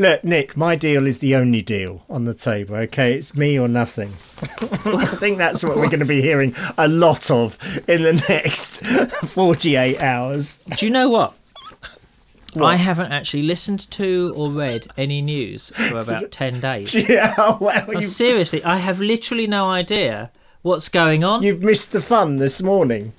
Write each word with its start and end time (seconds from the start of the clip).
Look, 0.00 0.22
Nick, 0.22 0.56
my 0.56 0.76
deal 0.76 1.08
is 1.08 1.18
the 1.18 1.34
only 1.34 1.60
deal 1.60 2.04
on 2.08 2.24
the 2.24 2.32
table, 2.32 2.76
okay? 2.76 3.14
It's 3.14 3.34
me 3.34 3.58
or 3.58 3.66
nothing. 3.66 4.12
I 4.86 5.06
think 5.06 5.38
that's 5.38 5.64
what 5.64 5.76
we're 5.76 5.88
going 5.88 5.98
to 5.98 6.06
be 6.06 6.22
hearing 6.22 6.54
a 6.78 6.86
lot 6.86 7.32
of 7.32 7.58
in 7.88 8.04
the 8.04 8.12
next 8.28 8.86
48 9.26 10.00
hours. 10.00 10.58
Do 10.76 10.86
you 10.86 10.92
know 10.92 11.08
what? 11.08 11.34
I 12.60 12.76
haven't 12.76 13.10
actually 13.10 13.42
listened 13.42 13.90
to 13.90 14.32
or 14.36 14.50
read 14.50 14.86
any 14.96 15.20
news 15.20 15.70
for 15.70 15.98
about 15.98 16.30
10 16.30 16.60
days. 16.60 16.94
Yeah, 16.94 17.58
well, 17.58 18.00
you, 18.00 18.06
seriously, 18.06 18.62
I 18.62 18.76
have 18.76 19.00
literally 19.00 19.48
no 19.48 19.68
idea 19.68 20.30
what's 20.62 20.88
going 20.88 21.24
on. 21.24 21.42
you've 21.42 21.62
missed 21.62 21.90
the 21.90 22.00
fun 22.00 22.36
this 22.36 22.62
morning. 22.62 23.14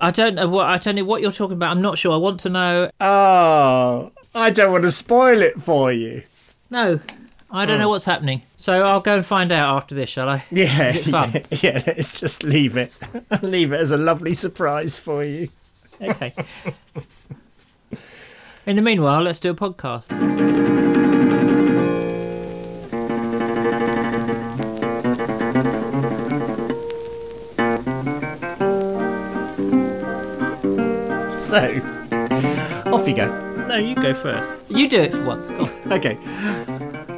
I 0.00 0.10
don't 0.10 0.34
know 0.34 0.48
what 0.48 0.66
I 0.66 0.78
don't 0.78 0.96
know 0.96 1.04
what 1.04 1.22
you're 1.22 1.30
talking 1.32 1.56
about. 1.56 1.70
I'm 1.70 1.82
not 1.82 1.96
sure. 1.96 2.12
I 2.12 2.16
want 2.16 2.40
to 2.40 2.48
know. 2.48 2.90
Oh, 3.00 4.10
I 4.34 4.50
don't 4.50 4.72
want 4.72 4.84
to 4.84 4.90
spoil 4.90 5.42
it 5.42 5.62
for 5.62 5.92
you. 5.92 6.22
No, 6.70 7.00
I 7.50 7.66
don't 7.66 7.78
know 7.78 7.84
hmm. 7.84 7.90
what's 7.90 8.06
happening. 8.06 8.42
So 8.56 8.82
I'll 8.82 9.00
go 9.00 9.16
and 9.16 9.26
find 9.26 9.52
out 9.52 9.76
after 9.76 9.94
this, 9.94 10.08
shall 10.08 10.28
I? 10.28 10.44
Yeah, 10.50 10.88
Is 10.88 11.06
it 11.06 11.10
fun? 11.10 11.32
yeah, 11.32 11.42
yeah, 11.60 11.82
let's 11.86 12.18
just 12.18 12.42
leave 12.42 12.78
it. 12.78 12.92
leave 13.42 13.72
it 13.72 13.80
as 13.80 13.90
a 13.90 13.98
lovely 13.98 14.32
surprise 14.32 14.98
for 14.98 15.22
you. 15.22 15.48
Okay. 16.00 16.34
In 18.64 18.76
the 18.76 18.82
meanwhile, 18.82 19.22
let's 19.22 19.38
do 19.38 19.50
a 19.50 19.54
podcast. 19.54 20.08
So, 31.38 32.90
off 32.90 33.06
you 33.06 33.14
go. 33.14 33.51
No, 33.72 33.78
you 33.78 33.94
go 33.94 34.12
first. 34.12 34.54
You 34.68 34.86
do 34.86 35.00
it 35.00 35.14
for 35.14 35.24
once. 35.24 35.48
Go 35.48 35.64
on. 35.64 35.92
Okay. 35.92 36.18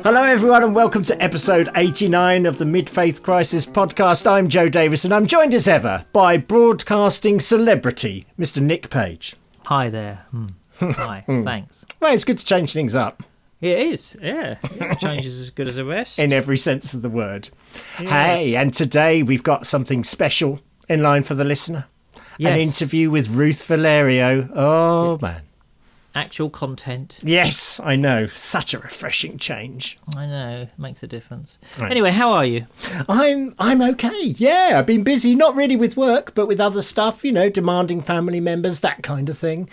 Hello, 0.05 0.23
everyone, 0.23 0.63
and 0.63 0.73
welcome 0.73 1.03
to 1.03 1.21
episode 1.21 1.69
89 1.75 2.47
of 2.47 2.59
the 2.59 2.65
Mid 2.65 2.89
Faith 2.89 3.25
Crisis 3.25 3.67
podcast. 3.67 4.25
I'm 4.25 4.49
Joe 4.49 4.69
Davis, 4.69 5.05
and 5.05 5.13
I'm 5.13 5.27
joined 5.27 5.53
as 5.53 5.67
ever 5.67 6.05
by 6.13 6.37
broadcasting 6.37 7.41
celebrity, 7.41 8.25
Mr. 8.39 8.63
Nick 8.63 8.89
Page. 8.89 9.35
Hi 9.65 9.89
there. 9.89 10.27
Hmm. 10.31 10.47
Hi. 10.79 11.25
Thanks. 11.27 11.85
Well, 11.99 12.15
it's 12.15 12.25
good 12.25 12.39
to 12.39 12.45
change 12.45 12.73
things 12.73 12.95
up 12.95 13.25
It 13.61 13.77
is. 13.77 14.17
Yeah. 14.23 14.59
yeah. 14.77 14.95
Change 14.95 15.27
is 15.27 15.41
as 15.41 15.51
good 15.51 15.67
as 15.67 15.77
a 15.77 15.85
rest. 15.85 16.21
in 16.21 16.33
every 16.33 16.57
sense 16.57 16.95
of 16.95 17.03
the 17.03 17.11
word. 17.11 17.49
Hey, 17.97 18.55
and 18.55 18.73
today 18.73 19.25
we've 19.25 19.43
got 19.43 19.67
something 19.67 20.05
special 20.05 20.61
in 20.89 21.03
line 21.03 21.25
for 21.25 21.35
the 21.35 21.43
listener 21.43 21.87
an 22.39 22.59
interview 22.61 23.11
with 23.11 23.29
Ruth 23.29 23.65
Valerio. 23.65 24.49
Oh, 24.55 25.19
man. 25.21 25.43
Actual 26.17 26.49
content. 26.49 27.19
Yes, 27.23 27.81
I 27.83 27.97
know. 27.97 28.29
Such 28.29 28.73
a 28.73 28.79
refreshing 28.79 29.37
change. 29.37 29.99
I 30.17 30.27
know. 30.27 30.69
Makes 30.79 31.03
a 31.03 31.09
difference. 31.09 31.59
Right. 31.77 31.91
Anyway, 31.91 32.13
how 32.13 32.31
are 32.31 32.45
you? 32.45 32.67
I'm 33.09 33.55
I'm 33.59 33.83
okay. 33.83 34.35
Yeah, 34.37 34.75
I've 34.77 34.87
been 34.87 35.03
busy, 35.03 35.35
not 35.35 35.57
really 35.57 35.75
with 35.77 35.97
work, 35.97 36.33
but 36.37 36.47
with 36.47 36.61
other 36.61 36.83
stuff, 36.83 37.25
you 37.25 37.33
know, 37.33 37.51
demanding 37.51 38.01
family 38.01 38.39
members, 38.41 38.79
that 38.81 39.03
kind 39.03 39.29
of 39.29 39.37
thing. 39.37 39.69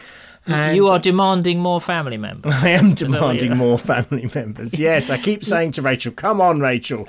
And 0.47 0.75
you 0.75 0.87
are 0.87 0.97
demanding 0.97 1.59
more 1.59 1.79
family 1.79 2.17
members. 2.17 2.51
I 2.51 2.69
am 2.69 2.95
demanding 2.95 3.55
more 3.55 3.77
family 3.77 4.27
members. 4.33 4.79
Yes, 4.79 5.11
I 5.11 5.19
keep 5.19 5.45
saying 5.53 5.73
to 5.73 5.83
Rachel, 5.83 6.11
"Come 6.11 6.41
on, 6.41 6.59
Rachel, 6.59 7.05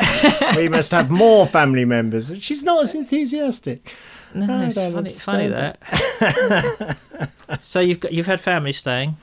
we 0.55 0.69
must 0.69 0.91
have 0.91 1.11
more 1.25 1.47
family 1.47 1.87
members." 1.87 2.31
And 2.31 2.43
she's 2.43 2.63
not 2.63 2.83
as 2.83 2.95
enthusiastic. 2.95 3.91
No, 4.35 4.53
I 4.55 4.65
it's 4.67 4.75
don't 4.75 4.93
funny, 4.93 5.11
funny 5.11 5.49
that. 5.49 6.99
so 7.61 7.81
you've 7.81 8.01
got 8.01 8.13
you've 8.13 8.27
had 8.27 8.41
family 8.41 8.73
staying. 8.73 9.17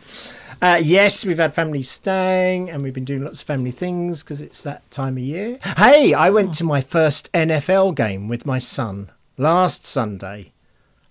Uh, 0.62 0.80
yes, 0.84 1.26
we've 1.26 1.38
had 1.38 1.54
family 1.54 1.82
staying, 1.82 2.70
and 2.70 2.84
we've 2.84 2.94
been 2.94 3.06
doing 3.06 3.24
lots 3.24 3.42
of 3.42 3.48
family 3.48 3.72
things 3.72 4.24
because 4.24 4.42
it's 4.42 4.62
that 4.62 4.90
time 4.92 5.16
of 5.16 5.24
year. 5.24 5.58
Hey, 5.78 6.14
I 6.14 6.30
went 6.30 6.54
to 6.56 6.66
my 6.66 6.82
first 6.82 7.32
NFL 7.32 7.96
game 7.96 8.28
with 8.28 8.46
my 8.46 8.60
son 8.60 9.10
last 9.38 9.86
Sunday. 9.86 10.52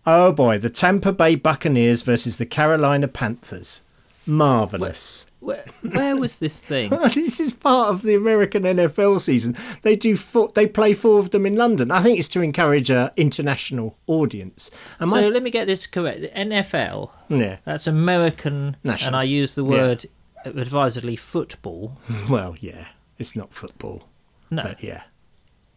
Oh 0.06 0.32
boy, 0.32 0.58
the 0.58 0.70
Tampa 0.70 1.12
Bay 1.12 1.34
Buccaneers 1.34 2.02
versus 2.02 2.36
the 2.36 2.46
Carolina 2.46 3.08
Panthers. 3.08 3.82
Marvelous. 4.26 5.26
Where, 5.40 5.64
where 5.82 6.16
was 6.16 6.38
this 6.38 6.60
thing? 6.62 6.90
this 7.14 7.38
is 7.38 7.52
part 7.52 7.90
of 7.90 8.02
the 8.02 8.14
American 8.16 8.64
NFL 8.64 9.20
season. 9.20 9.56
They 9.82 9.94
do 9.94 10.16
four, 10.16 10.50
they 10.54 10.66
play 10.66 10.94
four 10.94 11.18
of 11.20 11.30
them 11.30 11.46
in 11.46 11.54
London. 11.54 11.90
I 11.92 12.00
think 12.00 12.18
it's 12.18 12.28
to 12.30 12.40
encourage 12.42 12.90
a 12.90 13.12
international 13.16 13.96
audience. 14.08 14.70
And 14.98 15.10
so 15.10 15.16
my, 15.16 15.28
let 15.28 15.42
me 15.42 15.50
get 15.50 15.66
this 15.66 15.86
correct. 15.86 16.22
The 16.22 16.28
NFL. 16.28 17.10
yeah, 17.28 17.58
That's 17.64 17.86
American, 17.86 18.76
National 18.82 19.08
and 19.08 19.16
I 19.16 19.22
use 19.22 19.54
the 19.54 19.64
yeah. 19.64 19.70
word 19.70 20.06
advisedly 20.44 21.16
football. 21.16 21.98
well, 22.28 22.56
yeah, 22.60 22.88
it's 23.18 23.36
not 23.36 23.54
football, 23.54 24.08
No, 24.50 24.64
but 24.64 24.82
yeah. 24.82 25.02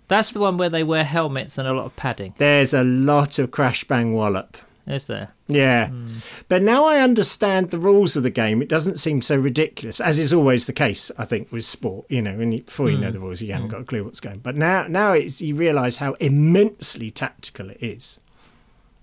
that's 0.08 0.32
the 0.32 0.40
one 0.40 0.58
where 0.58 0.70
they 0.70 0.84
wear 0.84 1.04
helmets 1.04 1.58
and 1.60 1.68
a 1.68 1.74
lot 1.74 1.86
of 1.86 1.96
padding. 1.96 2.34
There's 2.40 2.74
a 2.74 2.84
lot 2.84 3.38
of 3.38 3.52
crash 3.52 3.84
bang 3.84 4.14
wallop. 4.14 4.58
Is 4.92 5.08
there? 5.08 5.30
Yeah. 5.48 5.88
Hmm. 5.88 6.18
But 6.48 6.62
now 6.62 6.86
I 6.86 7.00
understand 7.00 7.70
the 7.70 7.80
rules 7.80 8.16
of 8.16 8.24
the 8.24 8.30
game. 8.30 8.62
It 8.62 8.70
doesn't 8.70 9.00
seem 9.00 9.22
so 9.22 9.36
ridiculous, 9.36 10.00
as 10.02 10.20
is 10.20 10.34
always 10.34 10.66
the 10.66 10.74
case, 10.74 11.12
I 11.18 11.26
think, 11.26 11.52
with 11.52 11.66
sport. 11.66 12.06
You 12.10 12.22
know, 12.22 12.38
you, 12.38 12.64
before 12.64 12.90
you 12.90 12.98
know 12.98 13.08
hmm. 13.08 13.14
the 13.14 13.20
rules, 13.20 13.42
you 13.42 13.54
haven't 13.54 13.70
hmm. 13.70 13.74
got 13.74 13.82
a 13.82 13.86
clue 13.86 14.04
what's 14.04 14.20
going. 14.20 14.40
But 14.40 14.56
now, 14.56 14.88
now 14.88 15.14
it's 15.14 15.42
you 15.42 15.56
realise 15.56 15.98
how 15.98 16.14
immensely 16.14 17.10
tactical 17.10 17.70
it 17.70 17.82
is. 17.82 18.20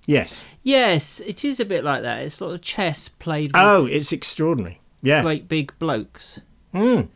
Yes. 0.06 0.48
Yes, 0.62 1.20
it 1.20 1.44
is 1.44 1.60
a 1.60 1.66
bit 1.66 1.84
like 1.84 2.02
that. 2.02 2.22
It's 2.22 2.36
sort 2.36 2.54
of 2.54 2.62
chess 2.62 3.08
played 3.08 3.52
with 3.52 3.62
Oh, 3.62 3.84
it's 3.84 4.10
extraordinary. 4.10 4.80
Yeah. 5.02 5.22
great 5.22 5.48
big 5.48 5.78
blokes. 5.78 6.40
Mm. 6.74 7.08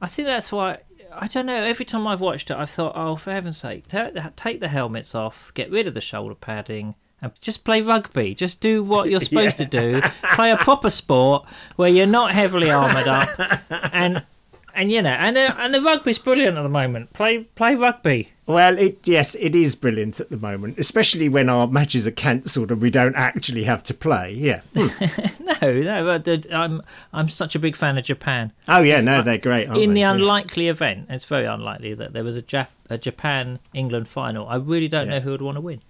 I 0.00 0.06
think 0.06 0.26
that's 0.26 0.52
why. 0.52 0.78
I 1.10 1.26
don't 1.26 1.46
know. 1.46 1.64
Every 1.64 1.86
time 1.86 2.06
I've 2.06 2.20
watched 2.20 2.50
it, 2.50 2.56
I've 2.56 2.70
thought, 2.70 2.92
oh, 2.94 3.16
for 3.16 3.32
heaven's 3.32 3.56
sake, 3.56 3.86
take 3.88 4.60
the 4.60 4.68
helmets 4.68 5.14
off, 5.14 5.50
get 5.54 5.70
rid 5.70 5.86
of 5.86 5.94
the 5.94 6.02
shoulder 6.02 6.34
padding, 6.34 6.86
and 6.88 6.94
Uh, 7.22 7.30
just 7.40 7.64
play 7.64 7.80
rugby. 7.80 8.34
Just 8.34 8.60
do 8.60 8.82
what 8.82 9.10
you're 9.10 9.20
supposed 9.28 9.56
to 9.58 9.64
do. 9.64 10.00
Play 10.34 10.50
a 10.50 10.56
proper 10.56 10.90
sport 10.90 11.44
where 11.76 11.88
you're 11.88 12.06
not 12.06 12.32
heavily 12.32 12.70
armoured 12.70 13.08
up, 13.08 13.28
and 13.92 14.24
and 14.74 14.92
you 14.92 15.02
know, 15.02 15.10
and 15.10 15.34
the 15.36 15.60
and 15.60 15.74
the 15.74 15.82
rugby's 15.82 16.18
brilliant 16.18 16.56
at 16.56 16.62
the 16.62 16.68
moment. 16.68 17.12
Play 17.12 17.38
play 17.56 17.74
rugby. 17.74 18.30
Well, 18.46 18.78
it, 18.78 19.00
yes, 19.04 19.34
it 19.34 19.54
is 19.54 19.74
brilliant 19.76 20.20
at 20.20 20.30
the 20.30 20.38
moment, 20.38 20.78
especially 20.78 21.28
when 21.28 21.50
our 21.50 21.66
matches 21.66 22.06
are 22.06 22.10
cancelled 22.12 22.70
and 22.72 22.80
we 22.80 22.88
don't 22.90 23.14
actually 23.14 23.64
have 23.64 23.82
to 23.84 23.94
play. 23.94 24.32
Yeah. 24.32 24.60
Hmm. 25.58 25.66
No, 25.66 25.82
no, 25.82 26.08
uh, 26.10 26.36
I'm 26.52 26.82
I'm 27.12 27.28
such 27.28 27.56
a 27.56 27.58
big 27.58 27.74
fan 27.74 27.98
of 27.98 28.04
Japan. 28.04 28.52
Oh, 28.68 28.80
yeah, 28.82 29.00
no, 29.00 29.22
they're 29.22 29.38
great. 29.38 29.66
In 29.68 29.74
they? 29.74 29.86
the 29.86 30.00
Yeah. 30.00 30.12
unlikely 30.12 30.68
event, 30.68 31.06
it's 31.10 31.24
very 31.24 31.46
unlikely 31.46 31.94
that 31.94 32.12
there 32.12 32.22
was 32.22 32.36
a, 32.36 32.42
Jap- 32.42 32.68
a 32.88 32.96
Japan 32.96 33.58
England 33.74 34.06
final. 34.08 34.46
I 34.46 34.54
really 34.56 34.86
don't 34.86 35.06
Yeah. 35.08 35.14
know 35.14 35.20
who 35.20 35.32
would 35.32 35.42
want 35.42 35.56
to 35.56 35.60
win. 35.60 35.80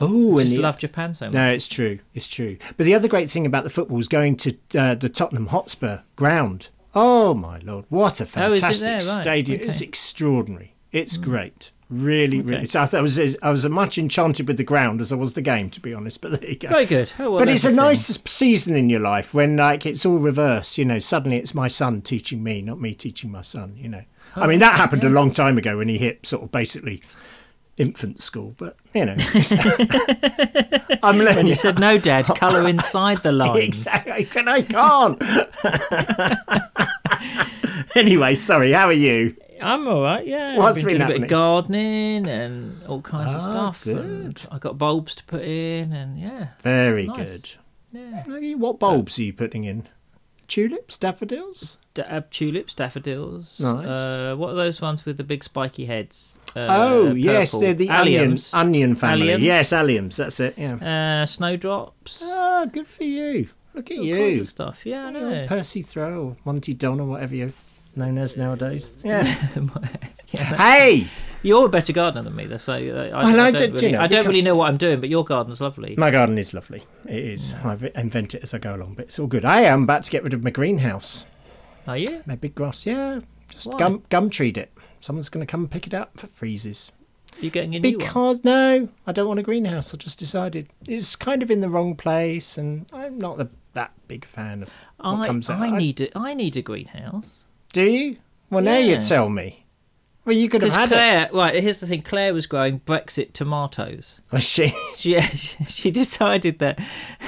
Oh, 0.00 0.38
I 0.38 0.40
and 0.42 0.48
just 0.50 0.56
the, 0.56 0.62
love 0.62 0.78
Japan 0.78 1.14
so 1.14 1.26
much. 1.26 1.34
No, 1.34 1.50
it's 1.52 1.66
true. 1.68 1.98
It's 2.14 2.28
true. 2.28 2.56
But 2.76 2.84
the 2.84 2.94
other 2.94 3.08
great 3.08 3.30
thing 3.30 3.46
about 3.46 3.64
the 3.64 3.70
football 3.70 3.98
is 3.98 4.08
going 4.08 4.36
to 4.38 4.56
uh, 4.78 4.94
the 4.94 5.08
Tottenham 5.08 5.46
Hotspur 5.46 6.00
ground. 6.16 6.68
Oh 6.94 7.32
my 7.34 7.58
lord, 7.60 7.86
what 7.88 8.20
a 8.20 8.24
Oh, 8.24 8.52
it 8.52 8.60
fantastic 8.60 8.80
there? 8.80 8.92
Right, 8.94 9.02
stadium! 9.02 9.60
It's 9.62 9.80
extraordinary. 9.80 10.74
It's 10.92 11.16
great. 11.16 11.72
Really, 11.88 12.38
Okay. 12.40 12.48
really. 12.48 12.66
So 12.66 12.80
I, 12.80 13.00
was 13.00 13.18
I 13.42 13.50
was 13.50 13.64
as 13.66 13.70
much 13.70 13.98
enchanted 13.98 14.48
with 14.48 14.56
the 14.56 14.64
ground 14.64 15.02
as 15.02 15.12
I 15.12 15.16
was 15.16 15.34
the 15.34 15.42
game, 15.42 15.68
to 15.70 15.80
be 15.80 15.92
honest. 15.92 16.20
But 16.22 16.40
there 16.40 16.50
you 16.50 16.56
go. 16.56 16.68
Very 16.68 16.86
good. 16.86 17.12
Oh, 17.18 17.30
well, 17.32 17.38
but 17.38 17.48
it's 17.50 17.64
a 17.64 17.68
thing. 17.68 17.76
nice 17.76 18.06
season 18.26 18.76
in 18.76 18.88
your 18.88 19.00
life 19.00 19.34
when 19.34 19.56
like 19.58 19.84
it's 19.86 20.06
all 20.06 20.16
reverse. 20.18 20.78
You 20.78 20.84
know, 20.86 20.98
suddenly 20.98 21.36
it's 21.38 21.54
my 21.54 21.68
son 21.68 22.00
teaching 22.02 22.42
me, 22.42 22.62
not 22.62 22.80
me 22.80 22.94
teaching 22.94 23.30
my 23.30 23.42
son. 23.42 23.74
You 23.76 23.88
know, 23.88 24.02
I 24.36 24.46
mean 24.46 24.60
that 24.60 24.74
happened 24.76 25.04
a 25.04 25.10
long 25.10 25.32
time 25.32 25.58
ago 25.58 25.76
when 25.78 25.88
he 25.88 25.98
hit 25.98 26.26
sort 26.26 26.42
of 26.42 26.50
basically 26.50 27.02
infant 27.76 28.20
school. 28.20 28.54
But 28.58 28.76
you 28.94 29.04
know, 29.06 29.16
I'm 31.02 31.18
learning. 31.18 31.36
When 31.36 31.46
you 31.46 31.54
said 31.54 31.78
no, 31.78 31.98
Dad, 31.98 32.26
colour 32.26 32.68
inside 32.74 33.18
the 33.18 33.32
lines. 33.32 33.64
Exactly. 33.64 34.28
And 34.36 34.48
I 34.50 34.62
can't. 34.62 35.22
anyway, 37.94 38.34
sorry. 38.34 38.72
How 38.72 38.86
are 38.86 38.92
you? 38.92 39.36
I'm 39.60 39.86
all 39.86 40.02
right. 40.02 40.26
Yeah, 40.26 40.56
What's 40.58 40.78
I've 40.78 40.84
been, 40.86 40.98
been 40.98 41.06
doing 41.06 41.10
a 41.10 41.20
bit 41.20 41.22
of 41.24 41.28
gardening 41.30 42.26
and 42.26 42.82
all 42.88 43.00
kinds 43.00 43.32
of 43.32 43.40
Ah, 43.42 43.44
stuff. 43.44 43.84
good. 43.84 43.96
And 44.00 44.46
I 44.50 44.58
got 44.58 44.76
bulbs 44.76 45.14
to 45.16 45.24
put 45.24 45.42
in, 45.42 45.92
and 45.92 46.18
yeah, 46.18 46.48
Very 46.62 47.06
Nice. 47.06 47.30
good. 47.30 47.50
yeah. 47.92 48.54
What 48.56 48.80
bulbs 48.80 49.18
are 49.20 49.22
you 49.22 49.32
putting 49.32 49.62
in? 49.64 49.86
Tulips, 50.48 50.98
daffodils? 50.98 51.78
Da- 51.94 52.02
uh, 52.02 52.22
tulips, 52.30 52.74
daffodils. 52.74 53.60
Nice. 53.60 53.86
Uh, 53.86 54.34
what 54.36 54.50
are 54.50 54.56
those 54.56 54.80
ones 54.80 55.04
with 55.06 55.16
the 55.16 55.24
big 55.24 55.44
spiky 55.44 55.86
heads? 55.86 56.34
Uh, 56.56 56.66
oh, 56.68 57.14
yes, 57.14 57.52
they're 57.52 57.74
the 57.74 57.88
onion, 57.90 58.32
alliums. 58.32 58.54
onion 58.54 58.94
family. 58.94 59.22
Allium. 59.32 59.42
Yes, 59.42 59.72
alliums. 59.72 60.16
That's 60.16 60.38
it. 60.40 60.54
Yeah. 60.58 61.22
Uh, 61.22 61.26
snowdrops. 61.26 62.20
Ah, 62.24 62.66
good 62.70 62.86
for 62.88 63.04
you. 63.04 63.48
Look 63.74 63.90
at 63.90 63.98
all 63.98 64.04
you. 64.04 64.40
of 64.42 64.48
stuff. 64.48 64.84
Yeah, 64.84 65.06
I 65.06 65.10
know. 65.10 65.46
Percy 65.48 65.80
Thrower 65.82 66.14
or 66.16 66.36
Monty 66.44 66.74
Don 66.74 67.00
or 67.00 67.06
whatever 67.06 67.34
you're 67.34 67.52
known 67.96 68.18
as 68.18 68.36
nowadays. 68.36 68.92
Yeah. 69.04 69.34
Yeah. 70.34 70.44
hey, 70.56 71.08
You're 71.42 71.66
a 71.66 71.68
better 71.68 71.92
gardener 71.92 72.22
than 72.22 72.34
me, 72.34 72.46
though. 72.46 72.56
So 72.56 72.72
uh, 72.72 73.14
I, 73.14 73.20
I 73.20 73.28
I 73.48 73.50
don't, 73.50 73.52
did- 73.52 73.70
you 73.72 73.74
really, 73.76 73.92
know, 73.92 74.00
I 74.00 74.06
don't 74.06 74.26
really 74.26 74.40
know 74.40 74.54
what 74.56 74.70
I'm 74.70 74.78
doing, 74.78 74.98
but 74.98 75.10
your 75.10 75.24
garden's 75.26 75.60
lovely. 75.60 75.94
my 75.98 76.10
garden 76.10 76.38
is 76.38 76.54
lovely. 76.54 76.84
It 77.06 77.22
is. 77.22 77.52
I 77.62 77.76
invent 77.94 78.34
it 78.34 78.42
as 78.42 78.54
I 78.54 78.58
go 78.58 78.74
along, 78.74 78.94
but 78.94 79.04
it's 79.06 79.18
all 79.18 79.26
good. 79.26 79.44
I 79.44 79.60
am 79.62 79.82
about 79.82 80.04
to 80.04 80.10
get 80.10 80.22
rid 80.22 80.32
of 80.32 80.42
my 80.42 80.48
greenhouse. 80.48 81.26
Are 81.86 81.98
you? 81.98 82.22
My 82.24 82.36
big 82.36 82.54
grass, 82.54 82.86
yeah. 82.86 83.20
Just 83.50 83.72
Why? 83.72 83.78
gum 83.78 84.02
gum 84.08 84.30
treed 84.30 84.56
it. 84.56 84.72
Someone's 85.02 85.28
going 85.28 85.44
to 85.44 85.50
come 85.50 85.62
and 85.62 85.70
pick 85.70 85.88
it 85.88 85.94
up 85.94 86.12
if 86.14 86.22
it 86.24 86.30
freezes. 86.30 86.92
You 87.40 87.50
getting 87.50 87.74
a 87.74 87.80
new 87.80 87.90
one? 87.90 87.98
Because 87.98 88.44
no, 88.44 88.88
I 89.04 89.10
don't 89.10 89.26
want 89.26 89.40
a 89.40 89.42
greenhouse. 89.42 89.92
I 89.92 89.96
just 89.96 90.18
decided 90.18 90.68
it's 90.86 91.16
kind 91.16 91.42
of 91.42 91.50
in 91.50 91.60
the 91.60 91.68
wrong 91.68 91.96
place, 91.96 92.56
and 92.56 92.86
I'm 92.92 93.18
not 93.18 93.36
the, 93.36 93.50
that 93.72 93.90
big 94.06 94.24
fan 94.24 94.62
of 94.62 94.72
what 95.00 95.20
I, 95.22 95.26
comes 95.26 95.50
out. 95.50 95.60
I 95.60 95.70
need 95.76 96.00
a, 96.00 96.16
I 96.16 96.34
need 96.34 96.56
a 96.56 96.62
greenhouse. 96.62 97.42
Do 97.72 97.82
you? 97.82 98.18
Well, 98.48 98.62
now 98.62 98.78
you 98.78 98.98
tell 98.98 99.28
me. 99.28 99.61
Well, 100.24 100.36
you 100.36 100.48
could 100.48 100.62
have 100.62 100.72
had 100.72 100.84
it. 100.92 100.94
Claire, 100.94 101.30
right, 101.32 101.60
here's 101.60 101.80
the 101.80 101.86
thing. 101.86 102.02
Claire 102.02 102.32
was 102.32 102.46
growing 102.46 102.78
Brexit 102.80 103.32
tomatoes. 103.32 104.20
Was 104.30 104.44
she? 104.44 104.72
She, 104.96 105.20
she 105.20 105.90
decided 105.90 106.60
that 106.60 106.78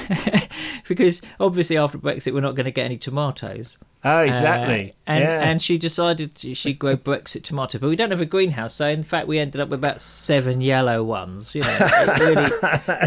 because 0.89 1.21
obviously 1.41 1.77
after 1.77 1.99
Brexit 1.99 2.33
we're 2.33 2.41
not 2.41 2.55
going 2.55 2.67
to 2.67 2.71
get 2.71 2.85
any 2.85 2.97
tomatoes. 2.97 3.77
Oh, 4.05 4.21
exactly. 4.21 4.91
Uh, 4.91 5.11
and 5.11 5.25
yeah. 5.25 5.41
and 5.43 5.63
she 5.63 5.77
decided 5.77 6.39
she- 6.39 6.55
she'd 6.55 6.79
grow 6.79 6.95
Brexit 6.97 7.43
tomatoes, 7.43 7.81
but 7.81 7.89
we 7.89 7.97
don't 7.97 8.11
have 8.13 8.21
a 8.21 8.27
greenhouse, 8.27 8.75
so 8.75 8.87
in 8.87 9.03
fact 9.03 9.27
we 9.27 9.39
ended 9.41 9.61
up 9.61 9.71
with 9.71 9.81
about 9.81 10.01
seven 10.01 10.61
yellow 10.61 11.03
ones. 11.03 11.55
You 11.55 11.63
know, 11.63 12.15
really, 12.21 12.51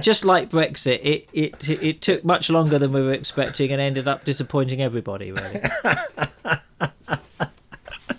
just 0.01 0.25
like 0.25 0.49
Brexit, 0.49 0.99
it, 1.03 1.29
it 1.31 1.69
it 1.69 2.01
took 2.01 2.25
much 2.25 2.49
longer 2.49 2.77
than 2.79 2.91
we 2.91 3.01
were 3.01 3.13
expecting 3.13 3.71
and 3.71 3.79
ended 3.79 4.07
up 4.07 4.25
disappointing 4.25 4.81
everybody. 4.81 5.31
Really, 5.31 5.61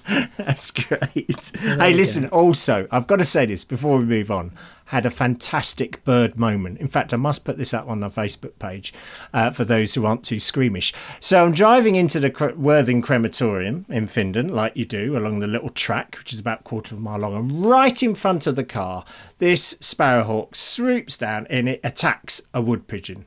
That's 0.37 0.71
great. 0.71 1.53
hey, 1.59 1.93
listen, 1.93 2.29
go. 2.29 2.29
also, 2.29 2.89
I've 2.91 3.07
got 3.07 3.17
to 3.17 3.25
say 3.25 3.47
this 3.47 3.65
before 3.65 3.99
we 3.99 4.05
move 4.05 4.31
on. 4.31 4.53
Had 4.87 5.05
a 5.05 5.11
fantastic 5.11 6.03
bird 6.05 6.39
moment. 6.39 6.79
In 6.79 6.89
fact, 6.89 7.13
I 7.13 7.19
must 7.19 7.45
put 7.45 7.59
this 7.59 7.75
up 7.75 7.87
on 7.89 8.03
our 8.03 8.09
Facebook 8.09 8.59
page 8.59 8.95
uh, 9.35 9.51
for 9.51 9.65
those 9.65 9.93
who 9.93 10.07
aren't 10.07 10.25
too 10.25 10.41
squeamish. 10.41 10.95
So 11.21 11.45
I'm 11.45 11.53
driving 11.53 11.95
into 11.95 12.21
the 12.21 12.55
Worthing 12.57 13.03
Crematorium 13.03 13.85
in 13.91 14.07
Findon, 14.07 14.51
like 14.51 14.75
you 14.77 14.87
do, 14.87 15.19
along 15.19 15.41
the 15.41 15.47
little 15.47 15.69
track, 15.69 16.17
which 16.19 16.33
is 16.33 16.39
about 16.39 16.61
a 16.61 16.63
quarter 16.65 16.95
of 16.95 17.01
a 17.01 17.03
mile 17.03 17.19
long. 17.19 17.37
And 17.37 17.67
right 17.67 18.03
in 18.03 18.15
front 18.15 18.47
of 18.47 18.57
the 18.57 18.65
car, 18.65 19.05
this 19.37 19.77
sparrowhawk 19.81 20.57
swoops 20.57 21.19
down 21.19 21.47
and 21.51 21.69
it 21.69 21.81
attacks 21.85 22.41
a 22.55 22.63
wood 22.63 22.89
pigeon. 22.89 23.27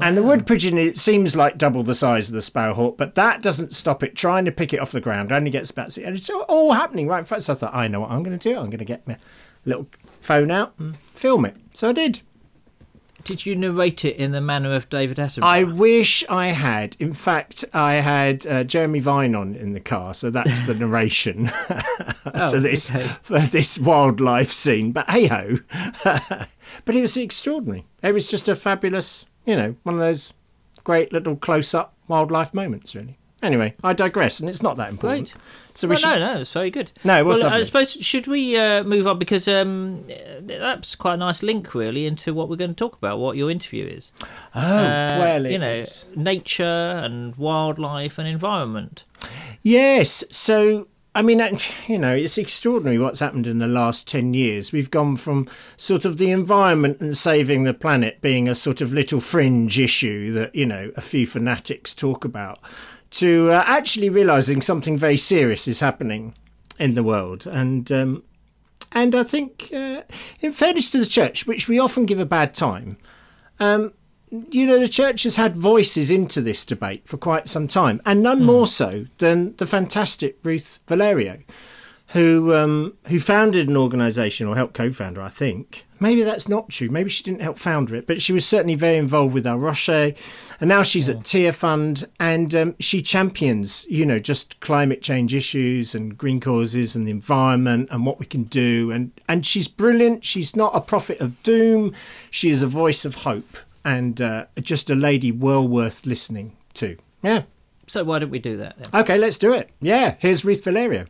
And 0.00 0.16
the 0.16 0.22
wood 0.22 0.46
pigeon, 0.46 0.78
it 0.78 0.96
seems 0.96 1.34
like 1.36 1.58
double 1.58 1.82
the 1.82 1.94
size 1.94 2.28
of 2.28 2.34
the 2.34 2.40
sparrowhawk, 2.42 2.96
but 2.96 3.14
that 3.16 3.42
doesn't 3.42 3.72
stop 3.72 4.02
it 4.02 4.14
trying 4.14 4.44
to 4.44 4.52
pick 4.52 4.72
it 4.72 4.80
off 4.80 4.92
the 4.92 5.00
ground. 5.00 5.32
Only 5.32 5.50
gets 5.50 5.70
about 5.70 5.92
six, 5.92 6.06
and 6.06 6.16
it's 6.16 6.30
all- 6.30 6.42
all 6.42 6.72
happening 6.74 7.06
right 7.08 7.20
in 7.20 7.24
front. 7.24 7.44
So 7.44 7.52
I 7.52 7.56
thought, 7.56 7.74
I 7.74 7.88
know 7.88 8.00
what 8.00 8.10
I'm 8.10 8.22
going 8.22 8.38
to 8.38 8.42
do. 8.52 8.56
I'm 8.56 8.66
going 8.66 8.78
to 8.78 8.84
get 8.84 9.06
my 9.08 9.16
little 9.64 9.86
phone 10.20 10.50
out 10.50 10.74
and 10.78 10.96
film 11.14 11.44
it. 11.44 11.56
So 11.74 11.88
I 11.88 11.92
did. 11.92 12.20
did 13.24 13.44
you 13.44 13.54
narrate 13.56 14.04
it 14.06 14.16
in 14.16 14.32
the 14.32 14.40
manner 14.40 14.72
of 14.74 14.88
David 14.88 15.18
Attenborough? 15.18 15.42
I 15.44 15.64
wish 15.64 16.24
I 16.30 16.46
had. 16.48 16.96
In 16.98 17.12
fact, 17.12 17.64
I 17.74 17.94
had 17.94 18.46
uh, 18.46 18.64
Jeremy 18.64 19.00
Vine 19.00 19.34
on 19.34 19.54
in 19.54 19.72
the 19.74 19.80
car, 19.80 20.14
so 20.14 20.30
that's 20.30 20.62
the 20.62 20.74
narration 20.84 21.46
to 21.46 21.84
Oh, 22.34 22.60
this 22.60 22.94
okay. 22.94 23.08
for 23.22 23.40
this 23.40 23.78
wildlife 23.78 24.50
scene. 24.52 24.92
But 24.92 25.10
hey 25.10 25.26
ho, 25.26 25.58
but 26.04 26.94
it 26.94 27.00
was 27.00 27.16
extraordinary. 27.16 27.84
It 28.02 28.12
was 28.14 28.26
just 28.28 28.48
a 28.48 28.54
fabulous, 28.56 29.26
you 29.48 29.56
know, 29.56 29.74
one 29.82 29.94
of 29.94 30.00
those 30.00 30.32
great 30.84 31.12
little 31.12 31.36
close-up 31.36 31.94
wildlife 32.06 32.52
moments. 32.54 32.94
Really. 32.94 33.16
Anyway, 33.42 33.72
I 33.84 33.92
digress, 33.92 34.40
and 34.40 34.48
it's 34.48 34.62
not 34.62 34.76
that 34.78 34.90
important. 34.90 35.32
Great. 35.32 35.42
So 35.74 35.86
we 35.86 35.92
well, 35.92 35.98
should. 36.00 36.18
no, 36.18 36.34
no, 36.34 36.40
it's 36.40 36.52
very 36.52 36.70
good. 36.70 36.90
No, 37.04 37.18
it 37.20 37.24
was 37.24 37.38
well, 37.40 37.52
I 37.52 37.62
suppose 37.62 37.92
should 37.92 38.26
we 38.26 38.56
uh, 38.58 38.82
move 38.82 39.06
on 39.06 39.16
because 39.16 39.46
um, 39.46 40.04
that's 40.42 40.96
quite 40.96 41.14
a 41.14 41.16
nice 41.18 41.40
link, 41.40 41.72
really, 41.72 42.04
into 42.04 42.34
what 42.34 42.48
we're 42.48 42.56
going 42.56 42.74
to 42.74 42.76
talk 42.76 42.96
about, 42.96 43.20
what 43.20 43.36
your 43.36 43.48
interview 43.48 43.86
is. 43.86 44.12
Oh, 44.56 44.60
Uh, 44.60 45.18
well, 45.20 45.46
you 45.46 45.58
know, 45.58 45.72
is. 45.72 46.08
nature 46.16 46.64
and 46.64 47.36
wildlife 47.36 48.18
and 48.18 48.26
environment. 48.26 49.04
Yes. 49.62 50.24
So, 50.32 50.88
I 51.18 51.22
mean, 51.22 51.42
you 51.88 51.98
know, 51.98 52.14
it's 52.14 52.38
extraordinary 52.38 52.96
what's 52.96 53.18
happened 53.18 53.48
in 53.48 53.58
the 53.58 53.66
last 53.66 54.06
10 54.06 54.34
years. 54.34 54.70
We've 54.70 54.90
gone 54.90 55.16
from 55.16 55.48
sort 55.76 56.04
of 56.04 56.16
the 56.16 56.30
environment 56.30 57.00
and 57.00 57.18
saving 57.18 57.64
the 57.64 57.74
planet 57.74 58.20
being 58.20 58.48
a 58.48 58.54
sort 58.54 58.80
of 58.80 58.92
little 58.92 59.18
fringe 59.18 59.80
issue 59.80 60.30
that, 60.32 60.54
you 60.54 60.64
know, 60.64 60.92
a 60.96 61.00
few 61.00 61.26
fanatics 61.26 61.92
talk 61.92 62.24
about 62.24 62.60
to 63.10 63.50
uh, 63.50 63.64
actually 63.66 64.08
realizing 64.08 64.60
something 64.60 64.96
very 64.96 65.16
serious 65.16 65.66
is 65.66 65.80
happening 65.80 66.34
in 66.78 66.94
the 66.94 67.02
world. 67.02 67.48
And, 67.48 67.90
um, 67.90 68.22
and 68.92 69.16
I 69.16 69.24
think, 69.24 69.70
uh, 69.74 70.02
in 70.40 70.52
fairness 70.52 70.88
to 70.90 70.98
the 70.98 71.06
church, 71.06 71.48
which 71.48 71.66
we 71.66 71.80
often 71.80 72.06
give 72.06 72.20
a 72.20 72.26
bad 72.26 72.54
time, 72.54 72.96
um, 73.58 73.92
you 74.30 74.66
know, 74.66 74.78
the 74.78 74.88
church 74.88 75.22
has 75.22 75.36
had 75.36 75.56
voices 75.56 76.10
into 76.10 76.40
this 76.40 76.64
debate 76.64 77.02
for 77.06 77.16
quite 77.16 77.48
some 77.48 77.68
time, 77.68 78.00
and 78.04 78.22
none 78.22 78.44
more 78.44 78.66
so 78.66 79.06
than 79.18 79.56
the 79.56 79.66
fantastic 79.66 80.38
Ruth 80.42 80.80
Valerio, 80.86 81.38
who 82.08 82.54
um, 82.54 82.96
who 83.08 83.20
founded 83.20 83.68
an 83.68 83.76
organisation 83.76 84.46
or 84.46 84.56
helped 84.56 84.74
co-founder, 84.74 85.20
I 85.20 85.28
think. 85.28 85.84
Maybe 86.00 86.22
that's 86.22 86.48
not 86.48 86.68
true. 86.68 86.88
Maybe 86.88 87.10
she 87.10 87.24
didn't 87.24 87.42
help 87.42 87.58
founder 87.58 87.96
it, 87.96 88.06
but 88.06 88.22
she 88.22 88.32
was 88.32 88.46
certainly 88.46 88.76
very 88.76 88.96
involved 88.96 89.34
with 89.34 89.46
A 89.46 89.56
Rocha, 89.56 90.14
and 90.60 90.68
now 90.68 90.82
she's 90.82 91.08
at 91.08 91.20
Tearfund, 91.20 92.06
and 92.20 92.54
um, 92.54 92.76
she 92.78 93.02
champions, 93.02 93.84
you 93.90 94.06
know, 94.06 94.20
just 94.20 94.60
climate 94.60 95.02
change 95.02 95.34
issues 95.34 95.94
and 95.94 96.16
green 96.16 96.40
causes 96.40 96.94
and 96.94 97.06
the 97.06 97.10
environment 97.10 97.88
and 97.90 98.06
what 98.06 98.20
we 98.20 98.26
can 98.26 98.44
do, 98.44 98.90
and 98.90 99.10
and 99.28 99.44
she's 99.44 99.68
brilliant. 99.68 100.24
She's 100.24 100.54
not 100.54 100.76
a 100.76 100.80
prophet 100.80 101.20
of 101.20 101.42
doom. 101.42 101.94
She 102.30 102.50
is 102.50 102.62
a 102.62 102.68
voice 102.68 103.04
of 103.04 103.16
hope 103.16 103.58
and 103.84 104.20
uh, 104.20 104.46
just 104.60 104.90
a 104.90 104.94
lady 104.94 105.32
well 105.32 105.66
worth 105.66 106.06
listening 106.06 106.56
to. 106.74 106.96
Yeah. 107.22 107.42
So 107.86 108.04
why 108.04 108.18
don't 108.18 108.30
we 108.30 108.38
do 108.38 108.56
that 108.56 108.76
then? 108.78 109.00
Okay, 109.02 109.18
let's 109.18 109.38
do 109.38 109.52
it. 109.52 109.70
Yeah, 109.80 110.16
here's 110.18 110.44
Ruth 110.44 110.64
Valerio. 110.64 111.06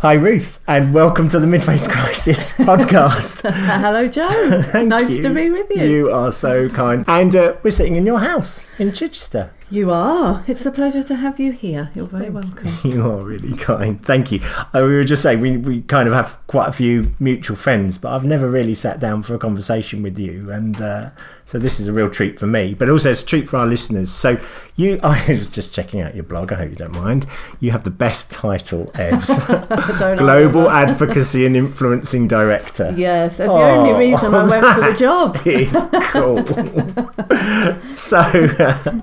Hi, 0.00 0.12
Ruth, 0.12 0.60
and 0.68 0.92
welcome 0.92 1.30
to 1.30 1.38
the 1.38 1.46
Midfaith 1.46 1.88
Crisis 1.90 2.52
podcast. 2.52 3.50
Hello, 3.80 4.06
Joe. 4.06 4.60
Thank 4.66 4.88
nice 4.88 5.10
you. 5.10 5.22
to 5.22 5.32
be 5.32 5.48
with 5.48 5.70
you. 5.70 5.82
You 5.82 6.10
are 6.10 6.30
so 6.30 6.68
kind. 6.68 7.06
And 7.08 7.34
uh, 7.34 7.56
we're 7.62 7.70
sitting 7.70 7.96
in 7.96 8.04
your 8.04 8.18
house 8.18 8.66
in 8.78 8.92
Chichester. 8.92 9.52
You 9.70 9.90
are. 9.90 10.44
It's 10.46 10.66
a 10.66 10.70
pleasure 10.70 11.02
to 11.04 11.16
have 11.16 11.40
you 11.40 11.52
here. 11.52 11.90
You're 11.94 12.04
very 12.04 12.28
welcome. 12.28 12.76
You 12.84 13.10
are 13.10 13.22
really 13.22 13.56
kind. 13.56 14.00
Thank 14.00 14.30
you. 14.30 14.40
Uh, 14.42 14.68
we 14.74 14.94
were 14.94 15.04
just 15.04 15.22
saying, 15.22 15.40
we, 15.40 15.56
we 15.56 15.80
kind 15.80 16.06
of 16.06 16.12
have 16.12 16.38
quite 16.48 16.68
a 16.68 16.72
few 16.72 17.14
mutual 17.18 17.56
friends, 17.56 17.96
but 17.96 18.12
I've 18.12 18.26
never 18.26 18.50
really 18.50 18.74
sat 18.74 19.00
down 19.00 19.22
for 19.22 19.34
a 19.34 19.38
conversation 19.38 20.02
with 20.02 20.18
you. 20.18 20.50
And 20.50 20.80
uh, 20.82 21.10
so 21.44 21.58
this 21.58 21.78
is 21.78 21.88
a 21.88 21.92
real 21.92 22.08
treat 22.10 22.38
for 22.38 22.46
me, 22.46 22.74
but 22.74 22.88
also 22.88 23.10
it's 23.10 23.22
a 23.22 23.26
treat 23.26 23.48
for 23.48 23.58
our 23.58 23.66
listeners. 23.66 24.10
So 24.10 24.38
you, 24.76 24.98
I 25.04 25.24
was 25.28 25.48
just 25.48 25.74
checking 25.74 26.00
out 26.00 26.14
your 26.14 26.24
blog. 26.24 26.52
I 26.52 26.56
hope 26.56 26.70
you 26.70 26.76
don't 26.76 26.94
mind. 26.94 27.26
You 27.60 27.70
have 27.72 27.84
the 27.84 27.90
best 27.90 28.32
title, 28.32 28.86
Evs 28.94 30.18
Global 30.18 30.70
Advocacy 30.70 31.46
and 31.46 31.56
Influencing 31.56 32.28
Director. 32.28 32.92
Yes, 32.96 33.36
that's 33.38 33.52
the 33.52 33.58
only 33.58 33.90
Oh, 33.92 33.98
reason 33.98 34.34
I 34.34 34.44
went 34.44 34.66
for 34.74 34.80
the 34.90 34.96
job. 34.98 35.38
It's 35.44 35.84
cool. 36.12 36.44
so 37.96 38.18
uh, 38.18 39.00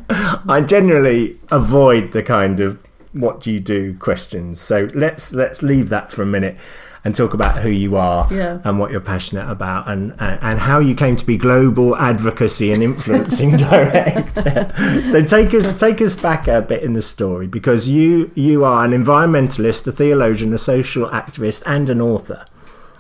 I 0.47 0.61
generally 0.61 1.39
avoid 1.51 2.11
the 2.11 2.23
kind 2.23 2.59
of 2.59 2.83
what 3.13 3.41
do 3.41 3.51
you 3.51 3.59
do 3.59 3.93
questions. 3.95 4.59
So 4.59 4.87
let's 4.93 5.33
let's 5.33 5.61
leave 5.61 5.89
that 5.89 6.11
for 6.11 6.21
a 6.21 6.25
minute 6.25 6.57
and 7.03 7.15
talk 7.15 7.33
about 7.33 7.57
who 7.63 7.69
you 7.69 7.95
are 7.95 8.27
Yeah. 8.31 8.59
and 8.63 8.77
what 8.77 8.91
you're 8.91 9.01
passionate 9.01 9.49
about 9.49 9.89
and, 9.89 10.13
and 10.19 10.37
and 10.41 10.59
how 10.59 10.79
you 10.79 10.93
came 10.93 11.15
to 11.15 11.25
be 11.25 11.35
global 11.35 11.95
advocacy 11.97 12.71
and 12.71 12.83
influencing 12.83 13.57
director. 14.05 14.71
so 15.03 15.21
take 15.23 15.53
us 15.53 15.79
take 15.79 15.99
us 16.01 16.15
back 16.15 16.47
a 16.47 16.61
bit 16.61 16.83
in 16.83 16.93
the 16.93 17.01
story 17.01 17.47
because 17.47 17.89
you 17.89 18.29
you 18.35 18.63
are 18.63 18.85
an 18.85 18.91
environmentalist, 18.91 19.87
a 19.87 19.91
theologian, 19.91 20.53
a 20.53 20.57
social 20.57 21.09
activist 21.09 21.63
and 21.65 21.89
an 21.89 22.01
author. 22.01 22.45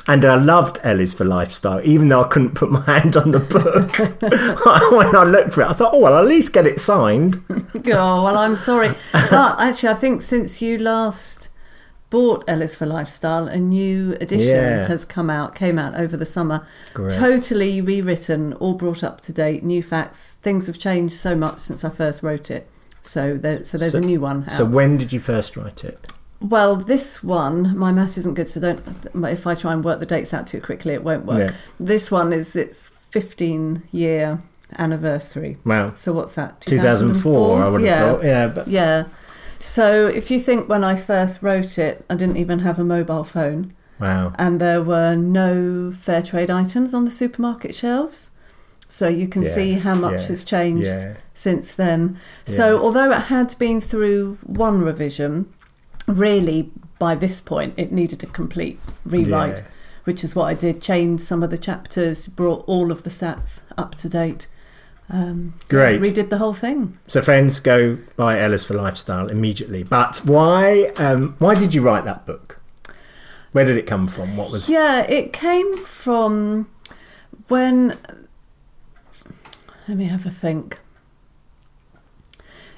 And 0.07 0.25
I 0.25 0.35
loved 0.35 0.79
L 0.83 0.99
is 0.99 1.13
for 1.13 1.25
Lifestyle, 1.25 1.79
even 1.85 2.09
though 2.09 2.23
I 2.23 2.27
couldn't 2.27 2.55
put 2.55 2.71
my 2.71 2.81
hand 2.85 3.15
on 3.15 3.31
the 3.31 3.39
book. 3.39 3.97
when 4.91 5.15
I 5.15 5.23
looked 5.23 5.53
for 5.53 5.61
it, 5.61 5.67
I 5.67 5.73
thought, 5.73 5.93
oh, 5.93 5.99
well, 5.99 6.17
at 6.17 6.25
least 6.25 6.53
get 6.53 6.65
it 6.65 6.79
signed. 6.79 7.43
Oh, 7.93 8.23
well, 8.23 8.37
I'm 8.37 8.55
sorry. 8.55 8.93
But 9.11 9.59
actually, 9.59 9.89
I 9.89 9.93
think 9.95 10.21
since 10.21 10.61
you 10.61 10.77
last 10.77 11.49
bought 12.09 12.43
L 12.47 12.61
is 12.61 12.75
for 12.75 12.85
Lifestyle, 12.85 13.47
a 13.47 13.57
new 13.57 14.13
edition 14.21 14.55
Yeah. 14.55 14.87
has 14.87 15.03
come 15.05 15.29
out, 15.29 15.55
came 15.55 15.79
out 15.79 15.95
over 15.95 16.15
the 16.17 16.25
summer. 16.25 16.65
Correct. 16.93 17.15
Totally 17.15 17.81
rewritten, 17.81 18.53
all 18.53 18.73
brought 18.73 19.03
up 19.03 19.21
to 19.21 19.33
date, 19.33 19.63
new 19.63 19.81
facts. 19.81 20.33
Things 20.41 20.67
have 20.67 20.77
changed 20.77 21.13
so 21.15 21.35
much 21.35 21.59
since 21.59 21.83
I 21.83 21.89
first 21.89 22.21
wrote 22.21 22.51
it. 22.51 22.67
So, 23.01 23.35
there, 23.37 23.63
so 23.63 23.77
there's 23.77 23.93
So- 23.93 23.97
a 23.99 24.01
new 24.01 24.19
one 24.21 24.43
out. 24.43 24.51
So 24.51 24.65
when 24.65 24.97
did 24.97 25.11
you 25.13 25.19
first 25.19 25.55
write 25.57 25.83
it? 25.83 26.11
Well, 26.41 26.75
this 26.75 27.23
one, 27.23 27.77
my 27.77 27.91
maths 27.91 28.17
isn't 28.17 28.33
good, 28.33 28.47
so 28.49 28.59
don't. 28.59 28.81
If 29.31 29.45
I 29.45 29.53
try 29.53 29.73
and 29.73 29.83
work 29.83 29.99
the 29.99 30.05
dates 30.07 30.33
out 30.33 30.47
too 30.47 30.59
quickly, 30.59 30.93
it 30.93 31.03
won't 31.03 31.25
work. 31.25 31.53
This 31.79 32.09
one 32.09 32.33
is 32.33 32.55
its 32.55 32.89
15 33.11 33.83
year 33.91 34.41
anniversary. 34.77 35.57
Wow. 35.65 35.93
So 35.93 36.13
what's 36.13 36.35
that? 36.35 36.59
2004, 36.61 37.61
I 37.63 37.69
would 37.69 37.81
have 37.81 37.87
yeah. 37.87 38.11
thought. 38.11 38.23
Yeah, 38.23 38.47
but 38.47 38.67
Yeah. 38.67 39.05
So 39.59 40.07
if 40.07 40.31
you 40.31 40.39
think 40.39 40.67
when 40.67 40.83
I 40.83 40.95
first 40.95 41.43
wrote 41.43 41.77
it, 41.77 42.03
I 42.09 42.15
didn't 42.15 42.37
even 42.37 42.59
have 42.59 42.79
a 42.79 42.83
mobile 42.83 43.23
phone, 43.23 43.75
wow. 43.99 44.33
and 44.39 44.59
there 44.59 44.81
were 44.81 45.15
no 45.15 45.91
fair 45.91 46.23
trade 46.23 46.49
items 46.49 46.95
on 46.95 47.05
the 47.05 47.11
supermarket 47.11 47.75
shelves. 47.75 48.31
So 48.89 49.07
you 49.07 49.27
can 49.27 49.43
Yeah, 49.43 49.49
see 49.51 49.73
how 49.73 49.93
much 49.93 50.21
yeah, 50.21 50.27
has 50.29 50.43
changed 50.43 50.87
Yeah. 50.87 51.13
since 51.33 51.75
then. 51.75 52.17
So 52.45 52.81
although 52.81 53.11
it 53.11 53.21
had 53.35 53.55
been 53.59 53.79
through 53.79 54.39
one 54.43 54.81
revision, 54.81 55.45
really 56.07 56.71
by 56.99 57.15
this 57.15 57.41
point 57.41 57.73
it 57.77 57.91
needed 57.91 58.23
a 58.23 58.27
complete 58.27 58.79
rewrite, 59.05 59.57
Yeah. 59.59 59.63
which 60.03 60.23
is 60.23 60.35
what 60.35 60.45
I 60.45 60.53
did. 60.53 60.81
Changed 60.81 61.23
some 61.23 61.41
of 61.43 61.49
the 61.49 61.57
chapters, 61.57 62.27
brought 62.27 62.63
all 62.67 62.91
of 62.91 63.03
the 63.03 63.09
stats 63.09 63.61
up 63.77 63.95
to 63.95 64.09
date. 64.09 64.47
Um, 65.09 65.55
Great. 65.67 65.99
Redid 66.01 66.29
the 66.29 66.37
whole 66.37 66.53
thing. 66.53 66.97
So 67.07 67.21
friends, 67.21 67.59
go 67.59 67.97
buy 68.15 68.39
L 68.39 68.53
is 68.53 68.63
for 68.63 68.75
Lifestyle 68.75 69.27
immediately. 69.27 69.83
But 69.83 70.17
why? 70.23 70.91
Um, 70.97 71.35
why 71.39 71.53
did 71.55 71.73
you 71.73 71.81
write 71.81 72.05
that 72.05 72.25
book? 72.25 72.59
Where 73.51 73.65
did 73.65 73.75
it 73.77 73.85
come 73.87 74.07
from? 74.07 74.37
What 74.37 74.51
was? 74.51 74.69
Yeah, 74.69 75.01
it 75.01 75.33
came 75.33 75.75
from 75.77 76.69
when. 77.49 77.97
Let 79.87 79.97
me 79.97 80.05
have 80.05 80.25
a 80.25 80.31
think. 80.31 80.79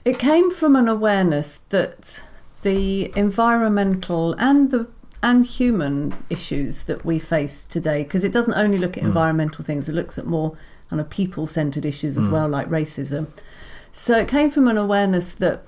It 0.03 0.18
came 0.18 0.50
from 0.50 0.75
an 0.75 0.88
awareness 0.88 1.58
that 1.58 2.24
the 2.63 3.12
environmental 3.15 4.34
and 4.39 4.72
the 4.72 4.88
and 5.22 5.46
human 5.46 6.13
issues 6.29 6.84
that 6.84 7.05
we 7.05 7.17
face 7.17 7.63
today, 7.63 8.03
because 8.03 8.25
it 8.25 8.34
doesn't 8.34 8.55
only 8.55 8.77
look 8.77 8.98
at 8.98 9.03
hmm. 9.03 9.08
environmental 9.08 9.63
things, 9.63 9.88
it 9.88 9.93
looks 9.93 10.17
at 10.17 10.25
more 10.25 10.58
kind 10.89 11.00
of 11.00 11.10
people-centered 11.10 11.86
issues 11.86 12.17
as 12.17 12.25
hmm. 12.25 12.34
well, 12.34 12.50
like 12.50 12.67
racism. 12.67 13.27
So 13.93 14.17
it 14.17 14.27
came 14.27 14.50
from 14.50 14.67
an 14.67 14.77
awareness 14.77 15.34
that 15.36 15.63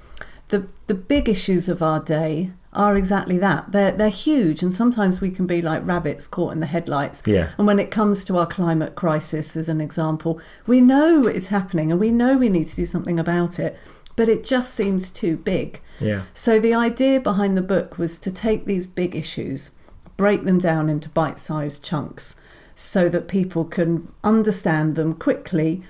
the 0.50 0.68
the 0.88 0.94
big 0.94 1.30
issues 1.30 1.70
of 1.70 1.82
our 1.82 2.00
day 2.00 2.52
are 2.74 2.98
exactly 2.98 3.38
that. 3.38 3.72
They're 3.72 3.92
they're 3.92 4.10
huge, 4.10 4.62
and 4.62 4.74
sometimes 4.74 5.22
we 5.22 5.32
can 5.32 5.48
be 5.48 5.62
like 5.62 5.86
rabbits 5.86 6.28
caught 6.28 6.52
in 6.52 6.60
the 6.60 6.66
headlights. 6.66 7.24
Yeah. 7.26 7.52
And 7.58 7.66
when 7.66 7.80
it 7.80 7.92
comes 7.92 8.26
to 8.26 8.38
our 8.38 8.46
climate 8.46 8.96
crisis, 8.96 9.56
as 9.56 9.70
an 9.70 9.80
example, 9.80 10.40
we 10.68 10.82
know 10.82 11.26
it's 11.26 11.48
happening, 11.48 11.92
and 11.92 12.00
we 12.00 12.12
know 12.12 12.38
we 12.38 12.50
need 12.50 12.68
to 12.68 12.76
do 12.76 12.86
something 12.86 13.20
about 13.20 13.58
it, 13.58 13.80
but 14.16 14.30
it 14.30 14.44
just 14.44 14.74
seems 14.74 15.12
too 15.12 15.38
big. 15.38 15.82
Yeah. 16.00 16.24
So 16.34 16.60
the 16.60 16.74
idea 16.74 17.20
behind 17.20 17.58
the 17.58 17.62
book 17.62 17.98
was 17.98 18.18
to 18.20 18.32
take 18.32 18.66
these 18.66 18.88
big 18.88 19.16
issues, 19.16 19.72
break 20.18 20.44
them 20.46 20.60
down 20.60 20.90
into 20.90 21.10
bite-sized 21.10 21.84
chunks, 21.84 22.36
so 22.76 23.08
that 23.10 23.28
people 23.28 23.66
can 23.66 24.12
understand 24.24 24.96
them 24.96 25.14
quickly, 25.14 25.84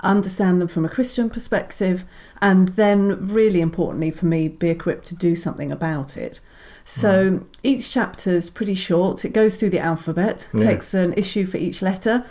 understand 0.00 0.60
them 0.60 0.68
from 0.68 0.84
a 0.84 0.88
Christian 0.88 1.30
perspective, 1.30 2.04
and 2.40 2.68
then, 2.70 3.26
really 3.28 3.60
importantly 3.60 4.10
for 4.10 4.26
me, 4.26 4.48
be 4.48 4.68
equipped 4.68 5.06
to 5.06 5.14
do 5.14 5.36
something 5.36 5.70
about 5.70 6.16
it. 6.16 6.40
So 6.84 7.44
each 7.62 7.92
chapter 7.92 8.30
is 8.32 8.50
pretty 8.50 8.74
short. 8.74 9.24
It 9.24 9.32
goes 9.32 9.56
through 9.56 9.70
the 9.70 9.78
alphabet, 9.78 10.48
Yeah. 10.52 10.64
takes 10.70 10.94
an 10.94 11.12
issue 11.12 11.46
for 11.46 11.56
each 11.58 11.80
letter. 11.80 12.24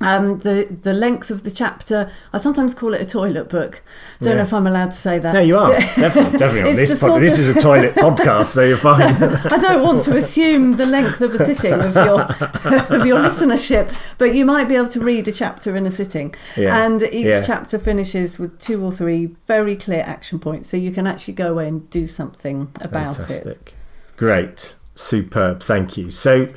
Um, 0.00 0.38
the 0.38 0.68
the 0.82 0.92
length 0.92 1.28
of 1.30 1.42
the 1.42 1.50
chapter, 1.50 2.08
I 2.32 2.38
sometimes 2.38 2.72
call 2.72 2.94
it 2.94 3.00
a 3.00 3.04
toilet 3.04 3.48
book. 3.48 3.82
Don't 4.20 4.30
Yeah. 4.30 4.36
know 4.36 4.42
if 4.42 4.52
I'm 4.54 4.66
allowed 4.68 4.92
to 4.92 4.96
say 4.96 5.18
that. 5.18 5.34
No, 5.34 5.40
you 5.40 5.58
are 5.58 5.72
definitely 5.96 6.38
definitely 6.38 6.70
on 6.70 6.76
this. 6.76 6.90
the 6.90 6.94
pod- 7.06 7.10
sort 7.10 7.20
this 7.22 7.38
is 7.38 7.48
a 7.56 7.60
toilet 7.60 7.94
podcast, 7.96 8.46
so 8.46 8.62
you're 8.62 8.76
fine. 8.92 9.02
I 9.02 9.58
don't 9.58 9.82
want 9.82 10.02
to 10.02 10.16
assume 10.16 10.76
the 10.76 10.86
length 10.86 11.20
of 11.20 11.34
a 11.34 11.38
sitting 11.38 11.72
of 11.72 11.94
your 11.96 12.20
of 12.96 13.06
your 13.06 13.18
listenership, 13.18 13.92
but 14.18 14.34
you 14.36 14.44
might 14.44 14.68
be 14.68 14.76
able 14.76 14.86
to 14.88 15.00
read 15.00 15.26
a 15.26 15.32
chapter 15.32 15.74
in 15.76 15.84
a 15.84 15.90
sitting. 15.90 16.32
Yeah. 16.56 16.84
And 16.84 17.02
each 17.02 17.26
Yeah. 17.26 17.42
chapter 17.42 17.76
finishes 17.76 18.38
with 18.38 18.56
two 18.60 18.80
or 18.84 18.92
three 18.92 19.34
very 19.48 19.74
clear 19.74 20.04
action 20.06 20.38
points, 20.38 20.68
so 20.68 20.76
you 20.76 20.92
can 20.92 21.08
actually 21.08 21.34
go 21.34 21.50
away 21.50 21.66
and 21.66 21.90
do 21.90 22.06
something 22.06 22.70
about 22.80 23.18
it. 23.18 23.22
Fantastic. 23.24 23.74
Great. 24.16 24.74
Superb. 24.94 25.62
Thank 25.62 25.96
you. 25.96 26.10
So, 26.10 26.48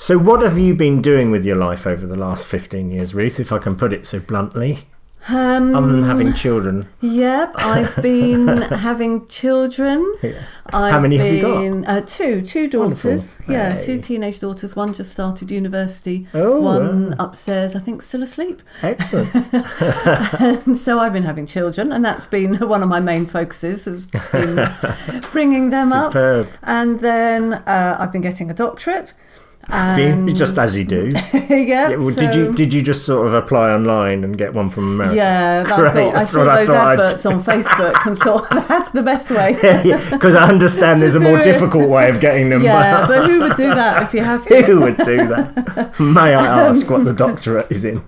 so 0.00 0.16
what 0.16 0.42
have 0.42 0.56
you 0.58 0.74
been 0.76 1.02
doing 1.02 1.32
with 1.32 1.44
your 1.44 1.56
life 1.56 1.84
over 1.86 2.06
the 2.06 2.14
last 2.16 2.46
15 2.46 2.90
years, 2.92 3.14
Ruth, 3.14 3.40
if 3.40 3.50
I 3.52 3.58
can 3.58 3.74
put 3.74 3.92
it 3.92 4.06
so 4.06 4.20
bluntly, 4.20 4.84
Um, 5.28 5.74
other 5.74 5.88
than 5.88 6.04
having 6.04 6.32
children? 6.34 6.86
Yep, 7.00 7.54
I've 7.58 7.96
been 8.00 8.46
having 8.88 9.26
children. 9.26 10.00
Yeah. 10.22 10.40
I've 10.72 10.92
How 10.92 11.00
many 11.00 11.16
have 11.16 11.34
you 11.34 11.42
got? 11.82 11.88
Uh, 11.88 12.00
two, 12.02 12.42
two 12.42 12.70
Wonderful. 12.78 13.10
daughters. 13.10 13.36
Yeah, 13.48 13.72
Hey. 13.74 13.84
two 13.86 13.98
teenage 13.98 14.38
daughters. 14.38 14.76
One 14.76 14.94
just 14.94 15.10
started 15.10 15.50
university. 15.50 16.28
Oh, 16.32 16.60
one 16.60 17.10
wow. 17.10 17.16
upstairs, 17.18 17.74
I 17.74 17.80
think, 17.80 18.00
still 18.02 18.22
asleep. 18.22 18.62
Excellent. 18.82 19.30
And 20.40 20.78
so 20.78 20.98
I've 21.00 21.12
been 21.12 21.24
having 21.24 21.46
children, 21.46 21.90
and 21.92 22.04
that's 22.04 22.24
been 22.26 22.54
one 22.74 22.82
of 22.84 22.88
my 22.88 23.00
main 23.00 23.26
focuses. 23.26 23.84
Has 23.86 24.06
been 24.32 24.70
bringing 25.32 25.70
them 25.70 25.92
up, 25.92 26.14
and 26.62 27.00
then 27.00 27.54
uh, 27.54 27.96
I've 27.98 28.12
been 28.12 28.22
getting 28.22 28.48
a 28.50 28.54
doctorate. 28.54 29.12
And, 29.70 30.34
Just 30.34 30.56
as 30.56 30.76
you 30.76 30.84
do. 30.84 31.10
yeah, 31.34 31.90
Yeah, 31.90 31.96
well, 31.96 32.14
did 32.14 32.34
you 32.34 32.52
did 32.52 32.72
you 32.72 32.80
just 32.82 33.04
sort 33.04 33.26
of 33.26 33.34
apply 33.34 33.70
online 33.70 34.24
and 34.24 34.36
get 34.38 34.54
one 34.54 34.70
from 34.70 34.94
America? 34.94 35.16
Yeah, 35.16 35.64
I, 35.70 35.76
Great, 35.76 35.92
thought, 35.94 36.14
I 36.16 36.22
saw 36.22 36.38
what 36.40 36.48
I 36.48 36.56
those 36.60 36.70
I'd- 36.70 37.02
adverts 37.02 37.26
on 37.26 37.42
Facebook 37.52 38.06
and 38.06 38.18
thought 38.18 38.48
that's 38.50 38.90
the 38.92 39.02
best 39.02 39.30
way. 39.30 39.52
Because 40.10 40.34
I 40.34 40.48
understand 40.48 41.02
there's 41.02 41.16
a 41.16 41.20
more 41.20 41.38
it. 41.38 41.44
difficult 41.44 41.88
way 41.88 42.08
of 42.08 42.18
getting 42.20 42.48
them. 42.48 42.62
Yeah, 42.62 43.06
but 43.06 43.28
who 43.28 43.40
would 43.40 43.56
do 43.56 43.68
that 43.74 44.02
if 44.04 44.14
you 44.14 44.22
have 44.24 44.46
to? 44.46 44.62
Who 44.62 44.80
would 44.80 44.96
do 44.98 45.28
that? 45.28 45.94
May 46.00 46.34
I 46.34 46.68
ask 46.68 46.88
what 46.88 47.04
the 47.04 47.12
doctorate 47.12 47.66
is 47.70 47.84
in? 47.84 48.02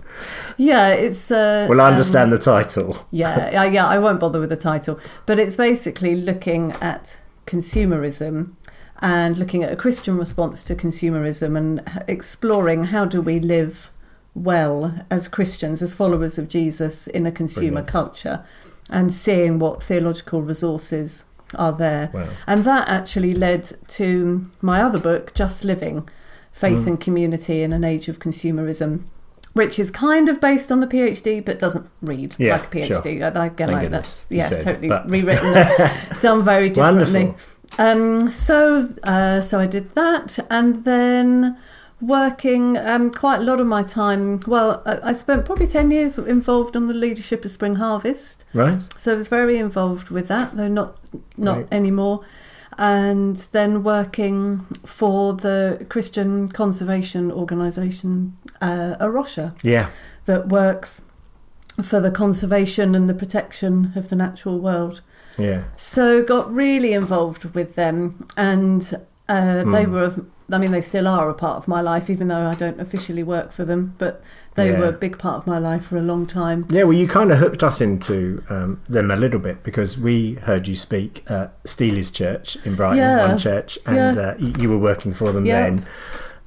Yeah, 0.57 0.89
it's. 0.89 1.31
Uh, 1.31 1.67
Well, 1.69 1.81
I 1.81 1.87
um, 1.89 1.93
understand 1.93 2.33
the 2.33 2.39
title. 2.39 3.07
yeah, 3.11 3.51
yeah, 3.51 3.65
yeah, 3.65 3.87
I 3.87 3.99
won't 3.99 4.21
bother 4.21 4.41
with 4.41 4.51
the 4.51 4.57
title, 4.57 4.99
but 5.27 5.39
it's 5.39 5.57
basically 5.57 6.17
looking 6.17 6.73
at 6.81 7.19
consumerism 7.47 8.53
and 9.03 9.37
looking 9.39 9.63
at 9.63 9.73
a 9.73 9.77
Christian 9.77 10.17
response 10.19 10.63
to 10.65 10.75
consumerism 10.75 11.57
and 11.57 11.83
exploring 12.09 12.85
how 12.85 13.05
do 13.05 13.21
we 13.23 13.41
live 13.41 13.91
well 14.35 14.95
as 15.11 15.27
Christians, 15.29 15.83
as 15.83 15.93
followers 15.95 16.39
of 16.39 16.49
Jesus 16.49 17.07
in 17.07 17.27
a 17.27 17.33
consumer 17.33 17.83
Brilliant. 17.83 17.89
culture, 17.89 18.45
and 18.91 19.13
seeing 19.13 19.59
what 19.59 19.83
theological 19.83 20.43
resources 20.43 21.25
are 21.55 21.73
there. 21.73 22.11
Wow. 22.13 22.29
And 22.47 22.65
that 22.65 22.89
actually 22.89 23.35
led 23.35 23.73
to 23.89 24.45
my 24.61 24.83
other 24.83 24.99
book, 25.01 25.35
Just 25.35 25.65
Living 25.65 26.09
Faith 26.53 26.81
Mm. 26.81 26.87
and 26.87 27.01
Community 27.01 27.63
in 27.63 27.73
an 27.73 27.83
Age 27.85 28.09
of 28.09 28.19
Consumerism, 28.21 29.03
which 29.55 29.79
is 29.81 29.91
kind 29.91 30.29
of 30.29 30.41
based 30.41 30.71
on 30.71 30.79
the 30.81 30.87
PhD 30.87 31.45
but 31.45 31.59
doesn't 31.59 31.89
read 32.03 32.37
Yeah, 32.39 32.53
like 32.57 32.67
a 32.67 32.79
PhD. 32.79 33.23
I, 33.37 33.45
I 33.47 33.49
get 33.49 33.69
Thank 33.69 33.83
like 33.83 33.91
that's 33.91 34.27
yeah, 34.31 34.49
totally 34.49 34.89
but- 34.89 35.09
rewritten, 35.11 35.55
done 36.21 36.45
very 36.45 36.69
differently. 36.71 37.25
Wonderful. 37.27 37.37
Um, 37.79 38.31
so 38.33 38.89
uh, 39.05 39.41
so 39.41 39.59
I 39.61 39.67
did 39.67 39.95
that, 39.95 40.39
and 40.51 40.85
then 40.85 41.57
working 42.01 42.77
um, 42.79 43.11
quite 43.11 43.41
a 43.41 43.43
lot 43.43 43.61
of 43.61 43.67
my 43.67 43.83
time. 43.83 44.41
Well, 44.47 44.83
I, 44.87 45.11
I 45.11 45.13
spent 45.13 45.45
probably 45.45 45.67
ten 45.67 45.91
years 45.91 46.19
involved 46.19 46.77
on 46.77 46.87
the 46.87 46.95
leadership 46.95 47.45
of 47.45 47.51
Spring 47.51 47.77
Harvest. 47.77 48.45
Right? 48.55 48.81
So 48.97 49.13
I 49.13 49.17
was 49.17 49.29
very 49.29 49.59
involved 49.59 50.11
with 50.11 50.29
that, 50.29 50.57
though 50.57 50.69
not 50.69 50.99
not 51.37 51.57
Right. 51.59 51.69
anymore. 51.73 52.21
And 52.79 53.37
then 53.53 53.83
working 53.83 54.61
for 54.87 55.35
the 55.35 55.85
Christian 55.91 56.49
conservation 56.49 57.31
organisation 57.31 58.37
uh, 58.63 58.95
A 58.99 59.11
Rocha 59.11 59.55
Yeah. 59.63 59.89
that 60.25 60.49
works 60.49 61.03
for 61.83 62.01
the 62.01 62.11
conservation 62.11 62.95
and 62.95 63.07
the 63.09 63.13
protection 63.15 63.93
of 63.97 64.09
the 64.09 64.17
natural 64.17 64.59
world. 64.61 65.03
Yeah. 65.39 65.65
So 65.77 66.23
got 66.23 66.53
really 66.53 66.93
involved 66.93 67.55
with 67.55 67.75
them, 67.75 68.27
and 68.37 68.83
uh, 69.29 69.65
they 69.71 69.85
Hmm. 69.85 69.93
were. 69.93 70.15
I 70.53 70.59
mean, 70.59 70.73
they 70.73 70.81
still 70.81 71.07
are 71.07 71.29
a 71.31 71.35
part 71.35 71.59
of 71.59 71.69
my 71.69 71.81
life, 71.81 72.11
even 72.11 72.27
though 72.27 72.45
I 72.49 72.57
don't 72.57 72.81
officially 72.81 73.23
work 73.23 73.53
for 73.53 73.65
them. 73.65 73.95
But 73.99 74.21
they 74.57 74.71
Yeah. 74.73 74.81
were 74.81 74.87
a 74.87 74.93
big 74.93 75.17
part 75.17 75.37
of 75.37 75.47
my 75.47 75.59
life 75.59 75.85
for 75.85 75.97
a 75.97 76.03
long 76.03 76.27
time. 76.27 76.67
Yeah, 76.71 76.83
well, 76.83 76.93
you 76.93 77.07
kind 77.07 77.31
of 77.31 77.39
hooked 77.39 77.63
us 77.63 77.81
into 77.81 78.43
um, 78.51 78.81
them 78.89 79.13
a 79.13 79.17
little 79.17 79.39
bit 79.39 79.63
because 79.63 79.97
we 79.97 80.33
heard 80.43 80.67
you 80.67 80.75
speak 80.75 81.23
at 81.29 81.53
Steely's 81.65 82.11
Church 82.11 82.59
in 82.65 82.75
Brighton, 82.75 82.99
Yeah. 82.99 83.29
one 83.29 83.39
church, 83.39 83.79
and 83.87 84.17
Yeah. 84.17 84.23
uh, 84.23 84.35
you 84.39 84.69
were 84.69 84.79
working 84.79 85.15
for 85.15 85.31
them 85.31 85.45
then. 85.45 85.87